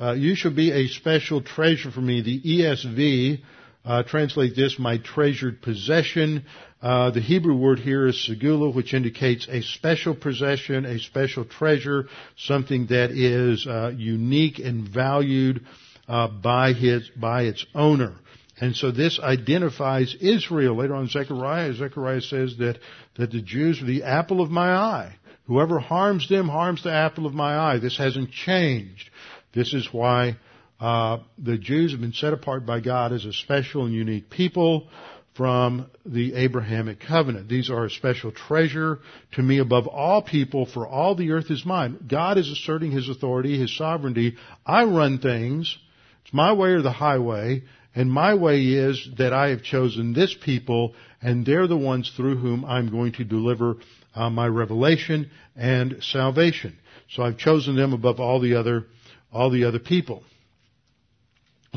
Uh, 0.00 0.12
you 0.12 0.34
shall 0.34 0.54
be 0.54 0.72
a 0.72 0.88
special 0.88 1.42
treasure 1.42 1.90
for 1.90 2.00
me. 2.00 2.22
The 2.22 2.40
ESV 2.40 3.42
uh, 3.86 4.02
translate 4.02 4.56
this, 4.56 4.78
my 4.78 4.98
treasured 4.98 5.62
possession. 5.62 6.44
Uh, 6.82 7.10
the 7.10 7.20
Hebrew 7.20 7.56
word 7.56 7.78
here 7.78 8.06
is 8.06 8.28
segula, 8.28 8.74
which 8.74 8.92
indicates 8.92 9.46
a 9.48 9.62
special 9.62 10.14
possession, 10.14 10.84
a 10.84 10.98
special 10.98 11.44
treasure, 11.44 12.08
something 12.36 12.86
that 12.88 13.12
is 13.12 13.66
uh, 13.66 13.92
unique 13.96 14.58
and 14.58 14.88
valued 14.88 15.64
uh, 16.08 16.28
by 16.28 16.72
his 16.72 17.08
by 17.16 17.42
its 17.42 17.64
owner. 17.74 18.16
And 18.60 18.74
so 18.74 18.90
this 18.90 19.20
identifies 19.20 20.16
Israel. 20.20 20.76
Later 20.76 20.94
on, 20.94 21.08
Zechariah, 21.08 21.74
Zechariah 21.74 22.22
says 22.22 22.56
that 22.58 22.78
that 23.16 23.30
the 23.30 23.40
Jews 23.40 23.80
are 23.82 23.86
the 23.86 24.02
apple 24.02 24.40
of 24.40 24.50
my 24.50 24.72
eye. 24.74 25.16
Whoever 25.46 25.78
harms 25.78 26.28
them 26.28 26.48
harms 26.48 26.82
the 26.82 26.92
apple 26.92 27.24
of 27.24 27.34
my 27.34 27.56
eye. 27.56 27.78
This 27.78 27.96
hasn't 27.96 28.32
changed. 28.32 29.10
This 29.54 29.72
is 29.72 29.88
why 29.92 30.36
uh, 30.80 31.18
the 31.38 31.58
Jews 31.58 31.92
have 31.92 32.00
been 32.00 32.12
set 32.12 32.32
apart 32.32 32.66
by 32.66 32.80
God 32.80 33.12
as 33.12 33.24
a 33.24 33.32
special 33.32 33.84
and 33.86 33.94
unique 33.94 34.28
people 34.30 34.88
from 35.36 35.90
the 36.04 36.34
Abrahamic 36.34 37.00
covenant. 37.00 37.48
These 37.48 37.70
are 37.70 37.84
a 37.84 37.90
special 37.90 38.32
treasure 38.32 39.00
to 39.32 39.42
me 39.42 39.58
above 39.58 39.86
all 39.86 40.22
people, 40.22 40.66
for 40.66 40.86
all 40.86 41.14
the 41.14 41.32
earth 41.32 41.50
is 41.50 41.64
mine. 41.64 41.98
God 42.08 42.38
is 42.38 42.48
asserting 42.48 42.90
His 42.90 43.08
authority, 43.08 43.58
His 43.58 43.76
sovereignty. 43.76 44.36
I 44.64 44.84
run 44.84 45.18
things. 45.18 45.76
It's 46.24 46.32
my 46.32 46.52
way 46.52 46.70
or 46.70 46.82
the 46.82 46.92
highway. 46.92 47.64
And 47.94 48.10
my 48.10 48.34
way 48.34 48.62
is 48.62 49.08
that 49.16 49.32
I 49.32 49.50
have 49.50 49.62
chosen 49.62 50.12
this 50.12 50.34
people, 50.44 50.94
and 51.22 51.46
they're 51.46 51.66
the 51.66 51.76
ones 51.76 52.12
through 52.14 52.36
whom 52.36 52.64
I'm 52.64 52.90
going 52.90 53.12
to 53.12 53.24
deliver 53.24 53.76
uh, 54.14 54.28
my 54.30 54.46
revelation 54.46 55.30
and 55.54 56.02
salvation. 56.02 56.78
So 57.10 57.22
I've 57.22 57.38
chosen 57.38 57.76
them 57.76 57.92
above 57.92 58.20
all 58.20 58.40
the 58.40 58.56
other, 58.56 58.84
all 59.32 59.50
the 59.50 59.64
other 59.64 59.78
people. 59.78 60.24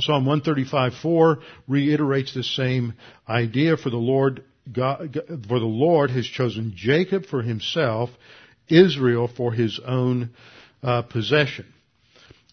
Psalm 0.02 0.26
135:4 0.26 1.41
reiterates 1.68 2.34
the 2.34 2.43
same 2.43 2.93
idea. 3.28 3.78
For 3.78 3.89
the 3.89 3.97
Lord, 3.97 4.43
God, 4.72 5.18
for 5.47 5.60
the 5.60 5.66
Lord 5.66 6.12
has 6.12 6.26
chosen 6.26 6.74
Jacob 6.76 7.26
for 7.26 7.41
Himself, 7.41 8.10
Israel 8.68 9.28
for 9.28 9.52
His 9.52 9.80
own 9.86 10.32
uh, 10.84 11.02
possession. 11.04 11.66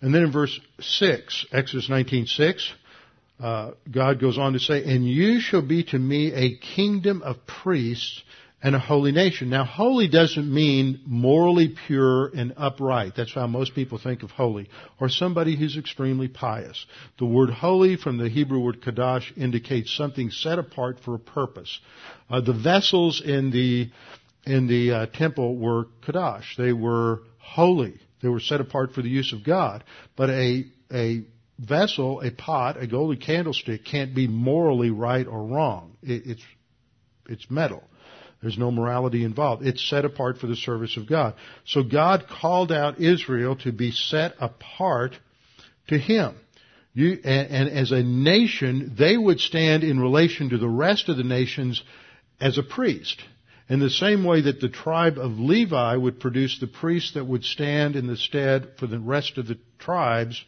And 0.02 0.14
then 0.14 0.24
in 0.24 0.32
verse 0.32 0.58
6, 0.80 1.46
Exodus 1.52 1.88
19:6, 1.88 2.70
uh, 3.38 3.70
God 3.90 4.20
goes 4.20 4.38
on 4.38 4.54
to 4.54 4.58
say, 4.58 4.84
"And 4.84 5.06
you 5.06 5.40
shall 5.40 5.62
be 5.62 5.84
to 5.84 5.98
me 5.98 6.32
a 6.32 6.56
kingdom 6.56 7.22
of 7.22 7.46
priests 7.46 8.22
and 8.62 8.74
a 8.74 8.78
holy 8.78 9.12
nation. 9.12 9.50
Now, 9.50 9.64
holy 9.64 10.08
doesn't 10.08 10.52
mean 10.52 11.00
morally 11.06 11.74
pure 11.86 12.28
and 12.28 12.54
upright. 12.56 13.12
That's 13.16 13.34
how 13.34 13.46
most 13.46 13.74
people 13.74 13.98
think 13.98 14.22
of 14.22 14.30
holy. 14.30 14.68
Or 14.98 15.08
somebody 15.08 15.56
who's 15.56 15.76
extremely 15.76 16.28
pious. 16.28 16.86
The 17.18 17.26
word 17.26 17.50
holy 17.50 17.96
from 17.96 18.16
the 18.16 18.28
Hebrew 18.28 18.60
word 18.60 18.80
kadosh 18.80 19.36
indicates 19.36 19.94
something 19.94 20.30
set 20.30 20.58
apart 20.58 21.00
for 21.04 21.14
a 21.14 21.18
purpose. 21.18 21.78
Uh, 22.30 22.40
the 22.40 22.54
vessels 22.54 23.22
in 23.24 23.50
the 23.50 23.90
in 24.46 24.68
the 24.68 24.92
uh, 24.92 25.06
temple 25.06 25.56
were 25.56 25.86
kadosh. 26.06 26.56
They 26.56 26.72
were 26.72 27.20
holy. 27.38 28.00
They 28.22 28.28
were 28.28 28.40
set 28.40 28.60
apart 28.60 28.92
for 28.94 29.02
the 29.02 29.08
use 29.08 29.32
of 29.32 29.44
God. 29.44 29.84
But 30.16 30.30
a 30.30 30.64
a 30.90 31.24
vessel, 31.58 32.20
a 32.22 32.30
pot, 32.30 32.82
a 32.82 32.86
golden 32.86 33.20
candlestick 33.20 33.84
can't 33.84 34.14
be 34.14 34.28
morally 34.28 34.90
right 34.90 35.26
or 35.26 35.44
wrong. 35.44 35.96
It, 36.02 36.22
it's 36.26 36.42
it's 37.28 37.50
metal. 37.50 37.82
There's 38.42 38.58
no 38.58 38.70
morality 38.70 39.24
involved. 39.24 39.66
It's 39.66 39.88
set 39.88 40.04
apart 40.04 40.38
for 40.38 40.46
the 40.46 40.56
service 40.56 40.96
of 40.96 41.08
God. 41.08 41.34
So 41.64 41.82
God 41.82 42.26
called 42.28 42.70
out 42.70 43.00
Israel 43.00 43.56
to 43.56 43.72
be 43.72 43.90
set 43.90 44.34
apart 44.40 45.16
to 45.88 45.98
Him. 45.98 46.36
You, 46.92 47.18
and, 47.24 47.50
and 47.50 47.68
as 47.68 47.92
a 47.92 48.02
nation, 48.02 48.94
they 48.98 49.16
would 49.16 49.40
stand 49.40 49.84
in 49.84 50.00
relation 50.00 50.50
to 50.50 50.58
the 50.58 50.68
rest 50.68 51.08
of 51.08 51.16
the 51.16 51.24
nations 51.24 51.82
as 52.40 52.58
a 52.58 52.62
priest. 52.62 53.20
In 53.68 53.80
the 53.80 53.90
same 53.90 54.22
way 54.22 54.42
that 54.42 54.60
the 54.60 54.68
tribe 54.68 55.18
of 55.18 55.38
Levi 55.38 55.96
would 55.96 56.20
produce 56.20 56.58
the 56.60 56.68
priests 56.68 57.14
that 57.14 57.26
would 57.26 57.44
stand 57.44 57.96
in 57.96 58.06
the 58.06 58.16
stead 58.16 58.68
for 58.78 58.86
the 58.86 59.00
rest 59.00 59.38
of 59.38 59.48
the 59.48 59.58
tribes 59.78 60.42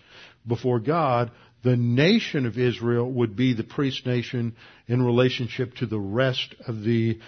before 0.46 0.78
God, 0.78 1.32
the 1.64 1.76
nation 1.76 2.46
of 2.46 2.56
Israel 2.56 3.10
would 3.10 3.34
be 3.34 3.54
the 3.54 3.64
priest 3.64 4.06
nation 4.06 4.54
in 4.86 5.02
relationship 5.04 5.74
to 5.76 5.86
the 5.86 5.98
rest 5.98 6.54
of 6.66 6.82
the 6.82 7.18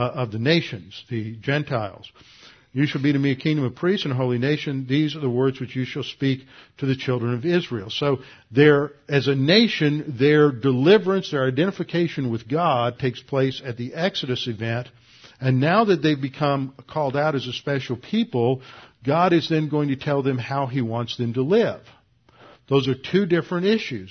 uh, 0.00 0.12
of 0.14 0.32
the 0.32 0.38
nations, 0.38 1.04
the 1.10 1.36
Gentiles. 1.36 2.10
You 2.72 2.86
shall 2.86 3.02
be 3.02 3.12
to 3.12 3.18
me 3.18 3.32
a 3.32 3.36
kingdom 3.36 3.64
of 3.66 3.74
priests 3.74 4.06
and 4.06 4.14
a 4.14 4.16
holy 4.16 4.38
nation. 4.38 4.86
These 4.88 5.14
are 5.14 5.20
the 5.20 5.28
words 5.28 5.60
which 5.60 5.76
you 5.76 5.84
shall 5.84 6.04
speak 6.04 6.40
to 6.78 6.86
the 6.86 6.96
children 6.96 7.34
of 7.34 7.44
Israel. 7.44 7.90
So 7.90 8.20
their, 8.50 8.92
as 9.08 9.26
a 9.26 9.34
nation, 9.34 10.14
their 10.18 10.52
deliverance, 10.52 11.32
their 11.32 11.46
identification 11.46 12.30
with 12.30 12.48
God 12.48 12.98
takes 12.98 13.20
place 13.20 13.60
at 13.62 13.76
the 13.76 13.92
Exodus 13.92 14.46
event. 14.46 14.88
And 15.38 15.60
now 15.60 15.84
that 15.84 16.02
they've 16.02 16.20
become 16.20 16.74
called 16.88 17.16
out 17.16 17.34
as 17.34 17.46
a 17.46 17.52
special 17.52 17.96
people, 17.96 18.62
God 19.04 19.34
is 19.34 19.48
then 19.50 19.68
going 19.68 19.88
to 19.88 19.96
tell 19.96 20.22
them 20.22 20.38
how 20.38 20.66
He 20.66 20.80
wants 20.80 21.16
them 21.18 21.34
to 21.34 21.42
live. 21.42 21.80
Those 22.70 22.88
are 22.88 22.94
two 22.94 23.26
different 23.26 23.66
issues. 23.66 24.10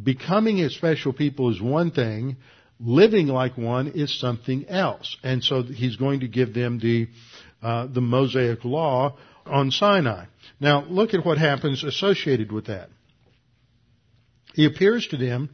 Becoming 0.00 0.60
a 0.60 0.70
special 0.70 1.12
people 1.12 1.50
is 1.50 1.60
one 1.60 1.90
thing. 1.90 2.36
Living 2.80 3.28
like 3.28 3.56
one 3.56 3.88
is 3.88 4.18
something 4.18 4.68
else. 4.68 5.16
And 5.22 5.42
so 5.42 5.62
he's 5.62 5.96
going 5.96 6.20
to 6.20 6.28
give 6.28 6.54
them 6.54 6.78
the, 6.78 7.08
uh, 7.62 7.86
the 7.86 8.00
Mosaic 8.00 8.64
law 8.64 9.16
on 9.46 9.70
Sinai. 9.70 10.26
Now 10.60 10.84
look 10.84 11.14
at 11.14 11.24
what 11.24 11.38
happens 11.38 11.84
associated 11.84 12.50
with 12.50 12.66
that. 12.66 12.88
He 14.54 14.66
appears 14.66 15.06
to 15.08 15.16
them 15.16 15.50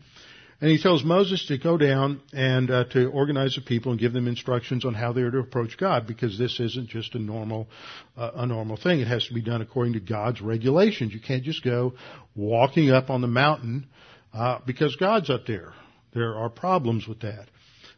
and 0.61 0.71
he 0.71 0.81
tells 0.81 1.03
Moses 1.03 1.47
to 1.47 1.57
go 1.57 1.79
down 1.79 2.21
and 2.35 2.71
uh, 2.71 2.85
to 2.93 3.07
organize 3.07 3.55
the 3.55 3.63
people 3.63 3.93
and 3.93 4.01
give 4.01 4.13
them 4.13 4.29
instructions 4.29 4.85
on 4.85 4.93
how 4.93 5.13
they 5.13 5.23
are 5.23 5.31
to 5.31 5.39
approach 5.39 5.79
God, 5.79 6.07
because 6.07 6.39
this 6.39 6.61
isn't 6.61 6.91
just 6.91 7.15
a 7.15 7.19
normal, 7.19 7.67
uh, 8.15 8.33
a 8.35 8.47
normal 8.47 8.77
thing. 8.77 9.01
It 9.01 9.09
has 9.09 9.27
to 9.29 9.35
be 9.35 9.41
done 9.41 9.63
according 9.63 9.95
to 9.95 10.01
God's 10.01 10.43
regulations. 10.43 11.15
You 11.15 11.21
can't 11.21 11.45
just 11.45 11.65
go 11.65 11.95
walking 12.37 12.91
up 12.91 13.09
on 13.09 13.23
the 13.23 13.27
mountain 13.27 13.87
uh, 14.35 14.59
because 14.67 14.97
God's 14.97 15.31
up 15.31 15.47
there. 15.47 15.73
There 16.13 16.37
are 16.37 16.49
problems 16.49 17.07
with 17.07 17.21
that. 17.21 17.47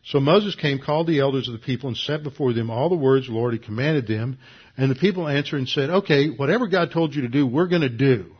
So 0.05 0.19
Moses 0.19 0.55
came, 0.57 0.81
called 0.81 1.07
the 1.07 1.21
elders 1.21 1.47
of 1.49 1.53
the 1.53 1.65
people, 1.65 1.89
and 1.89 1.97
set 1.97 2.23
before 2.23 2.53
them 2.53 2.71
all 2.71 2.89
the 2.89 2.97
words 2.97 3.27
the 3.27 3.33
Lord 3.33 3.55
had 3.55 3.63
commanded 3.63 4.07
them. 4.07 4.39
And 4.77 4.91
the 4.91 4.97
people 4.97 5.29
answered 5.29 5.59
and 5.59 5.69
said, 5.69 5.91
"Okay, 5.91 6.29
whatever 6.29 6.67
God 6.67 6.91
told 6.91 7.15
you 7.15 7.23
to 7.23 7.29
do, 7.29 7.47
we're 7.47 7.69
going 7.69 7.83
to 7.83 7.89
do. 7.89 8.33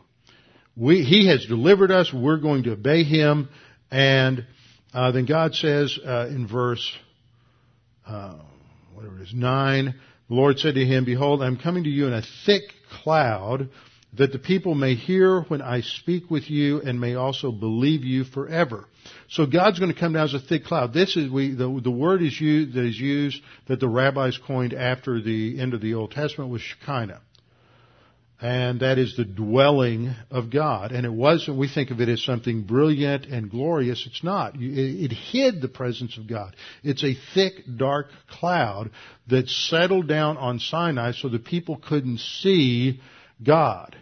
We, 0.75 1.03
he 1.03 1.27
has 1.27 1.45
delivered 1.45 1.91
us. 1.91 2.11
We're 2.13 2.37
going 2.37 2.63
to 2.63 2.73
obey 2.73 3.03
Him." 3.03 3.49
And 3.89 4.45
uh, 4.93 5.11
then 5.11 5.25
God 5.25 5.55
says 5.55 5.97
uh, 6.05 6.27
in 6.29 6.47
verse 6.47 6.91
uh, 8.05 8.39
whatever 8.93 9.19
it 9.19 9.23
is 9.23 9.33
nine, 9.33 9.95
the 10.27 10.35
Lord 10.35 10.59
said 10.59 10.75
to 10.75 10.85
him, 10.85 11.05
"Behold, 11.05 11.41
I'm 11.41 11.57
coming 11.57 11.85
to 11.85 11.89
you 11.89 12.07
in 12.07 12.13
a 12.13 12.23
thick 12.45 12.63
cloud." 13.03 13.69
That 14.17 14.31
the 14.31 14.39
people 14.39 14.75
may 14.75 14.93
hear 14.95 15.41
when 15.41 15.61
I 15.61 15.81
speak 15.81 16.29
with 16.29 16.49
you 16.49 16.81
and 16.81 17.01
may 17.01 17.15
also 17.15 17.51
believe 17.51 18.03
you 18.03 18.23
forever. 18.23 18.85
So 19.29 19.45
God's 19.45 19.79
going 19.79 19.91
to 19.91 19.99
come 19.99 20.13
down 20.13 20.25
as 20.25 20.33
a 20.35 20.39
thick 20.39 20.65
cloud. 20.65 20.93
This 20.93 21.17
is 21.17 21.31
we 21.31 21.55
the, 21.55 21.81
the 21.83 21.91
word 21.91 22.21
is 22.21 22.39
used 22.39 22.73
that 22.75 22.85
is 22.85 22.99
used 22.99 23.41
that 23.67 23.79
the 23.79 23.89
rabbis 23.89 24.37
coined 24.45 24.73
after 24.73 25.19
the 25.19 25.59
end 25.59 25.73
of 25.73 25.81
the 25.81 25.95
Old 25.95 26.11
Testament 26.11 26.51
was 26.51 26.61
Shekinah 26.61 27.21
and 28.43 28.81
that 28.81 28.97
is 28.97 29.15
the 29.15 29.23
dwelling 29.23 30.13
of 30.29 30.49
God. 30.49 30.91
And 30.91 31.05
it 31.05 31.13
wasn't, 31.13 31.57
we 31.57 31.69
think 31.69 31.91
of 31.91 32.01
it 32.01 32.09
as 32.09 32.21
something 32.21 32.63
brilliant 32.63 33.25
and 33.25 33.49
glorious. 33.49 34.05
It's 34.05 34.21
not. 34.21 34.55
It, 34.59 35.13
hid 35.13 35.61
the 35.61 35.69
presence 35.69 36.17
of 36.17 36.27
God. 36.27 36.53
It's 36.83 37.05
a 37.05 37.15
thick, 37.33 37.53
dark 37.77 38.07
cloud 38.29 38.91
that 39.27 39.47
settled 39.47 40.09
down 40.09 40.35
on 40.35 40.59
Sinai 40.59 41.13
so 41.13 41.29
the 41.29 41.39
people 41.39 41.77
couldn't 41.77 42.19
see 42.19 42.99
God 43.41 43.95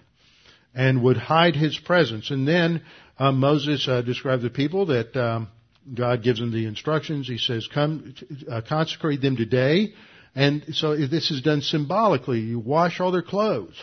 and 0.74 1.04
would 1.04 1.18
hide 1.18 1.56
His 1.56 1.78
presence. 1.78 2.32
And 2.32 2.48
then 2.48 2.84
uh, 3.18 3.32
Moses 3.32 3.88
uh, 3.88 4.02
described 4.02 4.44
the 4.44 4.50
people 4.50 4.88
that 4.88 5.16
um, 5.16 5.50
God 5.94 6.24
gives 6.24 6.40
them 6.40 6.52
the 6.52 6.66
instructions. 6.66 7.28
He 7.28 7.38
says, 7.38 7.68
"Come, 7.74 8.16
uh, 8.50 8.62
consecrate 8.68 9.22
them 9.22 9.36
today." 9.36 9.94
And 10.34 10.64
so 10.74 10.96
this 10.96 11.30
is 11.30 11.42
done 11.42 11.62
symbolically. 11.62 12.40
You 12.40 12.60
wash 12.60 13.00
all 13.00 13.12
their 13.12 13.22
clothes. 13.22 13.76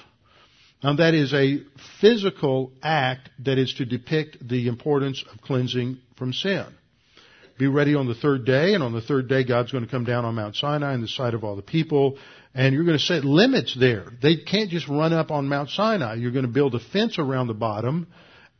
Now 0.82 0.95
that 0.97 1.12
is 1.12 1.34
a 1.34 1.59
physical 2.01 2.72
act 2.82 3.30
that 3.45 3.59
is 3.59 3.74
to 3.74 3.84
depict 3.84 4.49
the 4.49 4.68
importance 4.68 5.24
of 5.32 5.41
cleansing 5.41 5.99
from 6.16 6.32
sin. 6.32 6.66
be 7.59 7.66
ready 7.66 7.97
on 7.97 8.07
the 8.07 8.14
third 8.14 8.45
day, 8.45 8.74
and 8.74 8.82
on 8.84 8.93
the 8.93 9.01
third 9.01 9.28
day 9.28 9.43
God's 9.45 9.72
going 9.72 9.84
to 9.84 9.91
come 9.91 10.05
down 10.05 10.24
on 10.24 10.36
Mount 10.36 10.55
Sinai 10.55 10.95
in 10.95 11.01
the 11.01 11.09
sight 11.09 11.34
of 11.34 11.43
all 11.43 11.57
the 11.57 11.62
people, 11.62 12.16
and 12.55 12.74
you're 12.74 12.84
going 12.84 12.99
to 12.99 13.05
set 13.05 13.24
limits 13.24 13.76
there. 13.78 14.07
They 14.22 14.36
can't 14.36 14.70
just 14.70 14.88
run 14.88 15.12
up 15.12 15.30
on 15.30 15.49
Mount 15.49 15.70
Sinai. 15.70 16.14
You're 16.14 16.32
going 16.32 16.46
to 16.46 16.51
build 16.51 16.74
a 16.74 16.80
fence 16.80 17.18
around 17.18 17.46
the 17.46 17.55
bottom 17.55 18.09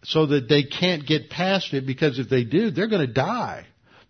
so 0.03 0.27
that 0.27 0.49
they 0.49 0.63
can't 0.63 1.07
get 1.07 1.31
past 1.31 1.75
it 1.75 1.87
because 1.87 2.19
if 2.19 2.29
they 2.29 2.45
do, 2.45 2.71
they're 2.71 2.89
going 2.89 3.07
to 3.07 3.13
die. 3.13 3.67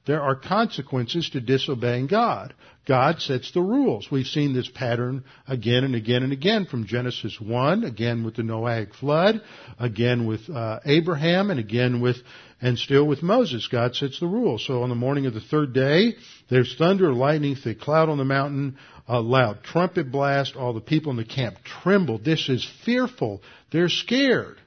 There 0.07 0.23
are 0.23 0.35
consequences 0.35 1.29
to 1.31 1.41
disobeying 1.41 2.07
God. 2.07 2.55
God 2.87 3.21
sets 3.21 3.53
the 3.53 3.61
rules. 3.61 4.11
We've 4.11 4.27
seen 4.27 4.55
this 4.55 4.69
pattern 4.69 5.25
again 5.47 5.85
and 5.85 5.95
again 5.95 6.23
and 6.23 6.33
again 6.33 6.65
from 6.65 6.87
Genesis 6.87 7.39
1, 7.39 7.85
again 7.85 8.25
with 8.25 8.37
the 8.37 8.43
Noahic 8.43 8.95
flood, 8.95 9.43
again 9.79 10.27
with 10.27 10.49
uh, 10.49 10.81
Abraham, 10.87 11.51
and 11.51 11.61
again 11.61 12.01
with, 12.01 12.17
and 12.63 12.79
still 12.79 13.07
with 13.07 13.23
Moses. 13.23 13.69
God 13.71 13.95
sets 13.95 14.19
the 14.19 14.27
rules. 14.27 14.67
So 14.67 14.83
on 14.83 14.89
the 14.89 14.95
morning 14.95 15.27
of 15.27 15.35
the 15.35 15.41
third 15.43 15.75
day, 15.75 16.15
there's 16.49 16.75
thunder, 16.79 17.13
lightning, 17.13 17.57
thick 17.57 17.79
cloud 17.79 18.09
on 18.09 18.17
the 18.17 18.25
mountain, 18.25 18.79
a 19.09 19.21
loud 19.21 19.65
trumpet 19.65 20.13
blast. 20.13 20.55
All 20.55 20.73
the 20.73 20.81
people 20.81 21.11
in 21.11 21.17
the 21.17 21.25
camp 21.25 21.57
tremble. 21.83 22.19
This 22.19 22.49
is 22.49 22.69
fearful. 22.85 23.41
They're 23.73 23.89
scared. 23.89 24.59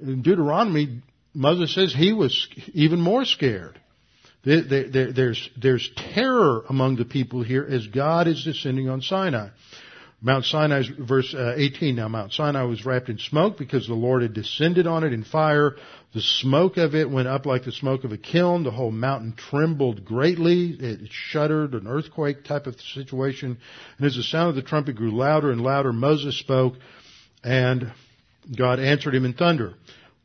In 0.00 0.22
Deuteronomy, 0.22 1.02
Moses 1.34 1.74
says 1.74 1.94
he 1.94 2.12
was 2.12 2.48
even 2.74 3.00
more 3.00 3.24
scared. 3.24 3.80
There, 4.44 4.62
there, 4.62 5.12
there's, 5.12 5.50
there's 5.60 5.88
terror 6.14 6.64
among 6.68 6.96
the 6.96 7.04
people 7.04 7.42
here 7.42 7.66
as 7.68 7.86
God 7.86 8.26
is 8.26 8.42
descending 8.44 8.88
on 8.88 9.00
Sinai. 9.00 9.48
Mount 10.24 10.44
Sinai, 10.44 10.84
verse 11.00 11.34
uh, 11.34 11.54
18. 11.56 11.96
Now 11.96 12.06
Mount 12.06 12.32
Sinai 12.32 12.62
was 12.62 12.86
wrapped 12.86 13.08
in 13.08 13.18
smoke 13.18 13.58
because 13.58 13.88
the 13.88 13.94
Lord 13.94 14.22
had 14.22 14.32
descended 14.32 14.86
on 14.86 15.02
it 15.02 15.12
in 15.12 15.24
fire. 15.24 15.74
The 16.14 16.20
smoke 16.20 16.76
of 16.76 16.94
it 16.94 17.10
went 17.10 17.26
up 17.26 17.44
like 17.44 17.64
the 17.64 17.72
smoke 17.72 18.04
of 18.04 18.12
a 18.12 18.18
kiln. 18.18 18.62
The 18.62 18.70
whole 18.70 18.92
mountain 18.92 19.34
trembled 19.34 20.04
greatly. 20.04 20.76
It 20.78 21.08
shuddered, 21.10 21.74
an 21.74 21.88
earthquake 21.88 22.44
type 22.44 22.68
of 22.68 22.80
situation. 22.80 23.58
And 23.98 24.06
as 24.06 24.14
the 24.14 24.22
sound 24.22 24.50
of 24.50 24.54
the 24.54 24.62
trumpet 24.62 24.94
grew 24.94 25.10
louder 25.10 25.50
and 25.50 25.60
louder, 25.60 25.92
Moses 25.92 26.38
spoke, 26.38 26.74
and 27.42 27.92
God 28.56 28.78
answered 28.78 29.16
him 29.16 29.24
in 29.24 29.32
thunder. 29.32 29.74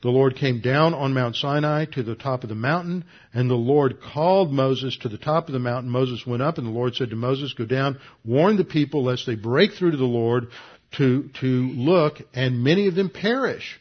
The 0.02 0.10
Lord 0.10 0.36
came 0.36 0.62
down 0.62 0.94
on 0.94 1.16
Mount 1.16 1.36
Sinai 1.36 1.86
to 1.86 2.04
the 2.04 2.14
top 2.14 2.44
of 2.44 2.50
the 2.50 2.56
mountain, 2.56 3.04
and 3.34 3.50
the 3.50 3.56
Lord 3.56 4.00
called 4.00 4.54
Moses 4.54 4.96
to 4.98 5.10
the 5.10 5.18
top 5.18 5.48
of 5.48 5.54
the 5.54 5.60
mountain. 5.60 5.90
Moses 5.90 6.26
went 6.26 6.44
up, 6.44 6.60
and 6.60 6.68
the 6.68 6.72
Lord 6.72 6.96
said 6.96 7.10
to 7.10 7.16
Moses, 7.16 7.54
Go 7.54 7.66
down, 7.66 7.98
warn 8.24 8.58
the 8.58 8.64
people 8.64 9.04
lest 9.04 9.26
they 9.26 9.36
break 9.36 9.74
through 9.74 9.92
to 9.92 9.98
the 9.98 10.06
Lord 10.06 10.50
to, 10.98 11.30
to 11.42 11.48
look, 11.48 12.22
and 12.36 12.64
many 12.64 12.88
of 12.88 12.94
them 12.94 13.10
perish. 13.10 13.80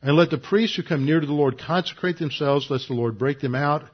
And 0.00 0.16
let 0.16 0.30
the 0.30 0.38
priests 0.38 0.76
who 0.76 0.82
come 0.82 1.04
near 1.04 1.20
to 1.20 1.26
the 1.26 1.32
Lord 1.32 1.58
consecrate 1.58 2.18
themselves, 2.18 2.70
lest 2.70 2.88
the 2.88 2.94
Lord 2.94 3.18
break 3.18 3.40
them 3.40 3.54
out 3.54 3.84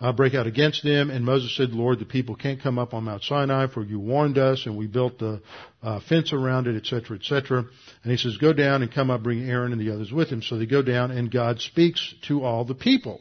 uh, 0.00 0.12
break 0.12 0.34
out 0.34 0.46
against 0.46 0.82
them. 0.82 1.10
And 1.10 1.24
Moses 1.24 1.56
said, 1.56 1.70
Lord, 1.70 1.98
the 1.98 2.04
people 2.04 2.34
can't 2.34 2.62
come 2.62 2.78
up 2.78 2.94
on 2.94 3.04
Mount 3.04 3.22
Sinai, 3.22 3.66
for 3.68 3.84
you 3.84 3.98
warned 3.98 4.38
us, 4.38 4.66
and 4.66 4.76
we 4.76 4.86
built 4.86 5.18
the 5.18 5.40
uh, 5.82 6.00
fence 6.08 6.32
around 6.32 6.66
it, 6.66 6.76
etc., 6.76 7.16
etc. 7.16 7.64
And 8.02 8.10
he 8.10 8.16
says, 8.16 8.36
Go 8.36 8.52
down 8.52 8.82
and 8.82 8.92
come 8.92 9.10
up, 9.10 9.22
bring 9.22 9.48
Aaron 9.48 9.72
and 9.72 9.80
the 9.80 9.92
others 9.92 10.12
with 10.12 10.28
him. 10.28 10.42
So 10.42 10.58
they 10.58 10.66
go 10.66 10.82
down, 10.82 11.10
and 11.10 11.30
God 11.30 11.60
speaks 11.60 12.14
to 12.28 12.44
all 12.44 12.64
the 12.64 12.74
people. 12.74 13.20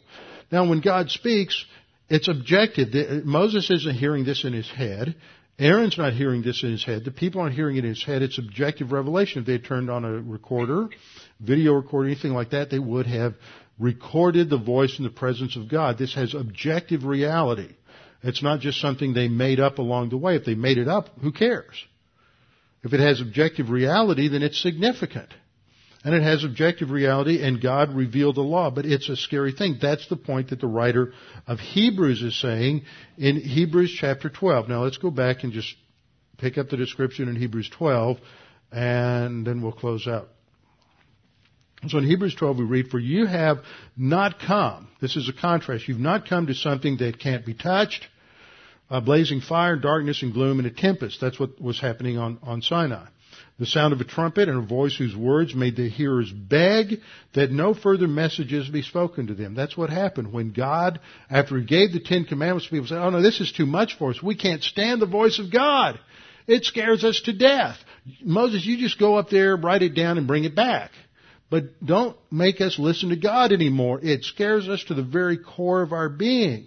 Now, 0.52 0.68
when 0.68 0.82
God 0.82 1.10
speaks, 1.10 1.66
it's 2.10 2.28
objective. 2.28 3.26
Moses 3.26 3.70
isn't 3.72 3.96
hearing 3.96 4.26
this 4.26 4.44
in 4.44 4.54
his 4.54 4.70
head. 4.70 5.16
Aaron's 5.60 5.98
not 5.98 6.14
hearing 6.14 6.42
this 6.42 6.64
in 6.64 6.72
his 6.72 6.84
head. 6.84 7.06
The 7.06 7.12
people 7.12 7.42
aren't 7.42 7.54
hearing 7.54 7.78
it 7.78 7.86
in 7.86 7.92
his 7.92 8.04
head. 8.04 8.24
It's 8.24 8.40
objective 8.40 8.92
revelation. 8.92 9.42
If 9.42 9.46
they 9.46 9.54
had 9.54 9.66
turned 9.66 9.90
on 9.90 10.04
a 10.04 10.12
recorder, 10.12 10.90
video 11.40 11.74
recorder, 11.74 12.10
anything 12.10 12.34
like 12.34 12.52
that, 12.52 12.72
they 12.72 12.80
would 12.80 13.06
have 13.06 13.36
recorded 13.80 14.50
the 14.50 14.58
voice 14.58 14.98
in 14.98 15.04
the 15.04 15.10
presence 15.10 15.56
of 15.56 15.70
God. 15.70 15.98
This 15.98 16.16
has 16.16 16.34
objective 16.34 17.04
reality. 17.04 17.76
It's 18.22 18.44
not 18.44 18.62
just 18.62 18.80
something 18.80 19.14
they 19.14 19.28
made 19.28 19.60
up 19.60 19.80
along 19.80 20.10
the 20.10 20.18
way. 20.18 20.36
If 20.36 20.46
they 20.46 20.56
made 20.56 20.78
it 20.78 20.88
up, 20.88 21.10
who 21.22 21.32
cares? 21.32 21.86
If 22.84 22.94
it 22.94 23.00
has 23.00 23.22
objective 23.22 23.70
reality, 23.70 24.30
then 24.30 24.44
it's 24.44 24.62
significant. 24.62 25.30
And 26.06 26.14
it 26.14 26.22
has 26.22 26.44
objective 26.44 26.92
reality, 26.92 27.42
and 27.42 27.62
God 27.62 27.96
revealed 27.96 28.36
the 28.36 28.42
law, 28.42 28.70
but 28.70 28.86
it's 28.86 29.08
a 29.08 29.16
scary 29.16 29.54
thing. 29.54 29.78
That's 29.82 30.08
the 30.10 30.18
point 30.18 30.50
that 30.50 30.60
the 30.60 30.68
writer 30.68 31.14
of 31.48 31.60
Hebrews 31.60 32.22
is 32.22 32.40
saying 32.42 32.84
in 33.18 33.40
Hebrews 33.40 33.96
chapter 33.98 34.30
12. 34.30 34.68
Now 34.68 34.84
let's 34.84 34.98
go 34.98 35.12
back 35.12 35.44
and 35.44 35.54
just 35.54 35.74
pick 36.38 36.58
up 36.58 36.70
the 36.70 36.76
description 36.76 37.30
in 37.30 37.38
Hebrews 37.38 37.70
12, 37.78 38.18
and 38.72 39.48
then 39.48 39.62
we'll 39.62 39.72
close 39.72 40.06
out. 40.06 40.28
So 41.88 41.98
in 41.98 42.06
Hebrews 42.06 42.36
12 42.36 42.58
we 42.58 42.66
read, 42.66 42.88
For 42.88 43.00
you 43.00 43.26
have 43.26 43.60
not 43.98 44.40
come, 44.40 44.88
this 45.02 45.16
is 45.16 45.30
a 45.30 45.34
contrast, 45.34 45.88
you've 45.88 46.00
not 46.00 46.28
come 46.28 46.48
to 46.48 46.54
something 46.54 46.98
that 46.98 47.20
can't 47.20 47.46
be 47.46 47.54
touched, 47.54 48.08
a 48.90 49.02
blazing 49.02 49.42
fire, 49.42 49.76
darkness, 49.76 50.22
and 50.22 50.34
gloom, 50.34 50.60
and 50.60 50.68
a 50.68 50.72
tempest. 50.72 51.20
That's 51.20 51.40
what 51.40 51.60
was 51.60 51.80
happening 51.80 52.18
on, 52.18 52.40
on 52.44 52.62
Sinai. 52.62 53.08
The 53.60 53.66
sound 53.66 53.94
of 53.94 54.02
a 54.02 54.06
trumpet 54.06 54.50
and 54.50 54.58
a 54.58 54.66
voice 54.66 54.96
whose 54.96 55.16
words 55.16 55.54
made 55.54 55.76
the 55.76 55.90
hearers 55.90 56.32
beg 56.32 57.02
that 57.34 57.52
no 57.52 57.74
further 57.74 58.08
messages 58.08 58.68
be 58.68 58.82
spoken 58.82 59.28
to 59.28 59.34
them. 59.34 59.54
That's 59.54 59.78
what 59.78 59.90
happened 59.90 60.34
when 60.34 60.52
God, 60.52 61.00
after 61.30 61.58
He 61.58 61.66
gave 61.66 61.92
the 61.92 62.00
Ten 62.00 62.26
Commandments, 62.26 62.68
people 62.68 62.88
said, 62.88 62.98
oh 62.98 63.10
no, 63.10 63.22
this 63.22 63.42
is 63.42 63.52
too 63.52 63.66
much 63.66 63.98
for 63.98 64.10
us. 64.10 64.24
We 64.24 64.36
can't 64.36 64.64
stand 64.64 65.02
the 65.02 65.08
voice 65.08 65.40
of 65.40 65.52
God. 65.52 66.00
It 66.48 66.66
scares 66.66 67.04
us 67.04 67.22
to 67.22 67.34
death. 67.34 67.78
Moses, 68.22 68.66
you 68.66 68.78
just 68.78 69.00
go 69.00 69.16
up 69.16 69.30
there, 69.30 69.56
write 69.56 69.82
it 69.82 69.96
down, 69.96 70.18
and 70.18 70.28
bring 70.28 70.44
it 70.44 70.56
back. 70.56 70.92
But 71.54 71.86
don't 71.86 72.18
make 72.32 72.62
us 72.62 72.80
listen 72.80 73.10
to 73.10 73.16
God 73.16 73.52
anymore. 73.52 74.00
It 74.02 74.24
scares 74.24 74.68
us 74.68 74.84
to 74.86 74.96
the 74.96 75.04
very 75.04 75.38
core 75.38 75.84
of 75.84 75.94
our 75.94 76.10
being. 76.10 76.66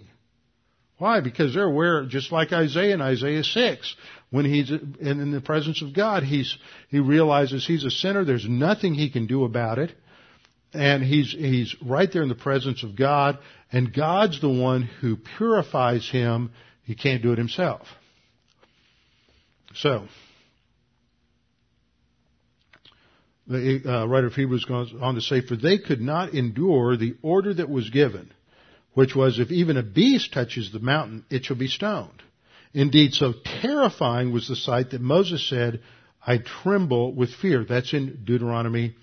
Why? 0.97 1.19
Because 1.19 1.53
they're 1.53 1.65
aware, 1.65 2.05
just 2.05 2.31
like 2.31 2.53
Isaiah 2.53 2.93
in 2.93 3.01
Isaiah 3.01 3.43
6, 3.43 3.95
when 4.29 4.45
he's 4.45 4.71
in 4.71 5.31
the 5.31 5.41
presence 5.41 5.81
of 5.81 5.93
God, 5.93 6.23
he's, 6.23 6.57
he 6.87 7.01
realizes 7.01 7.67
he's 7.67 7.83
a 7.83 7.91
sinner, 7.91 8.23
there's 8.23 8.47
nothing 8.47 8.93
he 8.93 9.09
can 9.09 9.27
do 9.27 9.43
about 9.43 9.77
it, 9.77 9.91
and 10.73 11.03
he's, 11.03 11.33
he's 11.33 11.75
right 11.85 12.09
there 12.09 12.23
in 12.23 12.29
the 12.29 12.35
presence 12.35 12.81
of 12.81 12.95
God, 12.95 13.39
and 13.73 13.93
God's 13.93 14.39
the 14.39 14.47
one 14.47 14.83
who 14.83 15.17
purifies 15.17 16.09
him, 16.09 16.51
he 16.85 16.95
can't 16.95 17.21
do 17.21 17.33
it 17.33 17.37
himself. 17.37 17.85
So, 19.73 20.07
the 23.47 23.81
uh, 23.85 24.05
writer 24.05 24.27
of 24.27 24.33
Hebrews 24.33 24.65
goes 24.65 24.93
on 24.99 25.15
to 25.15 25.21
say, 25.21 25.41
For 25.41 25.55
they 25.55 25.77
could 25.77 26.01
not 26.01 26.33
endure 26.33 26.97
the 26.97 27.15
order 27.21 27.53
that 27.53 27.69
was 27.69 27.89
given, 27.89 28.31
which 28.93 29.15
was, 29.15 29.39
If 29.39 29.51
even 29.51 29.77
a 29.77 29.83
beast 29.83 30.33
touches 30.33 30.71
the 30.71 30.79
mountain, 30.79 31.25
it 31.29 31.45
shall 31.45 31.57
be 31.57 31.67
stoned. 31.67 32.23
Indeed, 32.73 33.13
so 33.13 33.33
terrifying 33.61 34.33
was 34.33 34.47
the 34.47 34.55
sight 34.55 34.91
that 34.91 35.01
Moses 35.01 35.47
said, 35.47 35.81
I 36.25 36.39
tremble 36.39 37.13
with 37.13 37.33
fear. 37.33 37.63
That's 37.63 37.93
in 37.93 38.23
Deuteronomy, 38.25 38.95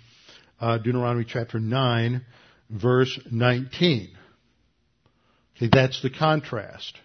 uh, 0.60 0.78
Deuteronomy 0.78 1.24
chapter 1.26 1.58
9, 1.58 2.24
verse 2.68 3.18
19. 3.30 4.10
Okay, 5.56 5.68
that's 5.72 6.02
the 6.02 6.10
contrast. 6.10 6.98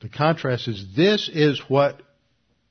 The 0.00 0.08
contrast 0.08 0.66
is 0.66 0.84
this 0.96 1.30
is 1.32 1.60
what 1.68 2.02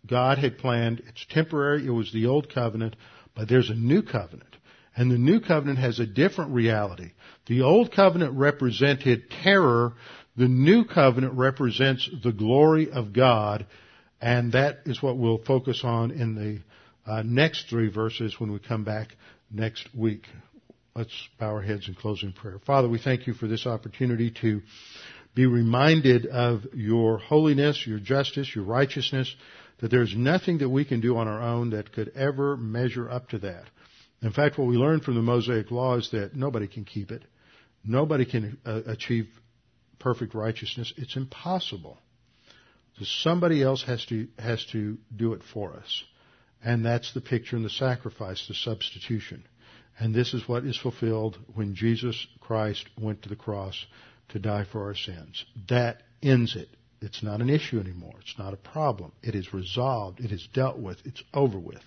God 0.05 0.37
had 0.37 0.57
planned. 0.57 1.01
It's 1.07 1.25
temporary. 1.29 1.85
It 1.85 1.91
was 1.91 2.11
the 2.11 2.25
old 2.25 2.53
covenant. 2.53 2.95
But 3.35 3.47
there's 3.47 3.69
a 3.69 3.75
new 3.75 4.01
covenant. 4.01 4.55
And 4.95 5.09
the 5.09 5.17
new 5.17 5.39
covenant 5.39 5.79
has 5.79 5.99
a 5.99 6.05
different 6.05 6.51
reality. 6.51 7.11
The 7.47 7.61
old 7.61 7.93
covenant 7.93 8.33
represented 8.33 9.29
terror. 9.43 9.93
The 10.35 10.47
new 10.47 10.85
covenant 10.85 11.33
represents 11.33 12.09
the 12.23 12.33
glory 12.33 12.91
of 12.91 13.13
God. 13.13 13.65
And 14.21 14.51
that 14.51 14.81
is 14.85 15.01
what 15.01 15.17
we'll 15.17 15.43
focus 15.43 15.81
on 15.83 16.11
in 16.11 16.35
the 16.35 17.11
uh, 17.11 17.23
next 17.23 17.69
three 17.69 17.89
verses 17.89 18.39
when 18.39 18.51
we 18.51 18.59
come 18.59 18.83
back 18.83 19.15
next 19.49 19.87
week. 19.95 20.27
Let's 20.95 21.29
bow 21.39 21.47
our 21.47 21.61
heads 21.61 21.87
in 21.87 21.95
closing 21.95 22.33
prayer. 22.33 22.59
Father, 22.65 22.89
we 22.89 22.99
thank 22.99 23.25
you 23.25 23.33
for 23.33 23.47
this 23.47 23.65
opportunity 23.65 24.31
to 24.41 24.61
be 25.33 25.45
reminded 25.45 26.25
of 26.25 26.65
your 26.73 27.17
holiness, 27.17 27.87
your 27.87 27.99
justice, 27.99 28.53
your 28.53 28.65
righteousness, 28.65 29.33
that 29.81 29.91
there's 29.91 30.15
nothing 30.15 30.59
that 30.59 30.69
we 30.69 30.85
can 30.85 31.01
do 31.01 31.17
on 31.17 31.27
our 31.27 31.41
own 31.41 31.71
that 31.71 31.91
could 31.91 32.09
ever 32.15 32.55
measure 32.55 33.09
up 33.09 33.29
to 33.29 33.39
that. 33.39 33.65
In 34.21 34.31
fact, 34.31 34.57
what 34.57 34.67
we 34.67 34.77
learn 34.77 35.01
from 35.01 35.15
the 35.15 35.21
Mosaic 35.21 35.71
Law 35.71 35.97
is 35.97 36.09
that 36.11 36.35
nobody 36.35 36.67
can 36.67 36.85
keep 36.85 37.11
it. 37.11 37.23
Nobody 37.83 38.25
can 38.25 38.59
uh, 38.65 38.81
achieve 38.85 39.27
perfect 39.99 40.35
righteousness. 40.35 40.93
It's 40.97 41.15
impossible. 41.15 41.97
So 42.99 43.05
somebody 43.05 43.63
else 43.63 43.83
has 43.83 44.05
to, 44.07 44.27
has 44.37 44.63
to 44.71 44.97
do 45.15 45.33
it 45.33 45.41
for 45.51 45.73
us. 45.73 46.03
And 46.63 46.85
that's 46.85 47.13
the 47.13 47.21
picture 47.21 47.55
in 47.55 47.63
the 47.63 47.69
sacrifice, 47.69 48.45
the 48.47 48.53
substitution. 48.53 49.43
And 49.99 50.13
this 50.13 50.35
is 50.35 50.47
what 50.47 50.65
is 50.65 50.77
fulfilled 50.77 51.39
when 51.55 51.73
Jesus 51.73 52.27
Christ 52.39 52.87
went 52.99 53.23
to 53.23 53.29
the 53.29 53.35
cross 53.35 53.85
to 54.29 54.39
die 54.39 54.65
for 54.71 54.83
our 54.85 54.95
sins. 54.95 55.43
That 55.69 56.03
ends 56.21 56.55
it. 56.55 56.69
It's 57.01 57.23
not 57.23 57.41
an 57.41 57.49
issue 57.49 57.79
anymore. 57.79 58.13
It's 58.21 58.37
not 58.37 58.53
a 58.53 58.57
problem. 58.57 59.11
It 59.23 59.33
is 59.35 59.53
resolved. 59.53 60.19
It 60.19 60.31
is 60.31 60.47
dealt 60.53 60.77
with. 60.77 60.97
It's 61.03 61.23
over 61.33 61.57
with. 61.57 61.83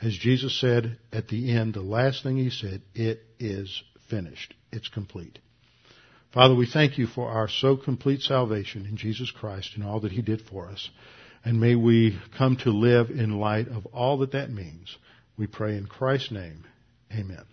As 0.00 0.14
Jesus 0.14 0.58
said 0.58 0.98
at 1.12 1.28
the 1.28 1.52
end, 1.52 1.74
the 1.74 1.82
last 1.82 2.22
thing 2.22 2.36
he 2.36 2.50
said, 2.50 2.82
it 2.94 3.20
is 3.38 3.82
finished. 4.08 4.54
It's 4.72 4.88
complete. 4.88 5.38
Father, 6.32 6.54
we 6.54 6.66
thank 6.66 6.98
you 6.98 7.06
for 7.06 7.28
our 7.28 7.48
so 7.48 7.76
complete 7.76 8.20
salvation 8.20 8.86
in 8.86 8.96
Jesus 8.96 9.30
Christ 9.30 9.72
and 9.74 9.84
all 9.84 10.00
that 10.00 10.12
He 10.12 10.22
did 10.22 10.42
for 10.42 10.68
us. 10.68 10.90
And 11.44 11.60
may 11.60 11.74
we 11.74 12.18
come 12.36 12.56
to 12.58 12.70
live 12.70 13.10
in 13.10 13.38
light 13.38 13.68
of 13.68 13.86
all 13.86 14.18
that 14.18 14.32
that 14.32 14.50
means. 14.50 14.96
We 15.36 15.46
pray 15.46 15.76
in 15.76 15.86
Christ's 15.86 16.32
name. 16.32 16.64
Amen. 17.12 17.44